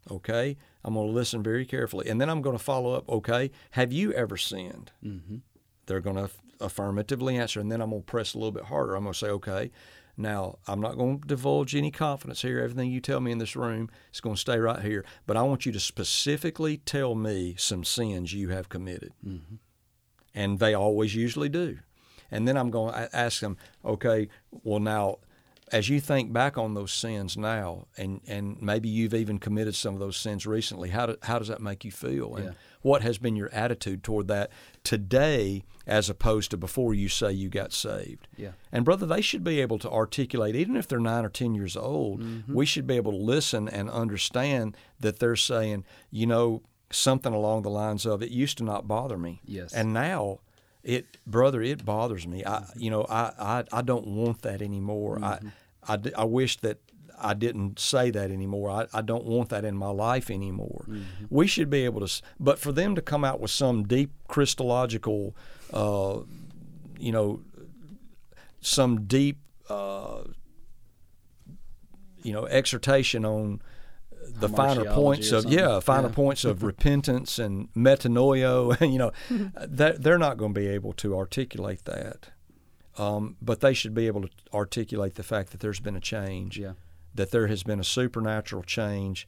Okay? 0.09 0.57
I'm 0.83 0.93
going 0.93 1.07
to 1.07 1.13
listen 1.13 1.43
very 1.43 1.65
carefully. 1.65 2.09
And 2.09 2.19
then 2.19 2.29
I'm 2.29 2.41
going 2.41 2.57
to 2.57 2.63
follow 2.63 2.93
up, 2.93 3.09
okay? 3.09 3.51
Have 3.71 3.91
you 3.91 4.13
ever 4.13 4.37
sinned? 4.37 4.91
Mm-hmm. 5.03 5.37
they're 5.85 5.99
going 6.01 6.15
to 6.15 6.29
affirmatively 6.59 7.37
answer, 7.37 7.59
and 7.59 7.71
then 7.71 7.81
I'm 7.81 7.89
going 7.89 8.01
to 8.01 8.05
press 8.05 8.33
a 8.33 8.37
little 8.37 8.51
bit 8.51 8.65
harder. 8.65 8.95
I'm 8.95 9.03
going 9.03 9.13
to 9.13 9.19
say, 9.19 9.27
okay, 9.29 9.71
now 10.17 10.57
I'm 10.67 10.81
not 10.81 10.97
going 10.97 11.21
to 11.21 11.27
divulge 11.27 11.75
any 11.75 11.91
confidence 11.91 12.41
here. 12.41 12.59
Everything 12.59 12.91
you 12.91 12.99
tell 12.99 13.19
me 13.19 13.31
in 13.31 13.37
this 13.37 13.55
room 13.55 13.89
is 14.13 14.19
going 14.19 14.35
to 14.35 14.41
stay 14.41 14.57
right 14.57 14.81
here, 14.81 15.05
but 15.25 15.37
I 15.37 15.43
want 15.43 15.65
you 15.65 15.71
to 15.71 15.79
specifically 15.79 16.77
tell 16.77 17.15
me 17.15 17.55
some 17.57 17.83
sins 17.83 18.33
you 18.33 18.49
have 18.49 18.67
committed, 18.69 19.13
mm-hmm. 19.25 19.55
and 20.33 20.59
they 20.59 20.73
always 20.73 21.15
usually 21.15 21.49
do. 21.49 21.79
And 22.31 22.47
then 22.47 22.57
I'm 22.57 22.71
going 22.71 22.93
to 22.93 23.15
ask 23.15 23.39
them, 23.39 23.57
okay, 23.85 24.27
well 24.51 24.79
now. 24.79 25.17
As 25.69 25.89
you 25.89 25.99
think 25.99 26.31
back 26.31 26.57
on 26.57 26.75
those 26.75 26.93
sins 26.93 27.35
now, 27.35 27.87
and, 27.97 28.21
and 28.25 28.61
maybe 28.61 28.87
you've 28.87 29.13
even 29.13 29.37
committed 29.37 29.75
some 29.75 29.93
of 29.93 29.99
those 29.99 30.15
sins 30.15 30.47
recently, 30.47 30.91
how, 30.91 31.07
do, 31.07 31.17
how 31.23 31.39
does 31.39 31.49
that 31.49 31.59
make 31.59 31.83
you 31.83 31.91
feel? 31.91 32.37
And 32.37 32.45
Yeah. 32.45 32.51
what 32.83 33.01
has 33.01 33.17
been 33.17 33.35
your 33.35 33.53
attitude 33.53 34.01
toward 34.01 34.29
that 34.29 34.49
today 34.85 35.65
as 35.87 36.09
opposed 36.09 36.51
to 36.51 36.57
before 36.57 36.93
you 36.93 37.09
say 37.09 37.31
you 37.31 37.49
got 37.49 37.73
saved? 37.73 38.27
Yeah. 38.37 38.51
And 38.71 38.85
brother, 38.85 39.05
they 39.07 39.21
should 39.21 39.43
be 39.43 39.59
able 39.61 39.79
to 39.79 39.89
articulate, 39.89 40.55
even 40.55 40.75
if 40.75 40.87
they're 40.87 40.99
nine 40.99 41.25
or 41.25 41.29
ten 41.29 41.55
years 41.55 41.75
old, 41.75 42.21
Mm-hmm. 42.21 42.53
we 42.53 42.65
should 42.65 42.85
be 42.85 42.97
able 42.97 43.13
to 43.13 43.17
listen 43.17 43.67
and 43.69 43.89
understand 43.89 44.75
that 44.99 45.17
they're 45.19 45.35
saying, 45.35 45.85
you 46.11 46.27
know, 46.27 46.61
something 46.91 47.33
along 47.33 47.63
the 47.63 47.69
lines 47.69 48.05
of, 48.05 48.21
it 48.21 48.29
used 48.29 48.57
to 48.59 48.63
not 48.63 48.87
bother 48.87 49.17
me. 49.17 49.41
Yes. 49.45 49.73
And 49.73 49.93
now 49.93 50.39
it 50.83 51.05
brother, 51.25 51.61
it 51.61 51.83
bothers 51.85 52.27
me. 52.27 52.45
I 52.45 52.65
you 52.75 52.89
know, 52.89 53.05
I, 53.09 53.31
I, 53.39 53.63
I 53.71 53.81
don't 53.81 54.07
want 54.07 54.41
that 54.43 54.61
anymore. 54.61 55.17
Mm-hmm. 55.17 55.47
I, 55.83 55.93
I, 55.93 56.21
I 56.21 56.23
wish 56.25 56.57
that 56.57 56.77
I 57.19 57.33
didn't 57.33 57.79
say 57.79 58.11
that 58.11 58.29
anymore. 58.29 58.69
I, 58.69 58.87
I 58.93 59.01
don't 59.01 59.25
want 59.25 59.49
that 59.49 59.65
in 59.65 59.75
my 59.75 59.89
life 59.89 60.29
anymore. 60.29 60.85
Mm-hmm. 60.87 61.25
We 61.29 61.47
should 61.47 61.69
be 61.69 61.83
able 61.83 62.05
to, 62.07 62.21
but 62.39 62.59
for 62.59 62.71
them 62.71 62.93
to 62.95 63.01
come 63.01 63.23
out 63.25 63.39
with 63.39 63.51
some 63.51 63.83
deep 63.87 64.11
Christological, 64.27 65.35
uh, 65.73 66.19
you 66.99 67.11
know, 67.11 67.41
some 68.61 69.05
deep, 69.05 69.39
uh, 69.69 70.23
you 72.23 72.33
know, 72.33 72.45
exhortation 72.45 73.25
on 73.25 73.61
the 74.39 74.49
finer 74.49 74.85
points 74.85 75.31
of 75.31 75.45
yeah 75.45 75.79
finer 75.79 76.07
yeah. 76.07 76.13
points 76.13 76.45
of 76.45 76.63
repentance 76.71 77.39
and 77.39 77.71
metanoia 77.73 78.79
you 78.91 78.97
know 78.97 79.11
that 79.55 80.03
they're 80.03 80.17
not 80.17 80.37
going 80.37 80.53
to 80.53 80.59
be 80.59 80.67
able 80.67 80.93
to 80.93 81.15
articulate 81.15 81.85
that 81.85 82.29
um, 82.97 83.37
but 83.41 83.59
they 83.59 83.73
should 83.73 83.93
be 83.93 84.07
able 84.07 84.23
to 84.23 84.29
articulate 84.53 85.15
the 85.15 85.23
fact 85.23 85.51
that 85.51 85.59
there's 85.59 85.79
been 85.79 85.95
a 85.95 86.01
change 86.01 86.57
yeah. 86.57 86.73
that 87.13 87.31
there 87.31 87.47
has 87.47 87.63
been 87.63 87.79
a 87.79 87.83
supernatural 87.83 88.63
change 88.63 89.27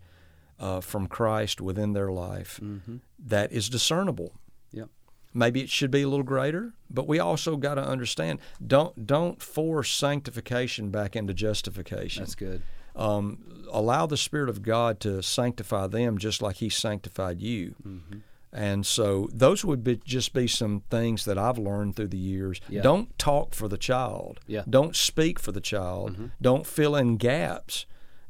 uh, 0.60 0.82
from 0.82 1.08
Christ 1.08 1.62
within 1.62 1.94
their 1.94 2.12
life 2.12 2.60
mm-hmm. 2.62 2.98
that 3.20 3.52
is 3.52 3.70
discernible 3.70 4.34
yeah 4.72 4.86
maybe 5.34 5.61
it 5.61 5.69
should 5.69 5.91
be 5.91 6.01
a 6.01 6.07
little 6.07 6.23
greater 6.23 6.73
but 6.89 7.07
we 7.07 7.19
also 7.19 7.55
got 7.55 7.75
to 7.75 7.84
understand 7.84 8.39
don't 8.65 9.05
don't 9.05 9.41
force 9.41 9.91
sanctification 9.91 10.89
back 10.89 11.15
into 11.15 11.34
justification 11.34 12.23
that's 12.23 12.36
good 12.36 12.61
um, 12.95 13.63
allow 13.71 14.05
the 14.05 14.17
Spirit 14.17 14.49
of 14.49 14.61
God 14.61 14.99
to 15.01 15.23
sanctify 15.23 15.88
them 15.88 16.17
just 16.17 16.41
like 16.41 16.57
He 16.57 16.69
sanctified 16.69 17.41
you. 17.41 17.75
Mm-hmm. 17.86 18.17
And 18.51 18.86
so 18.86 19.30
those 19.32 19.63
would 19.63 19.84
be, 19.84 19.97
just 20.03 20.34
be 20.34 20.47
some 20.47 20.82
things 20.89 21.25
that 21.25 21.38
I've 21.38 21.59
learned 21.59 21.95
through 21.95 22.07
the 22.07 22.17
years. 22.17 22.59
Yeah. 22.67 22.82
Don't 22.82 23.17
talk 23.19 23.53
for 23.53 23.67
the 23.67 23.77
child. 23.77 24.39
Yeah. 24.47 24.63
Don't 24.67 24.95
speak 24.95 25.39
for 25.39 25.51
the 25.51 25.61
child. 25.61 26.13
Mm-hmm. 26.13 26.25
Don't 26.41 26.65
fill 26.65 26.95
in 26.95 27.17
gaps. 27.17 27.86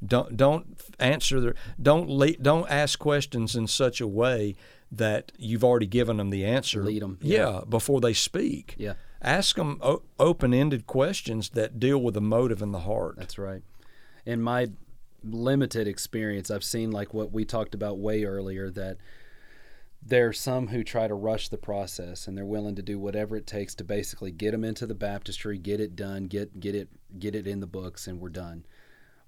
Don't 0.06 0.38
don't 0.38 0.80
answer 0.98 1.42
the 1.42 1.56
don't 1.82 2.10
le- 2.10 2.38
don't 2.38 2.70
ask 2.70 3.00
questions 3.00 3.54
in 3.54 3.68
such 3.68 4.00
a 4.00 4.08
way 4.08 4.56
that 4.92 5.32
you've 5.38 5.64
already 5.64 5.88
given 5.88 6.18
them 6.18 6.30
the 6.30 6.46
answer. 6.46 6.84
Lead 6.84 7.02
them. 7.02 7.20
Yeah, 7.22 7.38
yeah 7.38 7.62
before 7.70 8.02
they 8.02 8.14
speak. 8.14 8.76
Yeah. 8.78 8.94
Ask 9.22 9.58
them 9.58 9.80
o- 9.82 10.04
open-ended 10.18 10.88
questions 10.88 11.50
that 11.50 11.80
deal 11.80 12.02
with 12.02 12.14
the 12.14 12.22
motive 12.22 12.62
and 12.62 12.74
the 12.74 12.80
heart. 12.80 13.16
That's 13.18 13.38
right 13.38 13.62
in 14.26 14.42
my 14.42 14.70
limited 15.24 15.88
experience, 15.88 16.52
I've 16.52 16.64
seen 16.64 16.92
like 16.92 17.14
what 17.14 17.32
we 17.32 17.46
talked 17.46 17.74
about 17.74 17.98
way 17.98 18.24
earlier 18.24 18.70
that 18.72 18.98
there 20.02 20.28
are 20.28 20.34
some 20.34 20.68
who 20.68 20.84
try 20.84 21.08
to 21.08 21.14
rush 21.14 21.50
the 21.50 21.58
process 21.58 22.28
and 22.28 22.38
they're 22.38 22.46
willing 22.46 22.76
to 22.76 22.82
do 22.82 22.98
whatever 22.98 23.36
it 23.36 23.46
takes 23.46 23.76
to 23.76 23.84
basically 23.84 24.32
get 24.32 24.52
them 24.52 24.64
into 24.64 24.86
the 24.86 24.96
baptistry, 24.96 25.58
get 25.58 25.82
it 25.82 25.96
done, 25.96 26.26
get 26.26 26.60
get 26.60 26.76
it 26.76 26.90
get 27.18 27.36
it 27.36 27.48
in 27.48 27.60
the 27.60 27.68
books, 27.68 28.08
and 28.08 28.20
we're 28.20 28.30
done. 28.30 28.66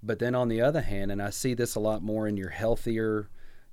But 0.02 0.18
then 0.18 0.34
on 0.34 0.48
the 0.48 0.60
other 0.60 0.80
hand, 0.80 1.12
and 1.12 1.20
I 1.20 1.30
see 1.30 1.54
this 1.54 1.74
a 1.74 1.80
lot 1.80 2.02
more 2.02 2.26
in 2.26 2.36
your 2.36 2.50
healthier 2.50 3.28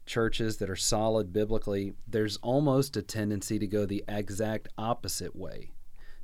churches 0.10 0.58
that 0.58 0.70
are 0.70 0.76
solid 0.76 1.32
biblically, 1.32 1.94
there's 2.08 2.38
almost 2.38 2.98
a 2.98 3.02
tendency 3.02 3.60
to 3.60 3.68
go 3.68 3.86
the 3.86 4.04
exact 4.08 4.68
opposite 4.78 5.36
way 5.36 5.70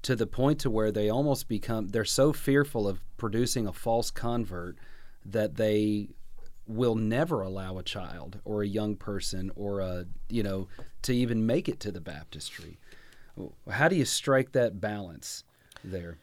to 0.02 0.16
the 0.16 0.28
point 0.28 0.60
to 0.60 0.70
where 0.70 0.92
they 0.92 1.10
almost 1.10 1.48
become 1.48 1.88
they're 1.88 2.04
so 2.04 2.34
fearful 2.34 2.88
of 2.88 3.00
producing 3.18 3.66
a 3.66 3.74
false 3.74 4.12
convert 4.12 4.78
that 5.26 5.56
they 5.56 6.10
will 6.68 6.96
never 6.96 7.42
allow 7.42 7.78
a 7.78 7.84
child 7.84 8.40
or 8.44 8.62
a 8.62 8.68
young 8.68 8.96
person 8.96 9.52
or 9.56 9.80
a 9.80 10.06
you 10.30 10.44
know 10.44 10.68
to 11.02 11.14
even 11.14 11.46
make 11.46 11.70
it 11.70 11.80
to 11.80 11.92
the 11.92 12.02
baptistry. 12.02 12.78
How 13.70 13.88
do 13.88 13.96
you 13.96 14.06
strike 14.06 14.52
that 14.52 14.82
balance 14.82 15.44
there 15.84 16.18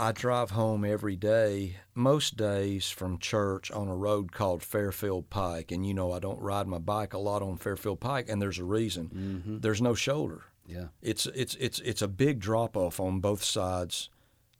I 0.00 0.12
drive 0.12 0.52
home 0.52 0.84
every 0.84 1.14
day, 1.16 1.76
most 1.94 2.36
days 2.38 2.88
from 2.88 3.18
church 3.18 3.70
on 3.70 3.86
a 3.88 3.94
road 3.94 4.32
called 4.32 4.62
Fairfield 4.62 5.28
Pike. 5.28 5.70
And 5.70 5.86
you 5.86 5.92
know, 5.92 6.10
I 6.12 6.18
don't 6.20 6.40
ride 6.40 6.66
my 6.66 6.78
bike 6.78 7.12
a 7.12 7.18
lot 7.18 7.42
on 7.42 7.58
Fairfield 7.58 8.00
Pike, 8.00 8.26
and 8.28 8.40
there's 8.40 8.58
a 8.58 8.64
reason. 8.64 9.10
Mm-hmm. 9.14 9.58
There's 9.60 9.82
no 9.82 9.92
shoulder. 9.94 10.44
Yeah. 10.66 10.86
It's, 11.02 11.26
it's, 11.26 11.54
it's, 11.56 11.80
it's 11.80 12.00
a 12.00 12.08
big 12.08 12.38
drop 12.40 12.78
off 12.78 12.98
on 12.98 13.20
both 13.20 13.44
sides 13.44 14.08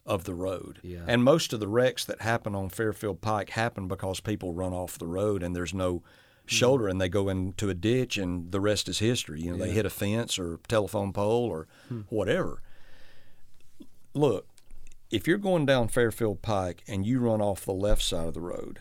of 0.04 0.24
the 0.24 0.34
road. 0.34 0.80
Yeah. 0.82 1.04
And 1.06 1.24
most 1.24 1.54
of 1.54 1.60
the 1.60 1.68
wrecks 1.68 2.04
that 2.04 2.20
happen 2.20 2.54
on 2.54 2.68
Fairfield 2.68 3.22
Pike 3.22 3.50
happen 3.50 3.88
because 3.88 4.20
people 4.20 4.52
run 4.52 4.74
off 4.74 4.98
the 4.98 5.06
road 5.06 5.42
and 5.42 5.56
there's 5.56 5.72
no 5.72 6.02
shoulder 6.44 6.86
and 6.88 7.00
they 7.00 7.08
go 7.08 7.28
into 7.30 7.70
a 7.70 7.74
ditch 7.74 8.18
and 8.18 8.50
the 8.52 8.60
rest 8.60 8.88
is 8.90 8.98
history. 8.98 9.40
You 9.40 9.52
know, 9.52 9.56
Yeah. 9.58 9.66
they 9.66 9.72
hit 9.72 9.86
a 9.86 9.90
fence 9.90 10.38
or 10.38 10.58
telephone 10.68 11.12
pole 11.14 11.46
or 11.48 11.66
whatever. 12.10 12.60
Look, 14.12 14.48
if 15.10 15.26
you're 15.26 15.38
going 15.38 15.66
down 15.66 15.88
Fairfield 15.88 16.42
Pike 16.42 16.82
and 16.86 17.04
you 17.04 17.20
run 17.20 17.40
off 17.40 17.64
the 17.64 17.72
left 17.72 18.02
side 18.02 18.28
of 18.28 18.34
the 18.34 18.40
road, 18.40 18.80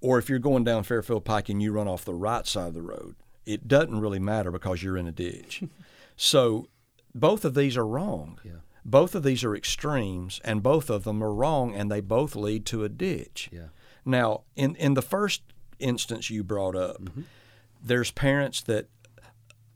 or 0.00 0.18
if 0.18 0.28
you're 0.28 0.38
going 0.38 0.64
down 0.64 0.82
Fairfield 0.82 1.24
Pike 1.24 1.48
and 1.48 1.62
you 1.62 1.72
run 1.72 1.88
off 1.88 2.04
the 2.04 2.14
right 2.14 2.46
side 2.46 2.68
of 2.68 2.74
the 2.74 2.82
road, 2.82 3.16
it 3.44 3.68
doesn't 3.68 4.00
really 4.00 4.18
matter 4.18 4.50
because 4.50 4.82
you're 4.82 4.96
in 4.96 5.08
a 5.08 5.12
ditch. 5.12 5.62
so 6.16 6.68
both 7.14 7.44
of 7.44 7.54
these 7.54 7.76
are 7.76 7.86
wrong. 7.86 8.38
Yeah. 8.44 8.60
Both 8.84 9.14
of 9.14 9.22
these 9.22 9.44
are 9.44 9.54
extremes, 9.54 10.40
and 10.42 10.62
both 10.62 10.88
of 10.88 11.04
them 11.04 11.22
are 11.22 11.34
wrong, 11.34 11.74
and 11.74 11.90
they 11.90 12.00
both 12.00 12.34
lead 12.34 12.64
to 12.66 12.82
a 12.84 12.88
ditch. 12.88 13.50
Yeah. 13.52 13.68
Now, 14.06 14.44
in, 14.56 14.74
in 14.76 14.94
the 14.94 15.02
first 15.02 15.42
instance 15.78 16.30
you 16.30 16.42
brought 16.42 16.76
up, 16.76 17.02
mm-hmm. 17.02 17.22
there's 17.82 18.10
parents 18.10 18.62
that 18.62 18.88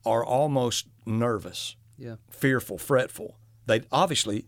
are 0.07 0.25
almost 0.25 0.87
nervous, 1.05 1.77
Yeah. 1.99 2.17
fearful, 2.31 2.79
fretful. 2.79 3.37
They 3.67 3.83
obviously 3.93 4.47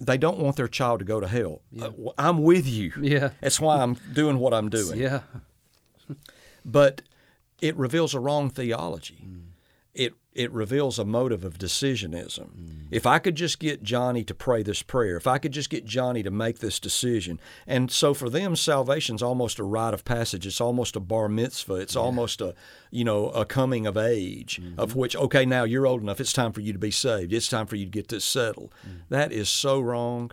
they 0.00 0.16
don't 0.16 0.38
want 0.38 0.56
their 0.56 0.68
child 0.68 1.00
to 1.00 1.04
go 1.04 1.20
to 1.20 1.28
hell. 1.28 1.60
Uh, 1.80 1.90
I'm 2.16 2.42
with 2.42 2.66
you. 2.66 2.92
Yeah. 3.00 3.30
That's 3.40 3.60
why 3.60 3.82
I'm 3.82 3.94
doing 4.12 4.38
what 4.38 4.54
I'm 4.54 4.70
doing. 4.70 4.98
Yeah. 4.98 5.20
But 6.64 7.02
it 7.60 7.76
reveals 7.76 8.14
a 8.14 8.20
wrong 8.20 8.50
theology. 8.50 9.24
Mm. 9.26 9.42
It 9.94 10.14
it 10.32 10.52
reveals 10.52 10.98
a 10.98 11.04
motive 11.04 11.44
of 11.44 11.58
decisionism. 11.58 12.50
Mm. 12.50 12.86
If 12.90 13.04
I 13.04 13.18
could 13.18 13.34
just 13.34 13.58
get 13.58 13.82
Johnny 13.82 14.22
to 14.24 14.34
pray 14.34 14.62
this 14.62 14.80
prayer, 14.82 15.16
if 15.16 15.26
I 15.26 15.38
could 15.38 15.50
just 15.52 15.70
get 15.70 15.84
Johnny 15.84 16.22
to 16.22 16.30
make 16.30 16.60
this 16.60 16.78
decision, 16.78 17.40
and 17.66 17.90
so 17.90 18.14
for 18.14 18.30
them, 18.30 18.54
salvation's 18.54 19.22
almost 19.22 19.58
a 19.58 19.64
rite 19.64 19.92
of 19.94 20.04
passage. 20.04 20.46
It's 20.46 20.60
almost 20.60 20.94
a 20.94 21.00
bar 21.00 21.28
mitzvah. 21.28 21.74
It's 21.74 21.96
almost 21.96 22.40
a 22.40 22.54
you 22.90 23.04
know 23.04 23.30
a 23.30 23.44
coming 23.44 23.86
of 23.86 23.96
age 23.96 24.60
Mm-hmm. 24.60 24.78
of 24.80 24.94
which 24.96 25.16
okay 25.16 25.44
now 25.44 25.64
you're 25.64 25.86
old 25.86 26.02
enough. 26.02 26.20
It's 26.20 26.32
time 26.32 26.52
for 26.52 26.60
you 26.60 26.72
to 26.72 26.78
be 26.78 26.90
saved. 26.90 27.32
It's 27.32 27.48
time 27.48 27.66
for 27.66 27.76
you 27.76 27.84
to 27.86 27.90
get 27.90 28.08
this 28.08 28.24
settled. 28.24 28.72
Mm. 28.86 29.00
That 29.08 29.32
is 29.32 29.48
so 29.50 29.80
wrong. 29.80 30.30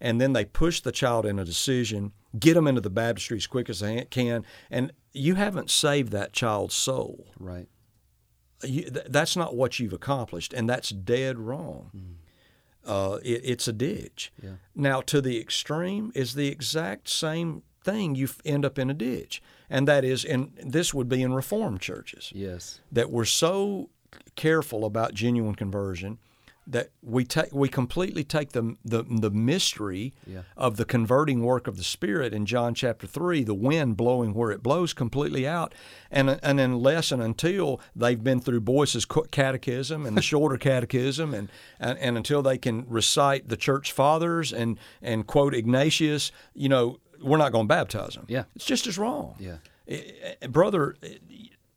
And 0.00 0.20
then 0.20 0.32
they 0.32 0.44
push 0.46 0.80
the 0.80 0.92
child 0.92 1.26
in 1.26 1.38
a 1.38 1.44
decision, 1.44 2.12
get 2.38 2.54
them 2.54 2.66
into 2.66 2.80
the 2.80 2.88
baptistry 2.90 3.36
as 3.36 3.46
quick 3.46 3.68
as 3.68 3.80
they 3.80 4.06
can, 4.10 4.44
and 4.70 4.92
you 5.12 5.34
haven't 5.34 5.70
saved 5.70 6.10
that 6.12 6.32
child's 6.32 6.74
soul 6.74 7.26
Right. 7.38 7.68
You, 8.64 8.82
th- 8.90 9.06
that's 9.08 9.36
not 9.36 9.54
what 9.56 9.78
you've 9.78 9.92
accomplished, 9.92 10.52
and 10.52 10.68
that's 10.68 10.90
dead 10.90 11.38
wrong. 11.38 11.90
Uh, 12.84 13.18
it, 13.22 13.42
it's 13.44 13.68
a 13.68 13.72
ditch. 13.72 14.32
Yeah. 14.42 14.52
Now, 14.74 15.00
to 15.02 15.20
the 15.20 15.38
extreme 15.40 16.12
is 16.14 16.34
the 16.34 16.48
exact 16.48 17.08
same 17.08 17.62
thing. 17.84 18.14
You 18.14 18.24
f- 18.26 18.40
end 18.44 18.64
up 18.64 18.78
in 18.78 18.88
a 18.90 18.94
ditch, 18.94 19.42
and 19.68 19.86
that 19.86 20.04
is, 20.04 20.24
and 20.24 20.52
this 20.62 20.92
would 20.94 21.08
be 21.08 21.22
in 21.22 21.32
Reformed 21.34 21.80
churches 21.80 22.32
Yes. 22.34 22.80
that 22.90 23.10
we're 23.10 23.24
so 23.26 23.90
careful 24.34 24.84
about 24.84 25.14
genuine 25.14 25.54
conversion 25.54 26.18
that 26.70 26.90
we 27.02 27.24
take 27.24 27.52
we 27.52 27.68
completely 27.68 28.24
take 28.24 28.52
the 28.52 28.76
the, 28.84 29.02
the 29.02 29.30
mystery 29.30 30.12
Yeah. 30.26 30.42
of 30.56 30.76
the 30.76 30.84
converting 30.84 31.42
work 31.42 31.66
of 31.66 31.76
the 31.76 31.84
Spirit 31.84 32.32
in 32.32 32.46
John 32.46 32.74
chapter 32.74 33.06
three, 33.06 33.42
the 33.44 33.54
wind 33.54 33.96
blowing 33.96 34.34
where 34.34 34.50
it 34.50 34.62
blows, 34.62 34.92
completely 34.92 35.46
out, 35.46 35.74
and 36.10 36.38
and 36.42 36.60
unless 36.60 37.12
and 37.12 37.22
until 37.22 37.80
they've 37.94 38.22
been 38.22 38.40
through 38.40 38.60
Boyce's 38.60 39.04
catechism 39.30 40.06
and 40.06 40.16
the 40.16 40.22
shorter 40.22 40.56
catechism, 40.70 41.34
and, 41.34 41.48
and 41.78 41.98
and 41.98 42.16
until 42.16 42.42
they 42.42 42.58
can 42.58 42.84
recite 42.88 43.48
the 43.48 43.56
church 43.56 43.92
fathers 43.92 44.52
and 44.52 44.78
and 45.02 45.26
quote 45.26 45.54
Ignatius, 45.54 46.30
you 46.54 46.68
know, 46.68 46.98
we're 47.22 47.38
not 47.38 47.52
going 47.52 47.66
to 47.66 47.74
baptize 47.74 48.14
them. 48.14 48.24
Yeah. 48.28 48.44
it's 48.54 48.64
just 48.64 48.86
as 48.86 48.96
wrong. 48.96 49.34
Yeah. 49.38 49.56
Brother, 50.48 50.94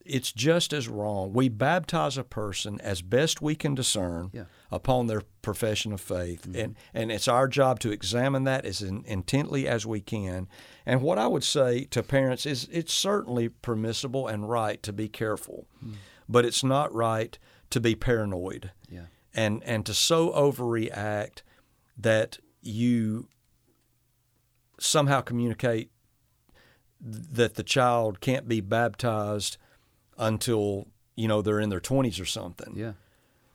it's 0.06 0.32
just 0.32 0.74
as 0.74 0.88
wrong. 0.88 1.34
We 1.34 1.49
baptize 1.49 2.18
a 2.18 2.24
person 2.24 2.80
as 2.82 3.01
best 3.01 3.41
we 3.41 3.56
can 3.56 3.74
discern 3.76 4.30
Yeah. 4.34 4.45
upon 4.72 5.08
their 5.08 5.22
profession 5.41 5.93
of 5.93 6.01
faith, 6.01 6.43
mm-hmm. 6.47 6.60
and 6.60 6.76
and 6.93 7.12
it's 7.12 7.28
our 7.28 7.47
job 7.47 7.80
to 7.82 7.91
examine 7.91 8.43
that 8.43 8.66
as 8.66 8.82
in, 8.82 9.04
intently 9.06 9.68
as 9.68 9.86
we 9.86 10.01
can. 10.01 10.47
And 10.86 11.01
what 11.01 11.18
I 11.18 11.28
would 11.28 11.43
say 11.43 11.86
to 11.86 12.04
parents 12.04 12.45
is, 12.45 12.68
it's 12.72 12.93
certainly 12.93 13.49
permissible 13.49 14.28
and 14.28 14.49
right 14.49 14.82
to 14.84 14.91
be 14.93 15.08
careful, 15.08 15.68
mm. 15.84 15.95
but 16.28 16.43
it's 16.45 16.64
not 16.64 16.93
right 16.93 17.38
to 17.70 17.80
be 17.80 17.95
paranoid 17.95 18.72
Yeah. 18.89 19.06
and 19.34 19.64
and 19.64 19.86
to 19.86 19.93
so 19.93 20.32
overreact 20.32 21.41
that 21.97 22.39
you 22.62 23.28
somehow 24.80 25.22
communicate 25.22 25.91
that 26.99 27.56
the 27.56 27.64
child 27.64 28.22
can't 28.22 28.47
be 28.47 28.62
baptized 28.62 29.58
until 30.18 30.88
you 31.16 31.28
know 31.28 31.41
they're 31.41 31.59
in 31.59 31.70
their 31.70 31.80
20s 31.82 32.20
or 32.22 32.26
something 32.26 32.74
Yeah. 32.76 32.93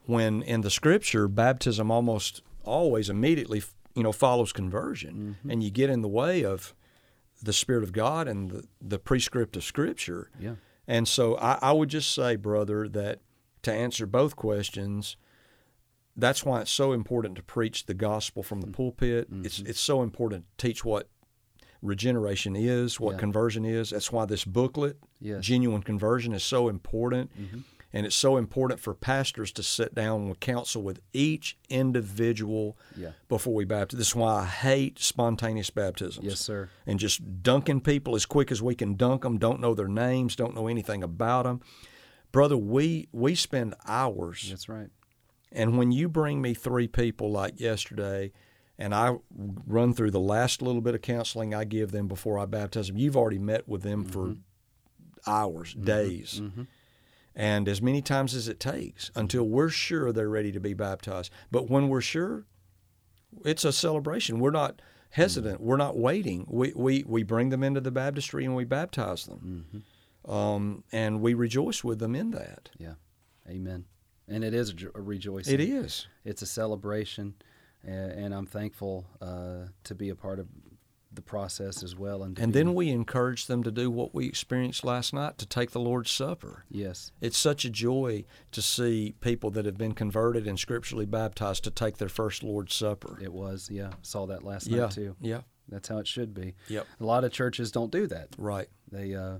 when 0.06 0.42
in 0.42 0.60
the 0.62 0.70
scripture 0.70 1.28
baptism 1.28 1.90
almost 1.90 2.42
always 2.64 3.08
immediately 3.10 3.62
you 3.94 4.02
know 4.02 4.12
follows 4.12 4.52
conversion 4.52 5.36
Mm-hmm. 5.40 5.50
and 5.50 5.62
you 5.62 5.70
get 5.70 5.90
in 5.90 6.02
the 6.02 6.08
way 6.08 6.44
of 6.44 6.74
the 7.42 7.52
spirit 7.52 7.82
of 7.84 7.92
god 7.92 8.28
and 8.28 8.50
the, 8.50 8.64
the 8.80 8.98
prescript 8.98 9.56
of 9.56 9.64
scripture 9.64 10.30
Yeah. 10.38 10.54
and 10.86 11.06
so 11.08 11.36
I, 11.38 11.58
I 11.62 11.72
would 11.72 11.88
just 11.88 12.12
say 12.14 12.36
brother 12.36 12.88
that 12.88 13.20
to 13.62 13.72
answer 13.72 14.06
both 14.06 14.36
questions 14.36 15.16
that's 16.16 16.44
why 16.44 16.60
it's 16.60 16.70
so 16.70 16.92
important 16.92 17.36
to 17.36 17.42
preach 17.42 17.86
the 17.86 17.94
gospel 17.94 18.42
from 18.42 18.60
the 18.60 18.66
pulpit 18.68 19.28
it's 19.44 19.60
it's 19.60 19.80
so 19.80 20.02
important 20.02 20.44
to 20.58 20.66
teach 20.66 20.84
what 20.84 21.08
regeneration 21.82 22.56
is, 22.56 22.98
what 23.00 23.12
Yeah. 23.12 23.18
conversion 23.18 23.64
is. 23.64 23.90
That's 23.90 24.10
why 24.12 24.24
this 24.24 24.44
booklet, 24.44 24.98
Yes. 25.20 25.44
Genuine 25.44 25.82
Conversion, 25.82 26.32
is 26.32 26.42
so 26.42 26.68
important. 26.68 27.30
Mm-hmm. 27.40 27.60
And 27.90 28.04
it's 28.04 28.14
so 28.16 28.36
important 28.36 28.80
for 28.80 28.92
pastors 28.92 29.50
to 29.52 29.62
sit 29.62 29.94
down 29.94 30.22
and 30.26 30.38
counsel 30.40 30.82
with 30.82 31.00
each 31.14 31.56
individual 31.70 32.76
Yeah. 32.96 33.12
before 33.28 33.54
we 33.54 33.64
baptize. 33.64 33.96
This 33.98 34.08
is 34.08 34.14
why 34.14 34.42
I 34.42 34.44
hate 34.44 34.98
spontaneous 34.98 35.70
baptisms. 35.70 36.24
Yes, 36.26 36.40
sir. 36.40 36.68
And 36.86 36.98
just 37.00 37.42
dunking 37.42 37.80
people 37.80 38.14
as 38.14 38.26
quick 38.26 38.52
as 38.52 38.60
we 38.60 38.74
can 38.74 38.94
dunk 38.94 39.22
them, 39.22 39.38
don't 39.38 39.58
know 39.60 39.74
their 39.74 39.88
names, 39.88 40.36
don't 40.36 40.54
know 40.54 40.66
anything 40.66 41.02
about 41.02 41.44
them. 41.44 41.60
Brother, 42.30 42.58
we, 42.58 43.08
we 43.10 43.34
spend 43.34 43.74
hours 43.86 44.46
That's 44.50 44.68
right. 44.68 44.90
and 45.50 45.78
when 45.78 45.90
you 45.90 46.10
bring 46.10 46.42
me 46.42 46.52
three 46.52 46.88
people 46.88 47.30
like 47.30 47.58
yesterday, 47.58 48.32
and 48.78 48.94
I 48.94 49.16
run 49.66 49.92
through 49.92 50.12
the 50.12 50.20
last 50.20 50.62
little 50.62 50.80
bit 50.80 50.94
of 50.94 51.02
counseling 51.02 51.54
I 51.54 51.64
give 51.64 51.90
them 51.90 52.06
before 52.08 52.38
I 52.38 52.46
baptize 52.46 52.88
them, 52.88 52.98
you've 52.98 53.16
already 53.16 53.38
met 53.38 53.68
with 53.68 53.82
them 53.82 54.04
for 54.04 54.26
mm-hmm. 54.26 55.30
hours, 55.30 55.74
mm-hmm. 55.74 55.84
days, 55.84 56.40
mm-hmm. 56.42 56.62
and 57.34 57.68
as 57.68 57.82
many 57.82 58.02
times 58.02 58.34
as 58.34 58.48
it 58.48 58.60
takes 58.60 59.10
until 59.14 59.44
we're 59.44 59.68
sure 59.68 60.12
they're 60.12 60.28
ready 60.28 60.52
to 60.52 60.60
be 60.60 60.74
baptized. 60.74 61.32
But 61.50 61.68
when 61.68 61.88
we're 61.88 62.00
sure, 62.00 62.44
it's 63.44 63.64
a 63.64 63.72
celebration. 63.72 64.38
We're 64.38 64.50
not 64.50 64.80
hesitant. 65.10 65.60
We're 65.60 65.76
not 65.76 65.96
waiting. 65.96 66.46
We, 66.48 66.72
we, 66.74 67.04
we 67.06 67.22
bring 67.22 67.48
them 67.48 67.62
into 67.62 67.80
the 67.80 67.90
baptistry 67.90 68.44
and 68.44 68.54
we 68.54 68.64
baptize 68.64 69.24
them. 69.24 69.84
Um, 70.24 70.84
and 70.92 71.20
we 71.20 71.34
rejoice 71.34 71.82
with 71.82 71.98
them 71.98 72.14
in 72.14 72.30
that. 72.32 72.70
Yeah. 72.78 72.94
Amen. 73.48 73.86
And 74.28 74.44
it 74.44 74.52
is 74.52 74.74
a 74.94 75.00
rejoicing. 75.00 75.54
It 75.54 75.60
is. 75.60 76.06
It's 76.24 76.42
a 76.42 76.46
celebration, 76.46 77.34
and, 77.88 78.12
and 78.12 78.34
I'm 78.34 78.46
thankful 78.46 79.06
uh, 79.20 79.68
to 79.84 79.94
be 79.94 80.08
a 80.10 80.14
part 80.14 80.38
of 80.38 80.46
the 81.10 81.22
process 81.22 81.82
as 81.82 81.96
well. 81.96 82.22
And 82.22 82.38
And 82.38 82.52
then 82.52 82.74
we 82.74 82.90
encourage 82.90 83.46
them 83.46 83.62
to 83.62 83.70
do 83.70 83.90
what 83.90 84.14
we 84.14 84.26
experienced 84.26 84.84
last 84.84 85.12
night 85.14 85.38
to 85.38 85.46
take 85.46 85.70
the 85.70 85.80
Lord's 85.80 86.10
Supper. 86.10 86.64
yes, 86.70 87.12
It's 87.20 87.38
such 87.38 87.64
a 87.64 87.70
joy 87.70 88.24
to 88.52 88.60
see 88.62 89.14
people 89.20 89.50
that 89.52 89.64
have 89.64 89.78
been 89.78 89.94
converted 89.94 90.46
and 90.46 90.58
scripturally 90.58 91.06
baptized 91.06 91.64
to 91.64 91.70
take 91.70 91.96
their 91.96 92.10
first 92.10 92.42
Lord's 92.42 92.74
Supper. 92.74 93.18
it 93.22 93.32
was. 93.32 93.68
Yeah, 93.70 93.92
saw 94.02 94.26
that 94.26 94.44
last 94.44 94.66
yeah, 94.68 94.80
night 94.82 94.90
too. 94.92 95.16
yeah, 95.20 95.40
That's 95.68 95.88
how 95.88 95.98
it 95.98 96.06
should 96.06 96.34
be. 96.34 96.54
Yep. 96.68 96.86
A 97.00 97.04
lot 97.04 97.24
of 97.24 97.32
churches 97.32 97.72
don't 97.72 97.90
do 97.90 98.06
that. 98.08 98.28
right. 98.38 98.68
They 98.92 99.14
uh, 99.14 99.38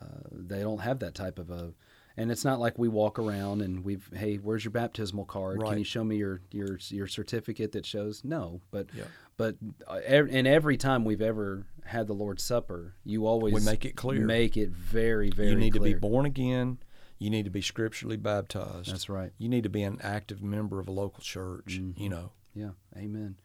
uh, 0.00 0.06
they 0.32 0.60
don't 0.60 0.80
have 0.80 1.00
that 1.00 1.14
type 1.14 1.38
of 1.38 1.50
a. 1.50 1.72
And 2.16 2.30
it's 2.30 2.44
not 2.44 2.60
like 2.60 2.78
we 2.78 2.88
walk 2.88 3.18
around 3.18 3.62
and 3.62 3.84
we've 3.84 4.08
hey, 4.14 4.36
where's 4.36 4.64
your 4.64 4.72
baptismal 4.72 5.24
card? 5.24 5.60
Can 5.62 5.78
you 5.78 5.84
show 5.84 6.04
me 6.04 6.16
your 6.16 6.40
your 6.50 6.78
your 6.88 7.06
certificate 7.06 7.72
that 7.72 7.86
shows? 7.86 8.22
No, 8.24 8.60
but 8.70 8.88
Yeah. 8.94 9.04
but 9.36 9.56
uh, 9.86 10.00
and 10.06 10.46
every 10.46 10.76
time 10.76 11.04
we've 11.04 11.22
ever 11.22 11.66
had 11.84 12.06
the 12.06 12.12
Lord's 12.12 12.42
Supper, 12.42 12.94
you 13.04 13.26
always 13.26 13.54
We 13.54 13.60
make 13.60 13.84
it 13.84 13.96
clear. 13.96 14.24
Make 14.24 14.56
it 14.56 14.70
very 14.70 15.30
very. 15.30 15.50
you 15.50 15.56
need 15.56 15.74
to 15.74 15.80
be 15.80 15.94
born 15.94 16.26
again. 16.26 16.78
You 17.18 17.30
need 17.30 17.44
to 17.44 17.50
be 17.50 17.60
scripturally 17.62 18.16
baptized. 18.16 18.90
That's 18.90 19.08
right. 19.08 19.32
You 19.38 19.48
need 19.48 19.62
to 19.64 19.68
be 19.68 19.82
an 19.82 19.98
active 20.02 20.42
member 20.42 20.80
of 20.80 20.88
a 20.88 20.92
local 20.92 21.22
church. 21.22 21.78
Mm-hmm. 21.80 22.02
You 22.02 22.08
know. 22.08 22.32
Yeah, 22.54 22.70
amen. 22.96 23.36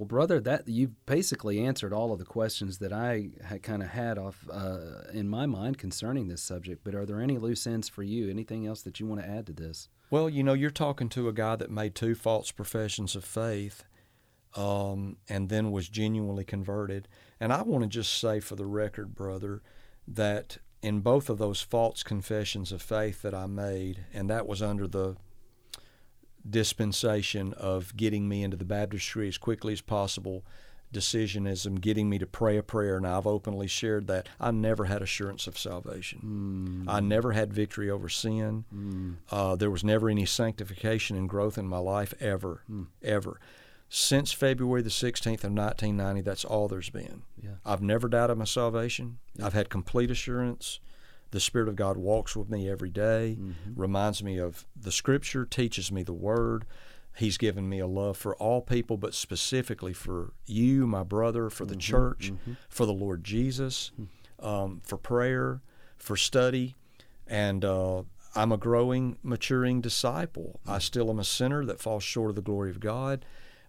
Well, 0.00 0.06
brother, 0.06 0.40
that 0.40 0.66
you've 0.66 1.04
basically 1.04 1.60
answered 1.60 1.92
all 1.92 2.10
of 2.10 2.18
the 2.18 2.24
questions 2.24 2.78
that 2.78 2.90
I 2.90 3.32
kind 3.62 3.82
of 3.82 3.90
had 3.90 4.16
off 4.16 4.48
uh, 4.50 5.02
in 5.12 5.28
my 5.28 5.44
mind 5.44 5.76
concerning 5.76 6.26
this 6.26 6.40
subject. 6.40 6.82
But 6.84 6.94
are 6.94 7.04
there 7.04 7.20
any 7.20 7.36
loose 7.36 7.66
ends 7.66 7.90
for 7.90 8.02
you? 8.02 8.30
Anything 8.30 8.66
else 8.66 8.80
that 8.80 8.98
you 8.98 9.06
want 9.06 9.20
to 9.20 9.28
add 9.28 9.46
to 9.48 9.52
this? 9.52 9.90
Well, 10.10 10.30
you 10.30 10.42
know, 10.42 10.54
you're 10.54 10.70
talking 10.70 11.10
to 11.10 11.28
a 11.28 11.34
guy 11.34 11.54
that 11.56 11.70
made 11.70 11.94
two 11.94 12.14
false 12.14 12.50
professions 12.50 13.14
of 13.14 13.26
faith 13.26 13.84
um, 14.56 15.18
and 15.28 15.50
then 15.50 15.70
was 15.70 15.90
genuinely 15.90 16.44
converted. 16.44 17.06
And 17.38 17.52
I 17.52 17.60
want 17.60 17.82
to 17.82 17.88
just 17.88 18.18
say 18.18 18.40
for 18.40 18.56
the 18.56 18.64
record, 18.64 19.14
brother, 19.14 19.60
that 20.08 20.56
in 20.80 21.00
both 21.00 21.28
of 21.28 21.36
those 21.36 21.60
false 21.60 22.02
confessions 22.02 22.72
of 22.72 22.80
faith 22.80 23.20
that 23.20 23.34
I 23.34 23.44
made, 23.44 24.06
and 24.14 24.30
that 24.30 24.46
was 24.46 24.62
under 24.62 24.88
the 24.88 25.16
dispensation 26.48 27.52
of 27.54 27.96
getting 27.96 28.28
me 28.28 28.42
into 28.42 28.56
the 28.56 28.64
baptistry 28.64 29.28
as 29.28 29.38
quickly 29.38 29.72
as 29.72 29.80
possible, 29.80 30.44
decisionism, 30.92 31.80
getting 31.80 32.08
me 32.08 32.18
to 32.18 32.26
pray 32.26 32.56
a 32.56 32.62
prayer, 32.62 32.96
and 32.96 33.06
I've 33.06 33.26
openly 33.26 33.66
shared 33.66 34.06
that. 34.08 34.28
I 34.40 34.50
never 34.50 34.84
had 34.84 35.02
assurance 35.02 35.46
of 35.46 35.58
salvation. 35.58 36.18
Hmm. 36.20 36.88
I 36.88 37.00
never 37.00 37.32
had 37.32 37.52
victory 37.52 37.90
over 37.90 38.08
sin. 38.08 38.64
Hmm. 38.70 39.12
Uh, 39.30 39.56
there 39.56 39.70
was 39.70 39.84
never 39.84 40.08
any 40.08 40.26
sanctification 40.26 41.16
and 41.16 41.28
growth 41.28 41.58
in 41.58 41.68
my 41.68 41.78
life 41.78 42.14
ever, 42.20 42.62
hmm. 42.66 42.84
ever. 43.02 43.38
Since 43.88 44.32
February 44.32 44.82
the 44.82 44.88
16th 44.88 45.42
of 45.44 45.52
1990, 45.52 46.20
that's 46.20 46.44
all 46.44 46.68
there's 46.68 46.90
been. 46.90 47.22
Yeah. 47.42 47.56
I've 47.64 47.82
never 47.82 48.08
doubted 48.08 48.38
my 48.38 48.44
salvation. 48.44 49.18
I've 49.42 49.52
had 49.52 49.68
complete 49.68 50.12
assurance. 50.12 50.78
The 51.30 51.40
Spirit 51.40 51.68
of 51.68 51.76
God 51.76 51.96
walks 51.96 52.34
with 52.34 52.50
me 52.50 52.68
every 52.68 52.90
day, 52.90 53.36
mm-hmm. 53.38 53.80
reminds 53.80 54.22
me 54.22 54.38
of 54.38 54.66
the 54.74 54.92
Scripture, 54.92 55.44
teaches 55.44 55.92
me 55.92 56.02
the 56.02 56.12
Word. 56.12 56.64
He's 57.16 57.38
given 57.38 57.68
me 57.68 57.78
a 57.78 57.86
love 57.86 58.16
for 58.16 58.34
all 58.36 58.60
people, 58.60 58.96
but 58.96 59.14
specifically 59.14 59.92
for 59.92 60.32
you, 60.46 60.86
my 60.86 61.02
brother, 61.02 61.50
for 61.50 61.64
the 61.64 61.72
mm-hmm. 61.72 61.80
church, 61.80 62.32
mm-hmm. 62.32 62.52
for 62.68 62.86
the 62.86 62.92
Lord 62.92 63.24
Jesus, 63.24 63.92
hmm. 63.96 64.46
um, 64.46 64.80
for 64.84 64.96
prayer, 64.96 65.60
for 65.98 66.16
study. 66.16 66.76
And 67.26 67.64
uh, 67.64 68.02
I'm 68.34 68.52
a 68.52 68.56
growing, 68.56 69.18
maturing 69.22 69.80
disciple. 69.80 70.60
I 70.66 70.78
still 70.78 71.10
am 71.10 71.18
a 71.18 71.24
sinner 71.24 71.64
that 71.64 71.80
falls 71.80 72.02
short 72.02 72.30
of 72.30 72.36
the 72.36 72.42
glory 72.42 72.70
of 72.70 72.80
God. 72.80 73.24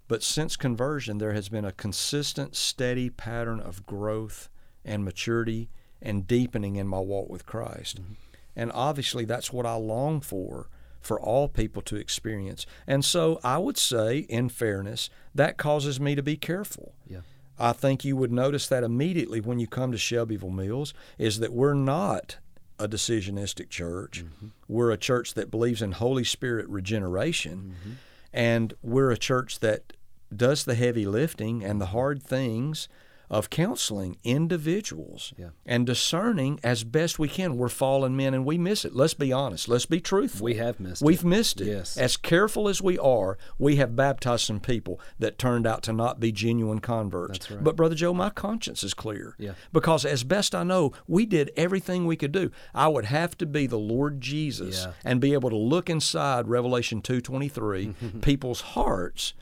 But 0.07 0.23
since 0.23 0.55
conversion, 0.55 1.19
there 1.19 1.33
has 1.33 1.49
been 1.49 1.65
a 1.65 1.71
consistent, 1.71 2.55
steady 2.55 3.09
pattern 3.09 3.59
of 3.59 3.85
growth 3.85 4.49
and 4.83 5.05
maturity 5.05 5.69
and 6.01 6.27
deepening 6.27 6.75
in 6.75 6.87
my 6.87 6.99
walk 6.99 7.29
with 7.29 7.45
Christ. 7.45 8.01
Mm-hmm. 8.01 8.13
And 8.55 8.71
obviously, 8.73 9.25
that's 9.25 9.53
what 9.53 9.65
I 9.65 9.75
long 9.75 10.21
for 10.21 10.67
for 10.99 11.19
all 11.19 11.47
people 11.47 11.81
to 11.81 11.95
experience. 11.95 12.65
And 12.85 13.03
so 13.03 13.39
I 13.43 13.57
would 13.57 13.77
say, 13.77 14.19
in 14.19 14.49
fairness, 14.49 15.09
that 15.33 15.57
causes 15.57 15.99
me 15.99 16.15
to 16.15 16.21
be 16.21 16.37
careful. 16.37 16.93
Yeah. 17.07 17.21
I 17.57 17.73
think 17.73 18.05
you 18.05 18.15
would 18.15 18.31
notice 18.31 18.67
that 18.67 18.83
immediately 18.83 19.41
when 19.41 19.59
you 19.59 19.67
come 19.67 19.91
to 19.91 19.97
Shelbyville 19.97 20.51
Mills 20.51 20.93
is 21.17 21.39
that 21.39 21.53
we're 21.53 21.73
not 21.73 22.37
a 22.79 22.87
decisionistic 22.87 23.69
church. 23.69 24.23
Mm-hmm. 24.23 24.47
We're 24.67 24.91
a 24.91 24.97
church 24.97 25.33
that 25.35 25.51
believes 25.51 25.81
in 25.81 25.93
Holy 25.93 26.23
Spirit 26.23 26.67
regeneration. 26.69 27.75
Mm-hmm. 27.75 27.91
And 28.33 28.73
we're 28.81 29.11
a 29.11 29.17
church 29.17 29.59
that 29.59 29.93
does 30.35 30.63
the 30.65 30.75
heavy 30.75 31.05
lifting 31.05 31.63
and 31.63 31.81
the 31.81 31.87
hard 31.87 32.23
things 32.23 32.87
of 33.31 33.49
counseling 33.49 34.17
individuals 34.25 35.33
Yeah. 35.37 35.49
and 35.65 35.85
discerning 35.85 36.59
as 36.63 36.83
best 36.83 37.17
we 37.17 37.29
can. 37.29 37.57
We're 37.57 37.69
fallen 37.69 38.15
men 38.15 38.33
and 38.33 38.45
we 38.45 38.57
miss 38.57 38.83
it. 38.85 38.93
Let's 38.93 39.13
be 39.13 39.31
honest. 39.31 39.69
Let's 39.69 39.85
be 39.85 40.01
truthful. 40.01 40.43
We 40.43 40.55
have 40.55 40.79
missed 40.79 41.01
it. 41.01 41.05
We've 41.05 41.21
it. 41.23 41.25
missed 41.27 41.61
it. 41.61 41.67
Yes. 41.67 41.97
As 41.97 42.17
careful 42.17 42.67
as 42.67 42.81
we 42.81 42.99
are, 42.99 43.37
we 43.57 43.77
have 43.77 43.95
baptized 43.95 44.45
some 44.45 44.59
people 44.59 44.99
that 45.17 45.37
turned 45.39 45.65
out 45.65 45.81
to 45.83 45.93
not 45.93 46.19
be 46.19 46.31
genuine 46.33 46.79
converts. 46.79 47.49
Right. 47.49 47.63
But 47.63 47.77
Brother 47.77 47.95
Joe, 47.95 48.13
my 48.13 48.29
conscience 48.29 48.83
is 48.83 48.93
clear. 48.93 49.35
Yeah. 49.39 49.53
Because 49.71 50.03
as 50.05 50.23
best 50.25 50.53
I 50.53 50.63
know, 50.63 50.91
we 51.07 51.25
did 51.25 51.51
everything 51.55 52.05
we 52.05 52.17
could 52.17 52.33
do. 52.33 52.51
I 52.75 52.89
would 52.89 53.05
have 53.05 53.37
to 53.37 53.45
be 53.45 53.65
the 53.65 53.79
Lord 53.79 54.19
Jesus 54.19 54.83
Yeah. 54.85 54.91
and 55.05 55.21
be 55.21 55.31
able 55.33 55.49
to 55.49 55.57
look 55.57 55.89
inside 55.89 56.49
Revelation 56.49 57.01
2:23 57.01 57.93
people's 58.21 58.61
hearts 58.61 59.33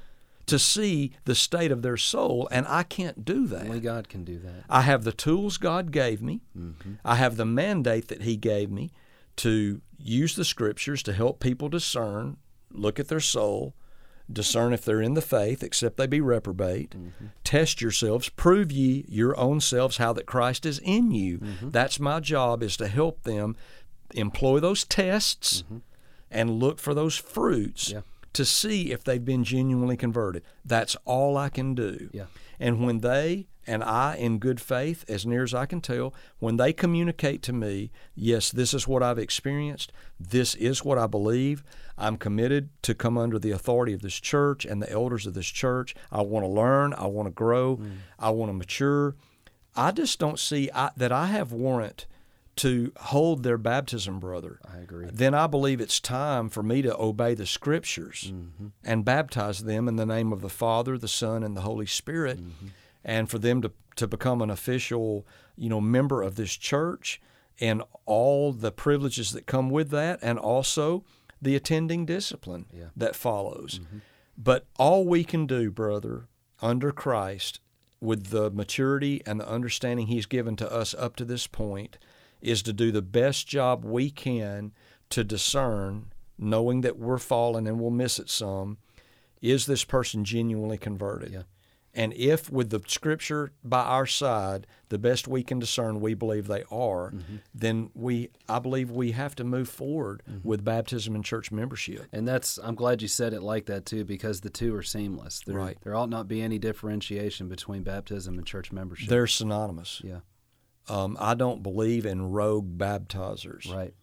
to 0.49 0.59
see 0.59 1.11
the 1.25 1.35
state 1.35 1.71
of 1.71 1.81
their 1.81 1.97
soul, 1.97 2.47
and 2.51 2.67
I 2.67 2.83
can't 2.83 3.25
do 3.25 3.47
that. 3.47 3.65
Only 3.65 3.79
God 3.79 4.09
can 4.09 4.23
do 4.23 4.39
that. 4.39 4.63
I 4.69 4.81
have 4.81 5.03
the 5.03 5.11
tools 5.11 5.57
God 5.57 5.91
gave 5.91 6.21
me. 6.21 6.41
Mm-hmm. 6.57 6.93
I 7.03 7.15
have 7.15 7.37
the 7.37 7.45
mandate 7.45 8.07
that 8.09 8.23
He 8.23 8.35
gave 8.37 8.69
me 8.69 8.91
to 9.37 9.81
use 9.97 10.35
the 10.35 10.45
scriptures 10.45 11.01
to 11.03 11.13
help 11.13 11.39
people 11.39 11.69
discern, 11.69 12.37
look 12.71 12.99
at 12.99 13.07
their 13.07 13.19
soul, 13.19 13.73
discern 14.31 14.73
if 14.73 14.85
they're 14.85 15.01
in 15.01 15.13
the 15.13 15.21
faith, 15.21 15.63
except 15.63 15.97
they 15.97 16.07
be 16.07 16.21
reprobate. 16.21 16.91
Mm-hmm. 16.91 17.27
Test 17.43 17.81
yourselves, 17.81 18.29
prove 18.29 18.71
ye 18.71 19.05
your 19.07 19.37
own 19.39 19.59
selves 19.59 19.97
how 19.97 20.13
that 20.13 20.25
Christ 20.25 20.65
is 20.65 20.79
in 20.79 21.11
you. 21.11 21.39
Mm-hmm. 21.39 21.69
That's 21.71 21.99
my 21.99 22.19
job 22.19 22.61
is 22.61 22.77
to 22.77 22.87
help 22.87 23.23
them 23.23 23.55
employ 24.13 24.59
those 24.59 24.85
tests 24.85 25.63
and 26.31 26.59
look 26.59 26.79
for 26.79 26.93
those 26.93 27.15
fruits 27.15 27.89
Mm-hmm. 27.89 27.97
Yeah. 27.97 28.01
To 28.34 28.45
see 28.45 28.91
if 28.91 29.03
they've 29.03 29.23
been 29.23 29.43
genuinely 29.43 29.97
converted. 29.97 30.43
That's 30.63 30.95
all 31.05 31.38
I 31.38 31.49
can 31.49 31.75
do. 31.75 32.09
Yeah. 32.13 32.25
And 32.59 32.86
when 32.86 32.99
they 32.99 33.47
and 33.69 33.84
I, 33.84 34.15
in 34.15 34.39
good 34.39 34.59
faith, 34.59 35.05
as 35.07 35.27
near 35.27 35.43
as 35.43 35.53
I 35.53 35.67
can 35.67 35.80
tell, 35.80 36.13
when 36.39 36.57
they 36.57 36.73
communicate 36.73 37.43
to 37.43 37.53
me, 37.53 37.91
yes, 38.15 38.49
this 38.51 38.73
is 38.73 38.88
what 38.88 39.03
I've 39.03 39.19
experienced, 39.19 39.91
this 40.19 40.55
is 40.55 40.84
what 40.84 40.97
I 40.97 41.05
believe, 41.05 41.63
I'm 41.95 42.17
committed 42.17 42.69
to 42.82 42.95
come 42.95 43.15
under 43.15 43.38
the 43.38 43.51
authority 43.51 43.93
of 43.93 44.01
this 44.01 44.19
church 44.19 44.65
and 44.65 44.82
the 44.82 44.91
elders 44.91 45.27
of 45.27 45.36
this 45.36 45.45
church. 45.45 45.93
I 46.11 46.23
want 46.23 46.45
to 46.45 46.49
learn, 46.49 46.93
I 46.93 47.05
want 47.05 47.27
to 47.27 47.32
grow, 47.32 47.77
mm. 47.77 47.91
I 48.17 48.32
want 48.32 48.49
to 48.49 48.53
mature. 48.53 49.15
I 49.75 49.91
just 49.91 50.17
don't 50.17 50.39
see 50.39 50.71
I, 50.73 50.89
that 50.97 51.11
I 51.11 51.27
have 51.27 51.51
warrant 51.51 52.07
to 52.60 52.91
hold 52.97 53.43
their 53.43 53.57
baptism, 53.57 54.20
brother 54.20 54.60
I 54.74 54.80
agree. 54.80 55.07
then 55.12 55.34
I 55.34 55.47
believe 55.47 55.82
it's 55.82 55.99
time 55.99 56.49
for 56.49 56.62
me 56.64 56.82
to 56.84 56.95
obey 56.97 57.34
the 57.34 57.45
scriptures 57.45 58.32
Mm-hmm. 58.34 58.68
and 58.84 59.03
baptize 59.05 59.64
them 59.64 59.88
in 59.88 59.95
the 59.95 60.05
name 60.05 60.32
of 60.32 60.41
the 60.41 60.49
Father, 60.49 60.97
the 60.97 61.07
Son, 61.07 61.43
and 61.43 61.55
the 61.57 61.62
Holy 61.62 61.86
Spirit. 61.86 62.38
Mm-hmm. 62.39 62.68
and 63.03 63.30
for 63.30 63.39
them 63.39 63.62
to, 63.62 63.72
to 63.95 64.07
become 64.07 64.41
an 64.41 64.49
official, 64.49 65.26
you 65.57 65.70
know, 65.70 65.80
member 65.82 66.22
of 66.22 66.36
this 66.36 66.55
church 66.57 67.22
and 67.62 67.82
all 68.05 68.51
the 68.53 68.72
privileges 68.72 69.32
that 69.34 69.45
come 69.45 69.70
with 69.70 69.89
that, 69.89 70.20
and 70.22 70.38
also 70.39 71.03
the 71.41 71.55
attending 71.55 72.05
discipline 72.05 72.66
Yeah. 72.74 72.86
that 72.95 73.16
follows. 73.16 73.80
But 74.38 74.66
all 74.78 75.05
we 75.05 75.24
can 75.24 75.45
do, 75.47 75.70
brother, 75.72 76.28
under 76.62 76.91
Christ, 76.91 77.60
with 78.01 78.28
the 78.28 78.49
maturity 78.51 79.22
and 79.26 79.39
the 79.39 79.47
understanding 79.49 80.07
He's 80.07 80.26
given 80.26 80.55
to 80.57 80.72
us 80.72 80.93
up 80.93 81.16
to 81.18 81.26
this 81.26 81.47
point, 81.47 81.97
is 82.41 82.61
to 82.63 82.73
do 82.73 82.91
the 82.91 83.01
best 83.01 83.47
job 83.47 83.83
we 83.85 84.09
can 84.09 84.71
to 85.09 85.23
discern, 85.23 86.11
knowing 86.37 86.81
that 86.81 86.97
we're 86.97 87.17
fallen 87.17 87.67
and 87.67 87.79
we'll 87.79 87.89
miss 87.89 88.19
it 88.19 88.29
some, 88.29 88.77
is 89.41 89.65
this 89.65 89.83
person 89.83 90.23
genuinely 90.23 90.77
converted? 90.77 91.31
Yeah. 91.31 91.43
And 91.91 92.13
if, 92.13 92.51
with 92.51 92.69
the 92.69 92.81
scripture 92.85 93.51
by 93.63 93.81
our 93.81 94.05
side, 94.05 94.67
the 94.89 94.99
best 94.99 95.27
we 95.27 95.41
can 95.41 95.57
discern, 95.57 95.99
we 95.99 96.13
believe 96.13 96.45
they 96.47 96.63
are, 96.71 97.09
Mm-hmm. 97.11 97.35
then 97.55 97.89
we, 97.95 98.29
I 98.47 98.59
believe, 98.59 98.91
we 98.91 99.11
have 99.13 99.33
to 99.35 99.43
move 99.43 99.67
forward 99.67 100.21
Mm-hmm. 100.29 100.47
with 100.47 100.63
baptism 100.63 101.15
and 101.15 101.25
church 101.25 101.51
membership. 101.51 102.05
And 102.13 102.27
that's 102.27 102.59
I'm 102.59 102.75
glad 102.75 103.01
you 103.01 103.07
said 103.07 103.33
it 103.33 103.41
like 103.41 103.65
that 103.65 103.87
too, 103.87 104.05
because 104.05 104.41
the 104.41 104.51
two 104.51 104.75
are 104.75 104.83
seamless. 104.83 105.41
There, 105.45 105.55
Right. 105.55 105.77
There 105.83 105.95
ought 105.95 106.09
not 106.11 106.27
be 106.27 106.41
any 106.43 106.59
differentiation 106.59 107.49
between 107.49 107.81
baptism 107.81 108.37
and 108.37 108.45
church 108.45 108.71
membership. 108.71 109.09
They're 109.09 109.25
synonymous. 109.27 109.99
yeah. 110.05 110.19
Um, 110.89 111.17
I 111.19 111.33
don't 111.35 111.61
believe 111.63 112.05
in 112.05 112.31
rogue 112.31 112.77
baptizers 112.77 113.71
Right. 113.71 113.93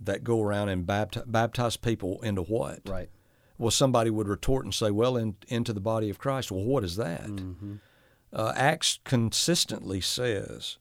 that 0.00 0.24
go 0.24 0.42
around 0.42 0.68
and 0.70 0.86
baptize, 0.86 1.24
baptize 1.26 1.76
people 1.76 2.20
into 2.22 2.42
what? 2.42 2.80
Right. 2.86 3.08
Well, 3.58 3.70
somebody 3.70 4.10
would 4.10 4.28
retort 4.28 4.64
and 4.64 4.74
say, 4.74 4.90
well, 4.90 5.16
in, 5.16 5.36
into 5.48 5.72
the 5.72 5.80
body 5.80 6.10
of 6.10 6.18
Christ. 6.18 6.50
Well, 6.52 6.64
what 6.64 6.84
is 6.84 6.96
that? 6.96 7.24
Mm-hmm. 7.26 7.76
Uh, 8.32 8.52
Acts 8.54 8.98
consistently 9.04 10.00
says 10.00 10.76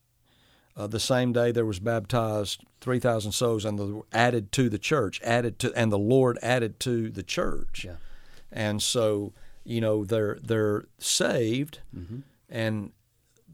uh, 0.75 0.87
the 0.87 0.99
same 0.99 1.31
day 1.31 1.51
there 1.53 1.65
was 1.65 1.79
baptized 1.79 2.65
3,000 2.81 3.31
souls 3.31 3.63
and 3.63 3.79
the, 3.79 4.01
added 4.11 4.51
to 4.53 4.67
the 4.67 4.77
church, 4.79 5.21
added 5.23 5.57
to, 5.59 5.71
and 5.73 5.91
the 5.91 5.97
Lord 5.97 6.37
added 6.41 6.79
to 6.81 7.09
the 7.09 7.23
church. 7.23 7.85
Yeah. 7.85 7.95
And 8.51 8.81
so, 8.81 9.31
you 9.63 9.79
know, 9.79 10.03
they're, 10.03 10.37
they're 10.43 10.85
saved 10.99 11.79
Mm-hmm. 11.95 12.19
and 12.49 12.91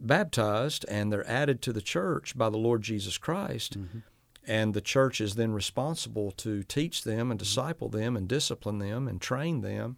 baptized 0.07 0.85
and 0.89 1.11
they're 1.11 1.29
added 1.29 1.61
to 1.63 1.73
the 1.73 1.81
church 1.81 2.37
by 2.37 2.49
the 2.49 2.57
Lord 2.57 2.81
Jesus 2.81 3.17
Christ. 3.17 3.79
Mm-hmm. 3.79 3.99
And 4.47 4.73
the 4.73 4.81
church 4.81 5.21
is 5.21 5.35
then 5.35 5.51
responsible 5.51 6.31
to 6.31 6.63
teach 6.63 7.03
them 7.03 7.31
and 7.31 7.39
mm-hmm. 7.39 7.45
disciple 7.45 7.89
them 7.89 8.17
and 8.17 8.27
discipline 8.27 8.79
them 8.79 9.07
and 9.07 9.21
train 9.21 9.61
them 9.61 9.97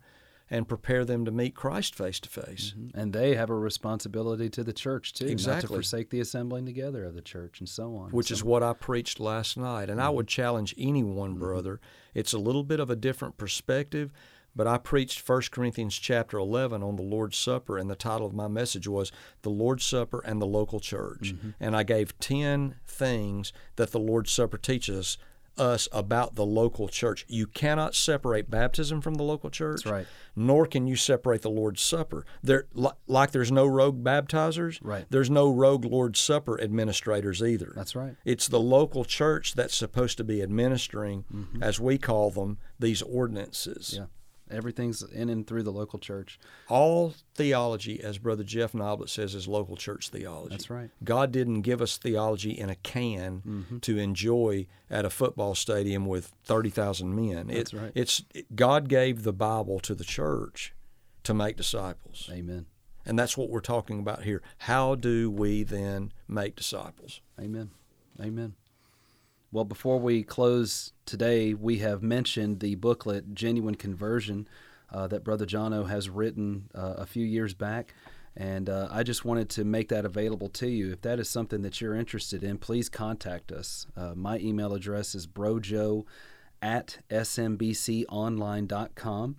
and 0.50 0.68
prepare 0.68 1.06
them 1.06 1.26
to 1.26 1.32
meet 1.32 1.56
Christ 1.56 1.96
face 1.96 2.20
to 2.20 2.30
face. 2.30 2.76
Mm-hmm. 2.78 3.00
And 3.00 3.14
they 3.14 3.36
have 3.36 3.50
a 3.50 3.56
responsibility 3.56 4.50
to 4.50 4.64
the 4.64 4.74
church 4.74 5.14
too, 5.14 5.26
not 5.26 5.30
to 5.30 5.34
Exactly. 5.34 5.76
forsake 5.76 6.10
the 6.10 6.20
assembling 6.20 6.66
together 6.66 7.06
of 7.06 7.16
the 7.16 7.22
church 7.22 7.60
and 7.60 7.70
so 7.70 7.96
on. 7.96 8.12
Which 8.12 8.28
So- 8.28 8.34
is 8.34 8.44
what 8.44 8.62
I 8.62 8.74
preached 8.74 9.20
last 9.20 9.58
night. 9.58 9.90
And 9.90 10.02
I 10.02 10.06
mm-hmm. 10.06 10.18
would 10.18 10.28
challenge 10.28 10.76
anyone, 10.78 11.36
brother. 11.36 11.80
It's 12.14 12.34
a 12.34 12.38
little 12.38 12.64
bit 12.64 12.80
of 12.80 12.90
a 12.90 12.96
different 12.96 13.38
perspective, 13.38 14.12
but 14.56 14.68
I 14.68 14.78
preached 14.78 15.28
1 15.28 15.42
Corinthians 15.52 15.96
chapter 15.98 16.38
11 16.38 16.84
on 16.84 16.96
the 16.96 17.02
Lord's 17.04 17.38
Supper, 17.38 17.78
and 17.78 17.90
the 17.90 17.96
title 17.96 18.28
of 18.28 18.34
my 18.34 18.48
message 18.48 18.88
was 18.88 19.12
The 19.42 19.50
Lord's 19.50 19.86
Supper 19.86 20.22
and 20.26 20.42
the 20.42 20.46
Local 20.48 20.80
Church. 20.80 21.34
And 21.60 21.76
I 21.76 21.84
gave 21.84 22.18
10 22.20 22.76
things 22.86 23.52
that 23.76 23.92
the 23.92 24.00
Lord's 24.00 24.32
Supper 24.32 24.58
teaches 24.58 25.18
us 25.56 25.88
about 25.92 26.34
the 26.34 26.46
local 26.46 26.88
church. 26.88 27.26
You 27.28 27.46
cannot 27.46 27.94
separate 27.94 28.50
baptism 28.50 29.02
from 29.02 29.14
the 29.14 29.24
local 29.24 29.52
church. 29.52 29.84
That's 29.84 29.92
right. 29.94 30.08
Nor 30.36 30.66
can 30.66 30.88
you 30.88 30.96
separate 30.96 31.44
the 31.44 31.50
Lord's 31.52 31.82
Supper. 31.84 32.26
There, 32.42 32.66
li- 32.74 32.90
like 33.06 33.30
there's 33.32 33.52
no 33.52 33.68
rogue 33.68 34.04
baptizers. 34.04 34.80
Right. 34.82 35.06
There's 35.12 35.30
no 35.30 35.52
rogue 35.52 35.86
Lord's 35.86 36.20
Supper 36.20 36.60
administrators 36.60 37.44
either. 37.44 37.72
That's 37.76 37.96
right. 37.96 38.16
It's 38.26 38.48
the 38.48 38.60
local 38.60 39.06
church 39.06 39.54
that's 39.54 39.76
supposed 39.76 40.18
to 40.18 40.24
be 40.24 40.42
administering, 40.42 41.26
as 41.62 41.80
we 41.80 42.00
call 42.00 42.32
them, 42.32 42.58
these 42.80 43.04
ordinances. 43.04 43.92
Mm-hmm. 43.92 44.02
Yeah. 44.02 44.08
Everything's 44.54 45.02
in 45.02 45.30
and 45.30 45.46
through 45.48 45.64
the 45.64 45.72
local 45.72 46.00
church. 46.00 46.40
All 46.70 47.14
theology, 47.36 48.02
as 48.04 48.18
Brother 48.18 48.44
Jeff 48.44 48.74
Noblit 48.74 49.10
says, 49.10 49.34
is 49.36 49.48
local 49.48 49.76
church 49.76 50.10
theology. 50.10 50.50
That's 50.52 50.70
right. 50.70 50.90
God 51.04 51.32
didn't 51.32 51.62
give 51.62 51.82
us 51.82 51.98
theology 51.98 52.52
in 52.52 52.70
a 52.70 52.76
can 52.76 53.42
Mm-hmm. 53.46 53.78
to 53.80 53.98
enjoy 53.98 54.68
at 54.90 55.06
a 55.06 55.10
football 55.10 55.56
stadium 55.56 56.06
with 56.06 56.32
30,000 56.44 57.16
men. 57.16 57.50
It- 57.50 57.56
That's 57.56 57.74
right. 57.74 57.92
It's 57.96 58.24
it- 58.34 58.56
God 58.56 58.88
gave 58.90 59.24
the 59.24 59.34
Bible 59.34 59.80
to 59.82 59.96
the 59.96 60.04
church 60.04 60.74
to 61.24 61.34
make 61.34 61.58
disciples. 61.58 62.30
Amen. 62.32 62.66
And 63.06 63.20
that's 63.20 63.36
what 63.38 63.50
we're 63.50 63.60
talking 63.60 64.00
about 64.00 64.24
here. 64.24 64.42
How 64.60 64.96
do 64.96 65.30
we 65.30 65.64
then 65.64 66.14
make 66.28 66.56
disciples? 66.56 67.20
Amen. 67.40 67.72
Amen. 68.22 68.54
Well, 69.54 69.64
before 69.66 70.00
we 70.00 70.24
close 70.24 70.94
today, 71.06 71.54
we 71.54 71.78
have 71.78 72.02
mentioned 72.02 72.60
the 72.60 72.74
booklet 72.74 73.36
Genuine 73.36 73.76
Conversion 73.76 74.48
uh, 74.92 75.06
that 75.10 75.24
Brother 75.24 75.46
Jono 75.46 75.88
has 75.88 76.10
written 76.10 76.72
uh, 76.74 76.96
a 76.98 77.06
few 77.06 77.24
years 77.24 77.54
back. 77.54 77.94
And 78.36 78.68
uh, 78.68 78.88
I 78.90 79.04
just 79.04 79.26
wanted 79.26 79.50
to 79.50 79.64
make 79.64 79.90
that 79.90 80.06
available 80.06 80.50
to 80.50 80.68
you. 80.68 80.92
If 80.92 81.02
that 81.02 81.20
is 81.20 81.30
something 81.30 81.62
that 81.62 81.80
you're 81.80 81.94
interested 81.94 82.44
in, 82.44 82.58
please 82.58 82.90
contact 82.90 83.52
us. 83.52 83.86
Uh, 83.96 84.14
my 84.16 84.40
email 84.40 84.74
address 84.74 85.14
is 85.14 85.28
brojo 85.28 86.08
at 86.60 86.98
smbconline.com. 87.12 89.36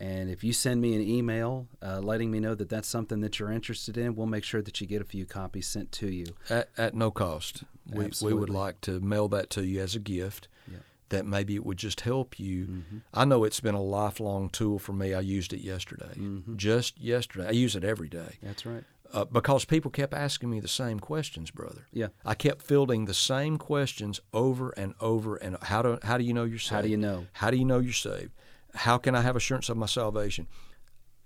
And 0.00 0.30
if 0.30 0.42
you 0.42 0.52
send 0.54 0.80
me 0.80 0.94
an 0.94 1.02
email 1.02 1.66
uh, 1.82 2.00
letting 2.00 2.30
me 2.30 2.40
know 2.40 2.54
that 2.54 2.70
that's 2.70 2.88
something 2.88 3.20
that 3.20 3.38
you're 3.38 3.52
interested 3.52 3.98
in, 3.98 4.16
we'll 4.16 4.26
make 4.26 4.44
sure 4.44 4.62
that 4.62 4.80
you 4.80 4.86
get 4.86 5.02
a 5.02 5.04
few 5.04 5.26
copies 5.26 5.66
sent 5.68 5.92
to 5.92 6.08
you. 6.08 6.24
At, 6.48 6.70
at 6.78 6.94
no 6.94 7.10
cost. 7.10 7.64
We, 7.92 8.10
we 8.22 8.32
would 8.32 8.48
like 8.48 8.80
to 8.82 8.98
mail 9.00 9.28
that 9.28 9.50
to 9.50 9.64
you 9.66 9.80
as 9.80 9.94
a 9.94 9.98
gift. 9.98 10.48
Yep. 10.72 10.80
That 11.10 11.26
maybe 11.26 11.54
it 11.56 11.66
would 11.66 11.76
just 11.76 12.00
help 12.02 12.38
you. 12.40 12.64
Mm-hmm. 12.66 12.98
I 13.12 13.24
know 13.26 13.44
it's 13.44 13.60
been 13.60 13.74
a 13.74 13.82
lifelong 13.82 14.48
tool 14.48 14.78
for 14.78 14.92
me. 14.92 15.12
I 15.12 15.20
used 15.20 15.52
it 15.52 15.60
yesterday, 15.60 16.14
Mm-hmm. 16.16 16.56
just 16.56 16.98
yesterday. 17.00 17.48
I 17.48 17.50
use 17.50 17.74
it 17.76 17.82
every 17.84 18.08
day 18.08 18.38
That's 18.42 18.64
right. 18.64 18.84
uh, 19.12 19.24
because 19.24 19.64
people 19.64 19.90
kept 19.90 20.14
asking 20.14 20.50
me 20.50 20.60
the 20.60 20.68
same 20.68 21.00
questions, 21.00 21.50
brother. 21.50 21.84
Yeah. 21.92 22.08
I 22.24 22.34
kept 22.34 22.62
fielding 22.62 23.06
the 23.06 23.14
same 23.14 23.58
questions 23.58 24.20
over 24.32 24.70
and 24.70 24.94
over. 25.00 25.34
And 25.36 25.56
how 25.62 25.82
do 25.82 25.98
how 26.04 26.16
do 26.16 26.22
you 26.24 26.32
know 26.32 26.44
you're 26.44 26.58
saved? 26.60 26.74
How 26.76 26.82
do 26.82 26.88
you 26.88 26.96
know? 26.96 27.26
How 27.32 27.50
do 27.50 27.56
you 27.56 27.64
know 27.64 27.80
you're 27.80 27.92
saved? 27.92 28.30
How 28.74 28.98
can 28.98 29.14
I 29.14 29.22
have 29.22 29.36
assurance 29.36 29.68
of 29.68 29.76
my 29.76 29.86
salvation? 29.86 30.46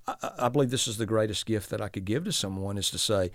I, 0.06 0.14
I- 0.38 0.48
believe 0.48 0.70
this 0.70 0.86
is 0.88 0.96
the 0.98 1.06
greatest 1.06 1.46
gift 1.46 1.70
that 1.70 1.80
I 1.80 1.88
could 1.88 2.04
give 2.04 2.24
to 2.24 2.32
someone 2.32 2.76
is 2.78 2.90
to 2.90 2.98
say, 2.98 3.30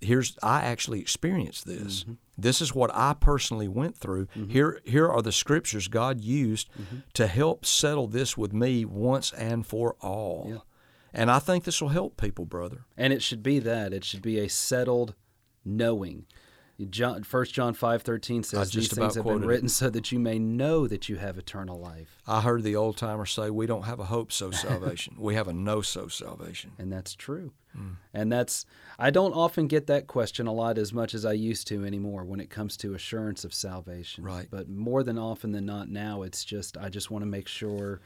here's 0.00 0.36
I 0.42 0.62
actually 0.62 1.00
experienced 1.00 1.66
this. 1.66 2.02
Mm-hmm. 2.02 2.12
This 2.36 2.60
is 2.60 2.74
what 2.74 2.90
I 2.94 3.14
personally 3.18 3.68
went 3.68 3.96
through. 3.96 4.26
Here 4.48 4.80
here 4.84 5.08
are 5.08 5.22
the 5.22 5.32
scriptures 5.32 5.86
God 5.88 6.20
used 6.20 6.68
Mm-hmm. 6.78 6.96
to 7.14 7.26
help 7.28 7.64
settle 7.64 8.08
this 8.08 8.36
with 8.36 8.52
me 8.52 8.84
once 8.84 9.32
and 9.32 9.64
for 9.66 9.94
all. 10.00 10.46
Yeah. 10.50 10.58
And 11.12 11.30
I 11.30 11.38
think 11.38 11.62
this 11.62 11.80
will 11.80 11.90
help 11.90 12.16
people, 12.16 12.44
brother. 12.44 12.86
And 12.96 13.12
it 13.12 13.22
should 13.22 13.42
be 13.42 13.60
that. 13.60 13.92
It 13.92 14.04
should 14.04 14.20
be 14.22 14.40
a 14.40 14.48
settled 14.48 15.14
knowing. 15.64 16.26
John, 16.90 17.22
1 17.28 17.44
John 17.46 17.74
5.13 17.74 18.44
says, 18.44 18.58
I 18.58 18.64
These 18.64 18.92
things 18.92 19.14
have 19.14 19.22
been 19.24 19.32
quoted 19.34 19.44
it. 19.44 19.48
written 19.48 19.68
so 19.68 19.90
that 19.90 20.10
you 20.10 20.18
may 20.18 20.38
know 20.40 20.88
that 20.88 21.08
you 21.08 21.16
have 21.16 21.38
eternal 21.38 21.78
life. 21.78 22.20
I 22.26 22.40
heard 22.40 22.64
the 22.64 22.74
old 22.74 22.96
timer 22.96 23.26
say, 23.26 23.48
"We 23.50 23.66
don't 23.66 23.84
have 23.84 24.00
a 24.00 24.04
hope 24.06 24.32
so 24.32 24.50
salvation. 24.50 25.14
we 25.18 25.34
have 25.36 25.46
a 25.46 25.52
no 25.52 25.82
so 25.82 26.08
salvation." 26.08 26.72
And 26.78 26.92
that's 26.92 27.14
true. 27.14 27.52
Mm. 27.78 27.96
And 28.12 28.32
that's, 28.32 28.66
I 28.98 29.10
don't 29.10 29.32
often 29.32 29.66
get 29.68 29.86
that 29.86 30.06
question 30.08 30.46
a 30.48 30.52
lot 30.52 30.76
as 30.78 30.92
much 30.92 31.14
as 31.14 31.24
I 31.24 31.32
used 31.32 31.66
to 31.68 31.84
anymore 31.84 32.24
when 32.24 32.40
it 32.40 32.50
comes 32.50 32.76
to 32.78 32.94
assurance 32.94 33.44
of 33.44 33.54
salvation. 33.54 34.24
Right. 34.24 34.48
But 34.50 34.68
more 34.68 35.02
than 35.02 35.18
often 35.18 35.52
than 35.52 35.66
not 35.66 35.88
now, 35.88 36.22
it's 36.22 36.44
just, 36.44 36.76
I 36.76 36.88
just 36.88 37.10
want 37.10 37.22
to 37.22 37.26
make 37.26 37.46
sure 37.48 38.00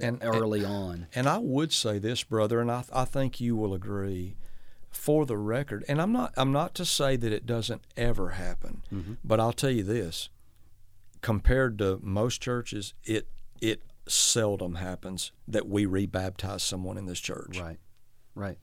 And- 0.00 0.18
early 0.22 0.64
on. 0.64 1.06
And 1.14 1.28
I 1.28 1.38
would 1.38 1.72
say 1.72 1.98
this, 1.98 2.22
brother, 2.24 2.60
and 2.60 2.70
I, 2.70 2.84
I 2.92 3.04
think 3.04 3.40
you 3.40 3.56
will 3.56 3.74
agree. 3.74 4.36
For 4.90 5.24
the 5.24 5.36
record, 5.38 5.84
and 5.88 6.00
I'm 6.02 6.12
not 6.12 6.34
I'm 6.36 6.52
not 6.52 6.74
to 6.74 6.84
say 6.84 7.16
that 7.16 7.32
it 7.32 7.46
doesn't 7.46 7.82
ever 7.96 8.30
happen, 8.30 8.82
Mm-hmm. 8.92 9.14
but 9.24 9.38
I'll 9.40 9.52
tell 9.52 9.70
you 9.70 9.82
this: 9.84 10.28
compared 11.22 11.78
to 11.78 11.98
most 12.02 12.40
churches, 12.42 12.94
it 13.04 13.28
it 13.60 13.82
seldom 14.08 14.74
happens 14.76 15.32
that 15.46 15.68
we 15.68 15.86
rebaptize 15.86 16.60
someone 16.62 16.98
in 16.98 17.06
this 17.06 17.20
church. 17.20 17.58
Right. 17.60 17.78
Right. 18.34 18.58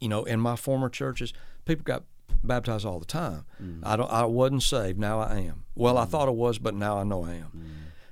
You 0.00 0.08
know, 0.08 0.24
in 0.24 0.40
my 0.40 0.56
former 0.56 0.88
churches, 0.88 1.32
people 1.64 1.84
got 1.84 2.02
baptized 2.42 2.84
all 2.84 2.98
the 2.98 3.04
time. 3.06 3.44
Mm. 3.62 3.80
I 3.84 3.96
don't 3.96 4.10
I 4.10 4.24
wasn't 4.24 4.62
saved, 4.64 4.98
now 4.98 5.20
I 5.20 5.38
am. 5.40 5.64
Well, 5.74 5.98
I 5.98 6.04
thought 6.04 6.28
I 6.28 6.32
was, 6.32 6.58
but 6.58 6.74
now 6.74 6.98
I 6.98 7.04
know 7.04 7.24
I 7.24 7.34
am. 7.34 7.52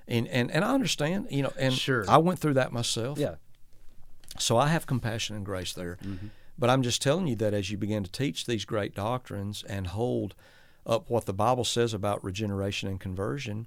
And 0.07 0.29
and 0.29 0.51
and 0.53 0.65
I 0.65 0.73
understand, 0.75 1.27
you 1.31 1.43
know, 1.43 1.53
and 1.59 1.75
Mm. 1.75 1.79
Sure. 1.79 2.05
I 2.09 2.19
went 2.19 2.39
through 2.39 2.55
that 2.55 2.73
myself. 2.73 3.19
Yeah. 3.19 3.37
So 4.39 4.57
I 4.59 4.69
have 4.69 4.87
compassion 4.87 5.35
and 5.35 5.45
grace 5.45 5.73
there. 5.73 5.99
But 6.59 6.71
I'm 6.71 6.83
just 6.83 7.03
telling 7.03 7.27
you 7.27 7.37
that 7.37 7.55
as 7.55 7.71
you 7.71 7.77
begin 7.77 8.03
to 8.05 8.11
teach 8.11 8.47
these 8.47 8.65
great 8.65 8.95
doctrines 8.95 9.63
and 9.69 9.89
hold 9.89 10.35
up 10.87 11.11
what 11.11 11.27
the 11.27 11.35
Bible 11.35 11.65
says 11.65 11.93
about 11.93 12.25
regeneration 12.25 12.89
and 12.89 12.99
conversion, 12.99 13.67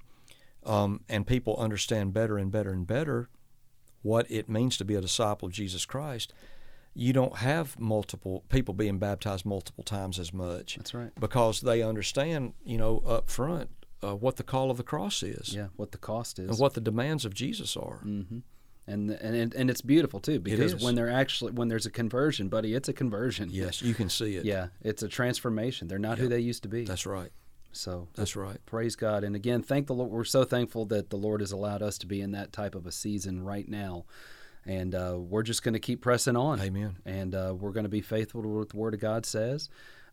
um, 0.65 1.01
and 1.07 1.27
people 1.27 1.55
understand 1.57 2.13
better 2.13 2.37
and 2.37 2.51
better 2.51 2.71
and 2.71 2.87
better 2.87 3.29
what 4.01 4.29
it 4.31 4.49
means 4.49 4.77
to 4.77 4.85
be 4.85 4.95
a 4.95 5.01
disciple 5.01 5.47
of 5.47 5.53
Jesus 5.53 5.85
Christ, 5.85 6.33
you 6.93 7.13
don't 7.13 7.37
have 7.37 7.79
multiple 7.79 8.43
people 8.49 8.73
being 8.73 8.97
baptized 8.97 9.45
multiple 9.45 9.83
times 9.83 10.19
as 10.19 10.33
much. 10.33 10.75
That's 10.75 10.93
right. 10.93 11.11
Because 11.19 11.61
they 11.61 11.81
understand, 11.81 12.53
you 12.63 12.77
know, 12.77 12.99
up 13.05 13.29
front 13.29 13.69
uh, 14.03 14.15
what 14.15 14.37
the 14.37 14.43
call 14.43 14.71
of 14.71 14.77
the 14.77 14.83
cross 14.83 15.23
is. 15.23 15.53
Yeah, 15.53 15.67
what 15.75 15.91
the 15.91 15.97
cost 15.97 16.39
is. 16.39 16.49
And 16.49 16.59
what 16.59 16.73
the 16.73 16.81
demands 16.81 17.25
of 17.25 17.33
Jesus 17.33 17.75
are. 17.75 18.01
Mm-hmm. 18.05 18.39
And, 18.89 19.11
and 19.11 19.53
and 19.53 19.69
it's 19.69 19.81
beautiful 19.81 20.19
too 20.19 20.39
because 20.39 20.75
when 20.83 20.95
they're 20.95 21.11
actually 21.11 21.51
when 21.51 21.67
there's 21.67 21.85
a 21.85 21.91
conversion, 21.91 22.49
buddy, 22.49 22.73
it's 22.73 22.89
a 22.89 22.93
conversion. 22.93 23.49
Yes, 23.51 23.81
you 23.83 23.93
can 23.93 24.09
see 24.09 24.35
it. 24.35 24.45
Yeah, 24.45 24.67
it's 24.81 25.03
a 25.03 25.07
transformation. 25.07 25.87
They're 25.87 25.99
not 25.99 26.17
who 26.17 26.27
they 26.27 26.39
used 26.39 26.63
to 26.63 26.69
be. 26.69 26.85
That's 26.85 27.05
right. 27.05 27.31
so 27.71 28.07
That's 28.15 28.35
right. 28.35 28.57
praise 28.65 28.95
God. 28.95 29.23
And 29.23 29.35
again, 29.35 29.61
thank 29.61 29.85
the 29.87 29.93
Lord. 29.93 30.09
We're 30.09 30.23
so 30.23 30.43
thankful 30.43 30.85
that 30.87 31.11
the 31.11 31.17
Lord 31.17 31.41
has 31.41 31.51
allowed 31.51 31.83
us 31.83 31.97
to 31.99 32.07
be 32.07 32.19
in 32.19 32.31
that 32.31 32.51
type 32.51 32.73
of 32.73 32.87
a 32.87 32.91
season 32.91 33.43
right 33.43 33.67
now. 33.69 34.05
And 34.65 34.93
uh, 34.95 35.17
we're 35.19 35.43
just 35.43 35.63
going 35.63 35.73
to 35.73 35.79
keep 35.79 36.01
pressing 36.01 36.35
on. 36.35 36.59
Amen. 36.59 36.97
And 37.05 37.33
uh, 37.35 37.55
we're 37.57 37.71
going 37.71 37.85
to 37.85 37.89
be 37.89 38.01
faithful 38.01 38.41
to 38.41 38.47
what 38.47 38.69
the 38.69 38.77
Word 38.77 38.93
of 38.93 38.99
God 38.99 39.25
says. 39.25 39.69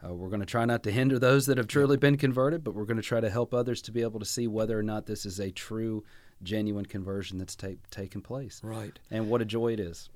Uh, 0.06 0.12
we're 0.12 0.28
going 0.28 0.40
to 0.40 0.46
try 0.46 0.64
not 0.66 0.82
to 0.82 0.92
hinder 0.92 1.18
those 1.18 1.46
that 1.46 1.56
have 1.56 1.66
truly 1.66 1.96
been 1.96 2.16
converted, 2.16 2.62
but 2.62 2.74
we're 2.74 2.84
going 2.84 2.98
to 2.98 3.02
try 3.02 3.20
to 3.20 3.30
help 3.30 3.54
others 3.54 3.80
to 3.82 3.90
be 3.92 4.02
able 4.02 4.20
to 4.20 4.26
see 4.26 4.46
whether 4.46 4.78
or 4.78 4.82
not 4.82 5.06
this 5.06 5.24
is 5.24 5.40
a 5.40 5.50
true, 5.50 6.04
genuine 6.42 6.86
conversion 6.86 7.38
that's 7.38 7.56
ta- 7.56 7.68
taken 7.90 8.20
place. 8.20 8.60
Right. 8.62 8.98
And 9.10 9.28
what 9.30 9.40
a 9.42 9.44
joy 9.44 9.72
it 9.72 9.80
is. 9.80 10.08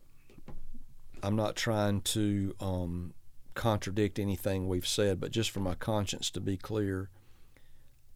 I'm 1.23 1.37
not 1.37 1.57
trying 1.57 2.01
to 2.03 2.55
um, 2.61 3.15
contradict 3.55 4.19
anything 4.19 4.69
we've 4.69 4.87
said, 4.87 5.21
but 5.21 5.31
just 5.31 5.51
for 5.51 5.61
my 5.61 5.75
conscience 5.75 6.31
to 6.31 6.41
be 6.41 6.57
clear, 6.57 7.11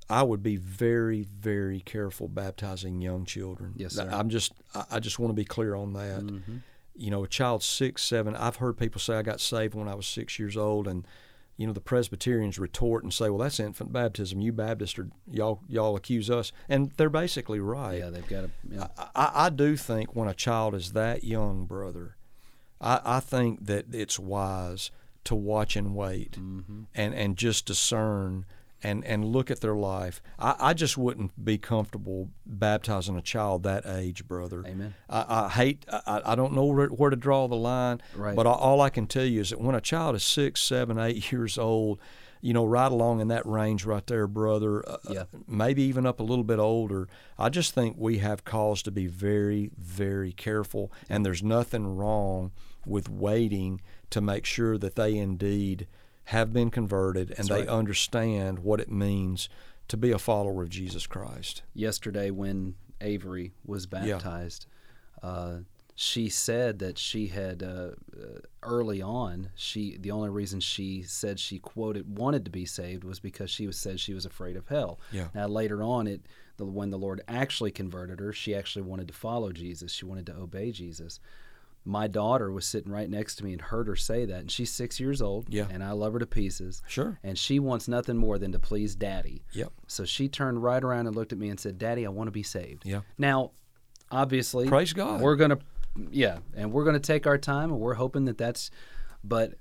I 0.09 0.23
would 0.23 0.43
be 0.43 0.57
very, 0.57 1.23
very 1.23 1.81
careful 1.81 2.29
baptizing 2.29 3.01
young 3.01 3.25
children. 3.25 3.75
Yes, 3.77 3.95
sir. 3.95 4.09
I'm 4.11 4.29
just, 4.31 4.53
I- 4.91 5.01
just 5.01 5.19
want 5.19 5.31
to 5.31 5.35
be 5.35 5.45
clear 5.45 5.75
on 5.75 5.93
that. 5.95 6.23
Mhm. 6.23 6.61
You 6.97 7.11
know, 7.11 7.25
a 7.25 7.29
child 7.29 7.63
six, 7.63 8.03
seven. 8.03 8.37
I've 8.37 8.57
heard 8.57 8.79
people 8.79 9.01
say 9.01 9.17
I 9.17 9.23
got 9.23 9.41
saved 9.41 9.75
when 9.75 9.89
I 9.89 9.95
was 9.95 10.07
six 10.07 10.39
years 10.39 10.57
old, 10.57 10.87
and 10.87 11.07
you 11.57 11.67
know 11.67 11.73
the 11.73 11.81
Presbyterians 11.81 12.59
retort 12.59 13.05
and 13.05 13.13
say, 13.13 13.29
"Well, 13.31 13.39
that's 13.39 13.61
infant 13.61 13.93
baptism. 13.93 14.41
You 14.41 14.53
Baptists 14.53 14.99
are 14.99 15.09
y'all 15.31 15.61
y'all 15.69 15.97
accuse 15.97 16.29
us," 16.31 16.53
and 16.69 16.91
they're 16.97 17.09
basically 17.11 17.61
right. 17.61 17.99
Yeah, 17.99 18.11
they've 18.11 18.27
got 18.29 18.45
a. 18.45 18.51
Yeah. 18.69 18.89
I, 18.99 19.09
I 19.15 19.47
I 19.47 19.49
do 19.51 19.77
think 19.77 20.15
when 20.17 20.29
a 20.29 20.35
child 20.35 20.75
is 20.75 20.93
that 20.93 21.25
young, 21.25 21.67
brother, 21.67 22.17
I, 22.81 23.01
I 23.05 23.21
think 23.21 23.67
that 23.67 23.87
it's 23.93 24.19
wise 24.19 24.91
to 25.25 25.35
watch 25.35 25.75
and 25.77 25.95
wait 25.95 26.33
Mm-hmm. 26.33 26.83
and, 26.95 27.15
and 27.15 27.37
just 27.37 27.65
discern 27.67 28.45
and, 28.85 29.05
and 29.05 29.24
look 29.24 29.51
at 29.51 29.61
their 29.61 29.74
life. 29.74 30.22
I, 30.39 30.55
I 30.61 30.74
just 30.74 30.97
wouldn't 30.99 31.43
be 31.45 31.59
comfortable 31.59 32.28
baptizing 32.47 33.16
a 33.16 33.22
child 33.22 33.62
that 33.64 33.85
age, 33.87 34.28
brother. 34.28 34.62
Amen. 34.66 34.95
I, 35.09 35.45
I 35.47 35.49
hate, 35.49 35.85
I, 35.91 36.20
I 36.24 36.35
don't 36.35 36.53
know 36.53 36.66
where, 36.66 36.89
where 36.89 37.11
to 37.11 37.16
draw 37.16 37.49
the 37.49 37.57
line, 37.57 38.01
Right. 38.14 38.37
but 38.37 38.47
all, 38.47 38.80
I 38.80 38.91
can 38.91 39.07
tell 39.07 39.24
you 39.24 39.41
is 39.41 39.51
that 39.51 39.61
when 39.61 39.74
a 39.74 39.80
child 39.80 40.14
is 40.14 40.22
six, 40.22 40.62
seven, 40.62 40.99
eight 40.99 41.30
years 41.32 41.59
old, 41.59 41.99
you 42.41 42.53
know, 42.53 42.66
right 42.66 42.93
along 42.93 43.20
in 43.20 43.28
that 43.28 43.47
range 43.47 43.87
right 43.87 44.07
there, 44.07 44.26
brother, 44.26 44.87
uh, 44.87 44.99
Yeah. 45.11 45.24
maybe 45.49 45.82
even 45.85 46.05
up 46.05 46.20
a 46.20 46.22
little 46.22 46.45
bit 46.45 46.59
older, 46.59 47.09
I 47.39 47.49
just 47.49 47.72
think 47.74 47.97
we 47.99 48.18
have 48.18 48.45
cause 48.45 48.82
to 48.82 48.91
be 48.91 49.07
very, 49.07 49.70
very 49.78 50.32
careful. 50.32 50.93
And 51.09 51.24
there's 51.24 51.43
nothing 51.43 51.97
wrong 51.97 52.53
with 52.85 53.09
waiting 53.09 53.80
to 54.11 54.20
make 54.20 54.45
sure 54.45 54.76
that 54.76 54.95
they 54.95 55.16
indeed 55.16 55.87
have 56.27 56.53
been 56.53 56.70
converted 56.70 57.29
and 57.31 57.39
That's 57.39 57.49
they 57.49 57.61
right. 57.61 57.68
understand 57.68 58.61
what 58.61 58.81
it 58.81 58.91
means 58.91 59.49
to 59.89 59.97
be 59.97 60.11
a 60.11 60.18
follower 60.18 60.62
of 60.62 60.70
Jesus 60.70 61.07
Christ. 61.07 61.62
yesterday 61.75 62.31
when 62.31 62.75
Avery 63.01 63.53
was 63.66 63.87
baptized, 63.87 64.66
uh, 65.22 65.59
she 65.97 66.29
said 66.29 66.81
that 66.81 66.99
she 66.99 67.29
had 67.29 67.62
uh, 67.62 67.91
uh, 68.16 68.41
early 68.62 69.01
on. 69.01 69.51
She 69.55 69.97
the 69.99 70.11
only 70.11 70.29
reason 70.31 70.59
she 70.61 71.03
said 71.03 71.39
she 71.39 71.59
quoted 71.59 72.18
wanted 72.18 72.45
to 72.47 72.51
be 72.51 72.64
saved 72.66 73.05
was 73.05 73.20
because 73.20 73.51
she 73.51 73.66
was 73.66 73.77
said 73.77 74.01
she 74.01 74.14
was 74.14 74.27
afraid 74.27 74.57
of 74.57 74.66
hell. 74.68 74.99
Yeah. 75.12 75.29
Now 75.35 75.47
later 75.47 75.83
on, 75.83 76.07
it 76.07 76.22
the, 76.57 76.64
when 76.64 76.91
the 76.91 76.99
Lord 76.99 77.20
actually 77.29 77.70
converted 77.70 78.18
her, 78.20 78.33
she 78.33 78.55
actually 78.55 78.83
wanted 78.83 79.09
to 79.09 79.14
follow 79.14 79.53
Jesus. 79.53 79.93
She 79.93 80.05
wanted 80.05 80.27
to 80.27 80.35
obey 80.37 80.72
Jesus. 80.72 81.20
My 81.87 82.07
daughter 82.07 82.51
was 82.51 82.64
sitting 82.64 82.91
right 82.91 83.11
next 83.11 83.35
to 83.37 83.45
me 83.45 83.53
and 83.53 83.61
heard 83.61 83.89
her 83.89 83.97
say 83.97 84.24
that, 84.24 84.41
and 84.41 84.51
she's 84.51 84.72
six 84.72 84.99
years 84.99 85.20
old. 85.20 85.47
Yeah. 85.53 85.66
And 85.70 85.85
I 85.85 85.93
love 85.93 86.14
her 86.14 86.18
to 86.18 86.26
pieces. 86.26 86.82
Sure. 86.87 87.18
And 87.22 87.39
she 87.39 87.59
wants 87.59 87.89
nothing 87.89 88.16
more 88.16 88.39
than 88.39 88.53
to 88.53 88.59
please 88.59 88.95
Daddy. 88.97 89.43
Yep. 89.53 89.70
So 89.87 90.05
she 90.07 90.28
turned 90.28 90.62
right 90.62 90.82
around 90.82 91.07
and 91.09 91.14
looked 91.14 91.32
at 91.32 91.39
me 91.39 91.51
and 91.51 91.61
said, 91.61 91.76
"Daddy, 91.76 92.07
I 92.07 92.09
want 92.09 92.28
to 92.28 92.32
be 92.32 92.43
saved." 92.43 92.87
Yeah. 92.87 93.01
Now, 93.18 93.51
obviously, 94.11 94.66
Praise 94.66 94.93
God. 94.95 95.20
We're 95.20 95.37
gonna, 95.37 95.59
yeah, 96.11 96.39
and 96.55 96.72
we're 96.72 96.85
gonna 96.85 97.01
take 97.01 97.26
our 97.26 97.37
time, 97.39 97.70
and 97.70 97.80
we're 97.80 97.95
hoping 97.95 98.24
that 98.26 98.39
that's. 98.39 98.70
But 99.26 99.55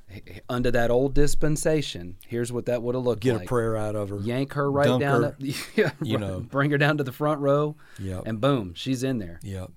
under 0.49 0.71
that 0.71 0.91
old 0.91 1.13
dispensation, 1.13 2.17
here's 2.27 2.51
what 2.51 2.65
that 2.65 2.83
would 2.83 2.95
have 2.95 3.03
looked 3.05 3.21
Get 3.23 3.31
like. 3.31 3.39
Get 3.43 3.45
a 3.45 3.47
prayer 3.47 3.77
out 3.77 3.95
of 3.95 4.09
her. 4.09 4.17
Yank 4.19 4.53
her 4.53 4.69
right 4.69 4.99
down, 4.99 5.23
her, 5.23 5.31
to, 5.39 5.53
yeah, 5.75 5.91
you 6.01 6.17
know. 6.17 6.41
bring 6.41 6.69
her 6.71 6.77
down 6.77 6.97
to 6.97 7.03
the 7.05 7.13
front 7.13 7.39
row, 7.39 7.77
Yep. 7.97 8.23
and 8.25 8.41
boom, 8.41 8.73
she's 8.75 9.03
in 9.03 9.19
there. 9.19 9.39
Yep. 9.41 9.71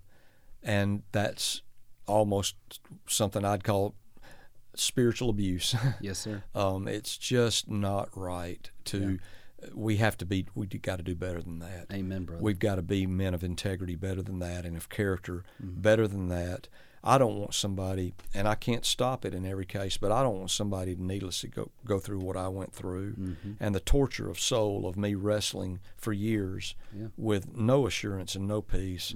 And 0.64 1.02
that's 1.12 1.62
almost 2.06 2.56
something 3.06 3.44
I'd 3.44 3.64
call 3.64 3.94
spiritual 4.74 5.30
abuse. 5.30 5.74
Yes, 6.00 6.18
sir. 6.18 6.42
um, 6.54 6.86
it's 6.88 7.16
just 7.16 7.70
not 7.70 8.08
right 8.14 8.70
to. 8.86 9.18
We 9.74 9.96
have 9.96 10.18
to 10.18 10.26
be. 10.26 10.46
We 10.54 10.66
got 10.66 10.96
to 10.96 11.02
do 11.02 11.14
better 11.14 11.40
than 11.42 11.58
that. 11.60 11.86
Amen, 11.92 12.24
brother. 12.24 12.42
We've 12.42 12.58
got 12.58 12.74
to 12.76 12.82
be 12.82 13.06
men 13.06 13.32
of 13.34 13.42
integrity 13.42 13.94
better 13.94 14.22
than 14.22 14.38
that, 14.40 14.64
and 14.66 14.76
of 14.76 14.88
character 14.88 15.44
Mm-hmm. 15.62 15.80
better 15.80 16.06
than 16.06 16.28
that. 16.28 16.68
I 17.06 17.18
don't 17.18 17.38
want 17.38 17.54
somebody, 17.54 18.14
and 18.34 18.48
I 18.48 18.54
can't 18.56 18.84
stop 18.84 19.24
it 19.24 19.32
in 19.34 19.46
every 19.46 19.64
case, 19.66 19.96
but 19.96 20.10
I 20.10 20.22
don't 20.22 20.38
want 20.38 20.50
somebody 20.50 20.94
to 20.96 21.02
needlessly 21.02 21.48
go 21.48 21.70
go 21.84 21.98
through 22.00 22.18
what 22.20 22.36
I 22.36 22.48
went 22.48 22.72
through, 22.72 23.12
Mm-hmm. 23.14 23.52
and 23.60 23.74
the 23.74 23.80
torture 23.80 24.28
of 24.28 24.40
soul 24.40 24.86
of 24.86 24.96
me 24.96 25.14
wrestling 25.14 25.78
for 25.96 26.12
years 26.12 26.74
Yeah. 26.92 27.04
Mm-hmm. 27.06 27.22
with 27.22 27.56
no 27.56 27.86
assurance 27.86 28.34
and 28.34 28.48
no 28.48 28.60
peace. 28.62 29.14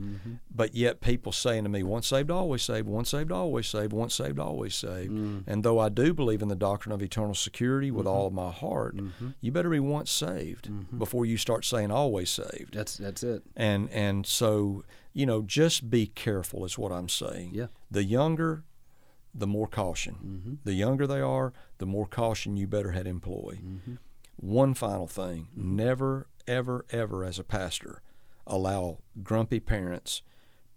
But 0.54 0.74
yet 0.74 1.00
people 1.00 1.32
saying 1.32 1.64
to 1.64 1.68
me, 1.70 1.82
"Once 1.82 2.06
saved, 2.06 2.30
always 2.30 2.62
saved. 2.62 2.86
Once 2.86 3.10
saved, 3.10 3.32
always 3.32 3.66
saved. 3.66 3.92
Once 3.92 4.14
saved, 4.14 4.38
always 4.38 4.74
saved." 4.74 5.12
Mm. 5.12 5.42
And 5.46 5.62
though 5.64 5.78
I 5.78 5.88
do 5.88 6.14
believe 6.14 6.42
in 6.42 6.48
the 6.48 6.54
doctrine 6.56 6.92
of 6.92 7.02
eternal 7.02 7.34
security 7.34 7.88
Mm-hmm. 7.88 7.96
with 7.98 8.06
all 8.06 8.26
of 8.26 8.32
my 8.32 8.50
heart, 8.50 8.94
you 9.40 9.50
better 9.52 9.70
be 9.70 9.80
once 9.80 10.10
saved 10.10 10.68
before 10.98 11.24
you 11.26 11.36
start 11.36 11.64
saying 11.64 11.90
always 11.90 12.30
saved 12.30 12.74
That's 12.74 12.96
that's 12.96 13.22
it. 13.22 13.42
and 13.56 13.88
and 13.90 14.26
so 14.26 14.84
you 15.12 15.26
know 15.26 15.42
just 15.42 15.90
be 15.90 16.06
careful 16.06 16.64
is 16.64 16.78
what 16.78 16.92
i'm 16.92 17.08
saying. 17.08 17.50
Yeah. 17.52 17.66
the 17.90 18.04
younger 18.04 18.64
the 19.34 19.46
more 19.46 19.68
caution. 19.68 20.14
Mm-hmm. 20.14 20.54
The 20.64 20.74
younger 20.74 21.06
they 21.06 21.20
are 21.20 21.52
the 21.78 21.86
more 21.86 22.06
caution 22.06 22.56
you 22.56 22.66
better 22.66 22.90
had 22.92 23.06
employ 23.06 23.60
mm-hmm. 23.64 23.94
one 24.36 24.74
final 24.74 25.06
thing. 25.06 25.48
Mm-hmm. 25.56 25.76
Never 25.76 26.26
ever 26.46 26.84
ever 26.90 27.24
as 27.24 27.38
a 27.38 27.44
pastor 27.44 28.02
allow 28.46 28.98
grumpy 29.22 29.60
parents 29.60 30.22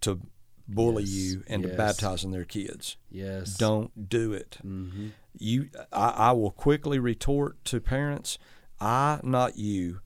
to 0.01 0.19
bully 0.67 1.03
Yes, 1.03 1.13
you 1.13 1.43
into 1.47 1.69
yes. 1.69 1.77
baptizing 1.77 2.31
their 2.31 2.45
kids. 2.45 2.97
Yes. 3.09 3.57
don't 3.57 4.07
do 4.09 4.33
it. 4.33 4.57
Mm-hmm. 4.63 5.07
you 5.37 5.69
I, 5.91 6.09
I 6.09 6.31
will 6.33 6.51
quickly 6.51 6.99
retort 6.99 7.63
to 7.65 7.79
parents 7.79 8.37
i 8.79 9.19
not 9.23 9.57
you 9.57 10.01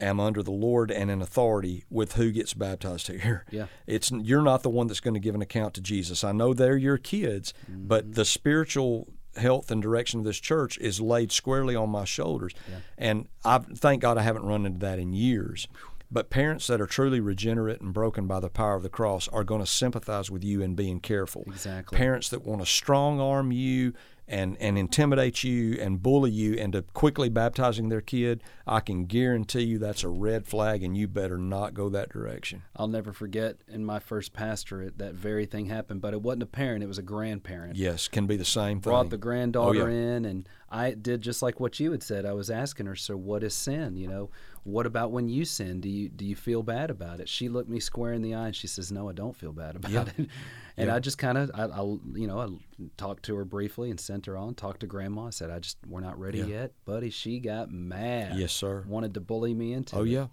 am 0.00 0.20
under 0.20 0.42
the 0.42 0.50
lord 0.50 0.90
and 0.90 1.10
in 1.10 1.20
authority 1.20 1.84
with 1.90 2.12
who 2.14 2.30
gets 2.30 2.54
baptized 2.54 3.08
here 3.08 3.44
Yeah. 3.50 3.66
it's 3.86 4.10
you're 4.10 4.42
not 4.42 4.62
the 4.62 4.70
one 4.70 4.86
that's 4.86 5.00
going 5.00 5.14
to 5.14 5.20
give 5.20 5.34
an 5.34 5.42
account 5.42 5.74
to 5.74 5.80
jesus 5.80 6.22
i 6.24 6.32
know 6.32 6.54
they're 6.54 6.76
your 6.76 6.98
kids 6.98 7.52
Mm-hmm. 7.70 7.86
but 7.88 8.14
the 8.14 8.24
spiritual 8.24 9.08
health 9.36 9.70
and 9.70 9.80
direction 9.82 10.18
of 10.20 10.24
this 10.24 10.38
church 10.40 10.78
is 10.78 11.00
laid 11.00 11.30
squarely 11.32 11.76
on 11.76 11.90
my 11.90 12.04
shoulders 12.04 12.52
and 12.96 13.28
i 13.44 13.58
thank 13.58 14.02
god 14.02 14.18
i 14.18 14.22
haven't 14.22 14.44
run 14.44 14.66
into 14.66 14.78
that 14.80 14.98
in 14.98 15.12
years 15.12 15.68
but 16.10 16.30
parents 16.30 16.66
that 16.68 16.80
are 16.80 16.86
truly 16.86 17.20
regenerate 17.20 17.80
and 17.82 17.92
broken 17.92 18.26
by 18.26 18.40
the 18.40 18.48
power 18.48 18.74
of 18.74 18.82
the 18.82 18.88
cross 18.88 19.28
are 19.28 19.44
going 19.44 19.60
to 19.60 19.66
sympathize 19.66 20.30
with 20.30 20.42
you 20.42 20.62
in 20.62 20.74
being 20.74 20.98
careful 21.00 21.44
Exactly. 21.46 21.96
parents 21.96 22.28
that 22.30 22.44
want 22.44 22.60
to 22.62 22.66
strong 22.66 23.20
arm 23.20 23.52
you 23.52 23.92
and, 24.28 24.56
and 24.60 24.78
intimidate 24.78 25.42
you 25.42 25.78
and 25.80 26.02
bully 26.02 26.30
you 26.30 26.54
into 26.54 26.82
quickly 26.82 27.28
baptizing 27.28 27.88
their 27.88 28.00
kid, 28.00 28.42
I 28.66 28.80
can 28.80 29.06
guarantee 29.06 29.62
you 29.62 29.78
that's 29.78 30.04
a 30.04 30.08
red 30.08 30.46
flag 30.46 30.82
and 30.82 30.96
you 30.96 31.08
better 31.08 31.38
not 31.38 31.74
go 31.74 31.88
that 31.88 32.10
direction. 32.10 32.62
I'll 32.76 32.88
never 32.88 33.12
forget 33.12 33.56
in 33.66 33.84
my 33.84 33.98
first 33.98 34.32
pastorate 34.32 34.98
that 34.98 35.14
very 35.14 35.46
thing 35.46 35.66
happened, 35.66 36.00
but 36.00 36.12
it 36.12 36.22
wasn't 36.22 36.42
a 36.42 36.46
parent; 36.46 36.82
it 36.84 36.86
was 36.86 36.98
a 36.98 37.02
grandparent. 37.02 37.76
Yes, 37.76 38.08
can 38.08 38.26
be 38.26 38.36
the 38.36 38.44
same 38.44 38.80
thing. 38.80 38.90
brought 38.90 39.10
the 39.10 39.16
oh, 39.16 39.20
granddaughter 39.20 39.88
Oh, 39.88 39.88
yeah. 39.88 40.16
in 40.16 40.24
and 40.24 40.48
I 40.70 40.92
did 40.92 41.22
just 41.22 41.42
like 41.42 41.60
what 41.60 41.80
you 41.80 41.92
had 41.92 42.02
said. 42.02 42.26
I 42.26 42.34
was 42.34 42.50
asking 42.50 42.86
her, 42.86 42.96
so 42.96 43.16
what 43.16 43.42
is 43.42 43.54
sin? 43.54 43.96
You 43.96 44.08
know, 44.08 44.30
what 44.68 44.86
about 44.86 45.10
when 45.12 45.28
you 45.28 45.44
sin? 45.44 45.80
Do 45.80 45.88
you 45.88 46.08
do 46.08 46.24
you 46.24 46.36
feel 46.36 46.62
bad 46.62 46.90
about 46.90 47.20
it? 47.20 47.28
She 47.28 47.48
looked 47.48 47.68
me 47.70 47.80
square 47.80 48.12
in 48.12 48.22
the 48.22 48.34
eye 48.34 48.46
and 48.46 48.56
she 48.56 48.66
says, 48.66 48.92
No, 48.92 49.08
I 49.08 49.12
don't 49.12 49.34
feel 49.36 49.52
bad 49.52 49.76
about 49.76 49.90
Yeah. 49.90 50.04
it. 50.18 50.28
And 50.76 50.86
Yeah. 50.86 50.94
I 50.94 51.00
just 51.00 51.18
kind 51.18 51.36
of, 51.36 51.50
I, 51.54 51.64
I, 51.64 51.80
you 52.14 52.28
know, 52.28 52.38
I 52.38 52.48
talked 52.96 53.24
to 53.24 53.34
her 53.34 53.44
briefly 53.44 53.90
and 53.90 53.98
sent 53.98 54.26
her 54.26 54.36
on. 54.36 54.54
Talked 54.54 54.78
to 54.80 54.86
grandma. 54.86 55.26
I 55.26 55.30
said, 55.30 55.50
I 55.50 55.58
just, 55.58 55.76
we're 55.88 55.98
not 56.00 56.20
ready 56.20 56.38
Yeah. 56.38 56.44
yet, 56.44 56.72
buddy. 56.84 57.10
She 57.10 57.40
got 57.40 57.72
mad. 57.72 58.38
Yes, 58.38 58.52
sir. 58.52 58.84
Wanted 58.86 59.14
to 59.14 59.20
bully 59.20 59.54
me 59.54 59.72
into 59.72 59.96
Oh 59.96 60.04
it. 60.04 60.10
yeah. 60.10 60.26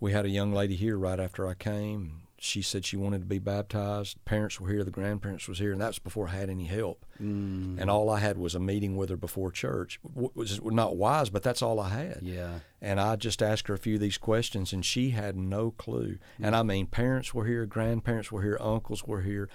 We 0.00 0.12
had 0.12 0.24
a 0.24 0.30
young 0.30 0.54
lady 0.54 0.74
here 0.74 0.96
right 0.96 1.20
after 1.20 1.46
I 1.46 1.52
came. 1.52 2.22
She 2.40 2.62
said 2.62 2.84
she 2.84 2.96
wanted 2.96 3.20
to 3.20 3.26
be 3.26 3.38
baptized. 3.38 4.24
Parents 4.24 4.60
were 4.60 4.68
here, 4.70 4.84
the 4.84 4.90
grandparents 4.90 5.48
was 5.48 5.58
here, 5.58 5.72
and 5.72 5.80
that's 5.80 5.98
before 5.98 6.28
I 6.28 6.32
had 6.32 6.48
any 6.50 6.66
help. 6.66 7.04
Mm. 7.20 7.80
And 7.80 7.90
all 7.90 8.08
I 8.10 8.20
had 8.20 8.38
was 8.38 8.54
a 8.54 8.60
meeting 8.60 8.96
with 8.96 9.10
her 9.10 9.16
before 9.16 9.50
church. 9.50 9.98
W- 10.06 10.30
was 10.34 10.62
not 10.62 10.96
wise, 10.96 11.30
but 11.30 11.42
that's 11.42 11.62
all 11.62 11.80
I 11.80 11.88
had. 11.88 12.20
Yeah. 12.22 12.60
And 12.80 13.00
I 13.00 13.16
just 13.16 13.42
asked 13.42 13.66
her 13.68 13.74
a 13.74 13.78
few 13.78 13.94
of 13.96 14.00
these 14.00 14.18
questions, 14.18 14.72
and 14.72 14.84
she 14.84 15.10
had 15.10 15.36
no 15.36 15.72
clue. 15.72 16.18
And 16.40 16.54
I 16.54 16.62
mean, 16.62 16.86
parents 16.86 17.34
were 17.34 17.44
here, 17.46 17.66
grandparents 17.66 18.30
were 18.30 18.42
here, 18.42 18.56
uncles 18.60 19.04
were 19.04 19.22
here. 19.22 19.48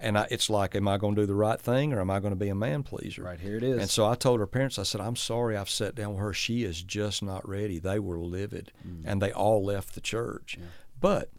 And 0.00 0.16
I, 0.16 0.28
it's 0.30 0.48
like, 0.48 0.76
am 0.76 0.86
I 0.86 0.96
going 0.96 1.16
to 1.16 1.22
do 1.22 1.26
the 1.26 1.34
right 1.34 1.60
thing 1.60 1.92
or 1.92 2.00
am 2.00 2.08
I 2.08 2.20
going 2.20 2.30
to 2.30 2.36
be 2.38 2.50
a 2.50 2.54
man 2.54 2.84
pleaser? 2.84 3.24
Right 3.24 3.40
here 3.40 3.56
it 3.56 3.64
is. 3.64 3.80
And 3.80 3.90
so 3.90 4.06
I 4.06 4.14
told 4.14 4.38
her 4.38 4.46
parents, 4.46 4.78
I 4.78 4.84
said, 4.84 5.00
I'm 5.00 5.16
sorry 5.16 5.56
I've 5.56 5.68
sat 5.68 5.96
down 5.96 6.10
with 6.12 6.20
her. 6.20 6.32
She 6.32 6.62
is 6.62 6.84
just 6.84 7.20
not 7.20 7.48
ready. 7.48 7.80
They 7.80 7.98
were 7.98 8.20
livid, 8.20 8.70
Mm. 8.86 9.02
and 9.04 9.20
they 9.20 9.32
all 9.32 9.64
left 9.64 9.96
the 9.96 10.00
church. 10.00 10.56
But 11.00 11.30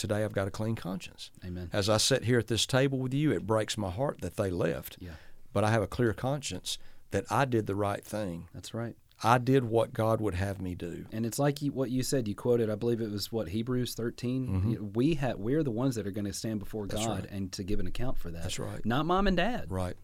today 0.00 0.24
I've 0.24 0.32
got 0.32 0.48
a 0.48 0.50
clean 0.50 0.74
conscience. 0.74 1.30
Amen. 1.44 1.68
As 1.72 1.88
I 1.88 1.98
sit 1.98 2.24
here 2.24 2.38
at 2.38 2.46
this 2.48 2.66
table 2.66 2.98
with 2.98 3.14
you, 3.14 3.30
it 3.32 3.46
breaks 3.46 3.76
my 3.78 3.90
heart 3.90 4.20
that 4.22 4.36
they 4.36 4.50
left. 4.50 4.96
Yeah. 4.98 5.10
But 5.52 5.62
I 5.64 5.70
have 5.70 5.82
a 5.82 5.86
clear 5.86 6.12
conscience 6.12 6.78
that 7.10 7.24
I 7.30 7.44
did 7.44 7.66
the 7.66 7.74
right 7.74 8.04
thing. 8.04 8.48
That's 8.54 8.72
right. 8.72 8.96
I 9.22 9.36
did 9.36 9.64
what 9.64 9.92
God 9.92 10.20
would 10.22 10.34
have 10.34 10.62
me 10.62 10.74
do. 10.74 11.04
And 11.12 11.26
it's 11.26 11.38
like 11.38 11.60
you, 11.60 11.72
what 11.72 11.90
you 11.90 12.02
said. 12.02 12.26
You 12.26 12.34
quoted, 12.34 12.70
I 12.70 12.74
believe 12.74 13.02
it 13.02 13.10
was 13.10 13.30
what 13.30 13.50
Hebrews 13.50 13.94
13. 13.94 14.48
Mhm. 14.80 14.96
We 14.96 15.14
have 15.16 15.36
we're 15.38 15.62
the 15.62 15.70
ones 15.70 15.94
that 15.96 16.06
are 16.06 16.10
going 16.10 16.24
to 16.24 16.32
stand 16.32 16.58
before 16.60 16.86
That's 16.86 17.04
God 17.04 17.20
right. 17.24 17.30
and 17.30 17.52
to 17.52 17.62
give 17.62 17.80
an 17.80 17.86
account 17.86 18.16
for 18.16 18.30
that. 18.30 18.42
That's 18.42 18.58
right. 18.58 18.84
Not 18.86 19.04
mom 19.04 19.26
and 19.26 19.36
dad. 19.36 19.66
Right. 19.70 19.96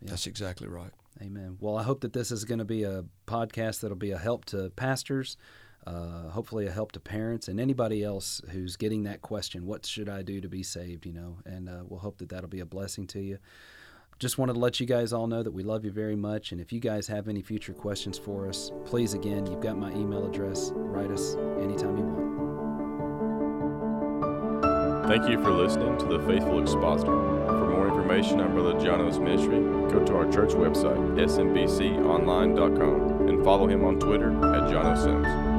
Yeah. 0.00 0.10
That's 0.10 0.26
exactly 0.26 0.66
right. 0.66 0.90
Amen. 1.22 1.58
Well, 1.60 1.76
I 1.78 1.84
hope 1.84 2.00
that 2.00 2.12
this 2.12 2.32
is 2.32 2.44
going 2.44 2.58
to 2.58 2.64
be 2.64 2.82
a 2.82 3.04
podcast 3.28 3.80
that'll 3.80 3.96
be 3.96 4.10
a 4.10 4.18
help 4.18 4.44
to 4.46 4.70
pastors, 4.70 5.36
uh, 5.86 6.30
hopefully 6.30 6.66
a 6.66 6.70
help 6.70 6.92
to 6.92 7.00
parents 7.00 7.48
and 7.48 7.60
anybody 7.60 8.02
else 8.02 8.40
who's 8.50 8.76
getting 8.76 9.02
that 9.04 9.22
question, 9.22 9.66
what 9.66 9.84
should 9.84 10.08
I 10.08 10.22
do 10.22 10.40
to 10.40 10.48
be 10.48 10.62
saved, 10.62 11.04
you 11.04 11.12
know? 11.12 11.38
And 11.44 11.68
uh, 11.68 11.82
we'll 11.86 12.00
hope 12.00 12.18
that 12.18 12.30
that'll 12.30 12.48
be 12.48 12.60
a 12.60 12.66
blessing 12.66 13.06
to 13.08 13.20
you. 13.20 13.38
Just 14.18 14.38
wanted 14.38 14.54
to 14.54 14.60
let 14.60 14.80
you 14.80 14.86
guys 14.86 15.12
all 15.12 15.26
know 15.26 15.42
that 15.42 15.50
we 15.50 15.62
love 15.62 15.84
you 15.84 15.90
very 15.90 16.16
much. 16.16 16.52
And 16.52 16.60
if 16.60 16.72
you 16.72 16.80
guys 16.80 17.06
have 17.08 17.28
any 17.28 17.42
future 17.42 17.74
questions 17.74 18.16
for 18.16 18.48
us, 18.48 18.72
please, 18.84 19.12
again, 19.12 19.44
you've 19.46 19.60
got 19.60 19.76
my 19.76 19.90
email 19.90 20.26
address. 20.26 20.70
Write 20.74 21.10
us 21.10 21.34
anytime 21.60 21.98
you 21.98 22.04
want. 22.04 22.24
Thank 25.08 25.28
you 25.28 25.42
for 25.42 25.50
listening 25.50 25.98
to 25.98 26.06
The 26.06 26.20
Faithful 26.20 26.62
Expositor. 26.62 27.10
For 27.10 27.68
more 27.68 27.88
information 27.88 28.40
on 28.40 28.54
Brother 28.54 28.72
Jono's 28.74 29.18
ministry, 29.18 29.58
go 29.90 30.02
to 30.02 30.16
our 30.16 30.32
church 30.32 30.52
website, 30.52 30.96
smbconline.com, 31.18 33.28
and 33.28 33.44
follow 33.44 33.66
him 33.66 33.84
on 33.84 34.00
Twitter 34.00 34.30
at 34.30 34.70
Jono 34.70 34.96
Sims. 34.96 35.53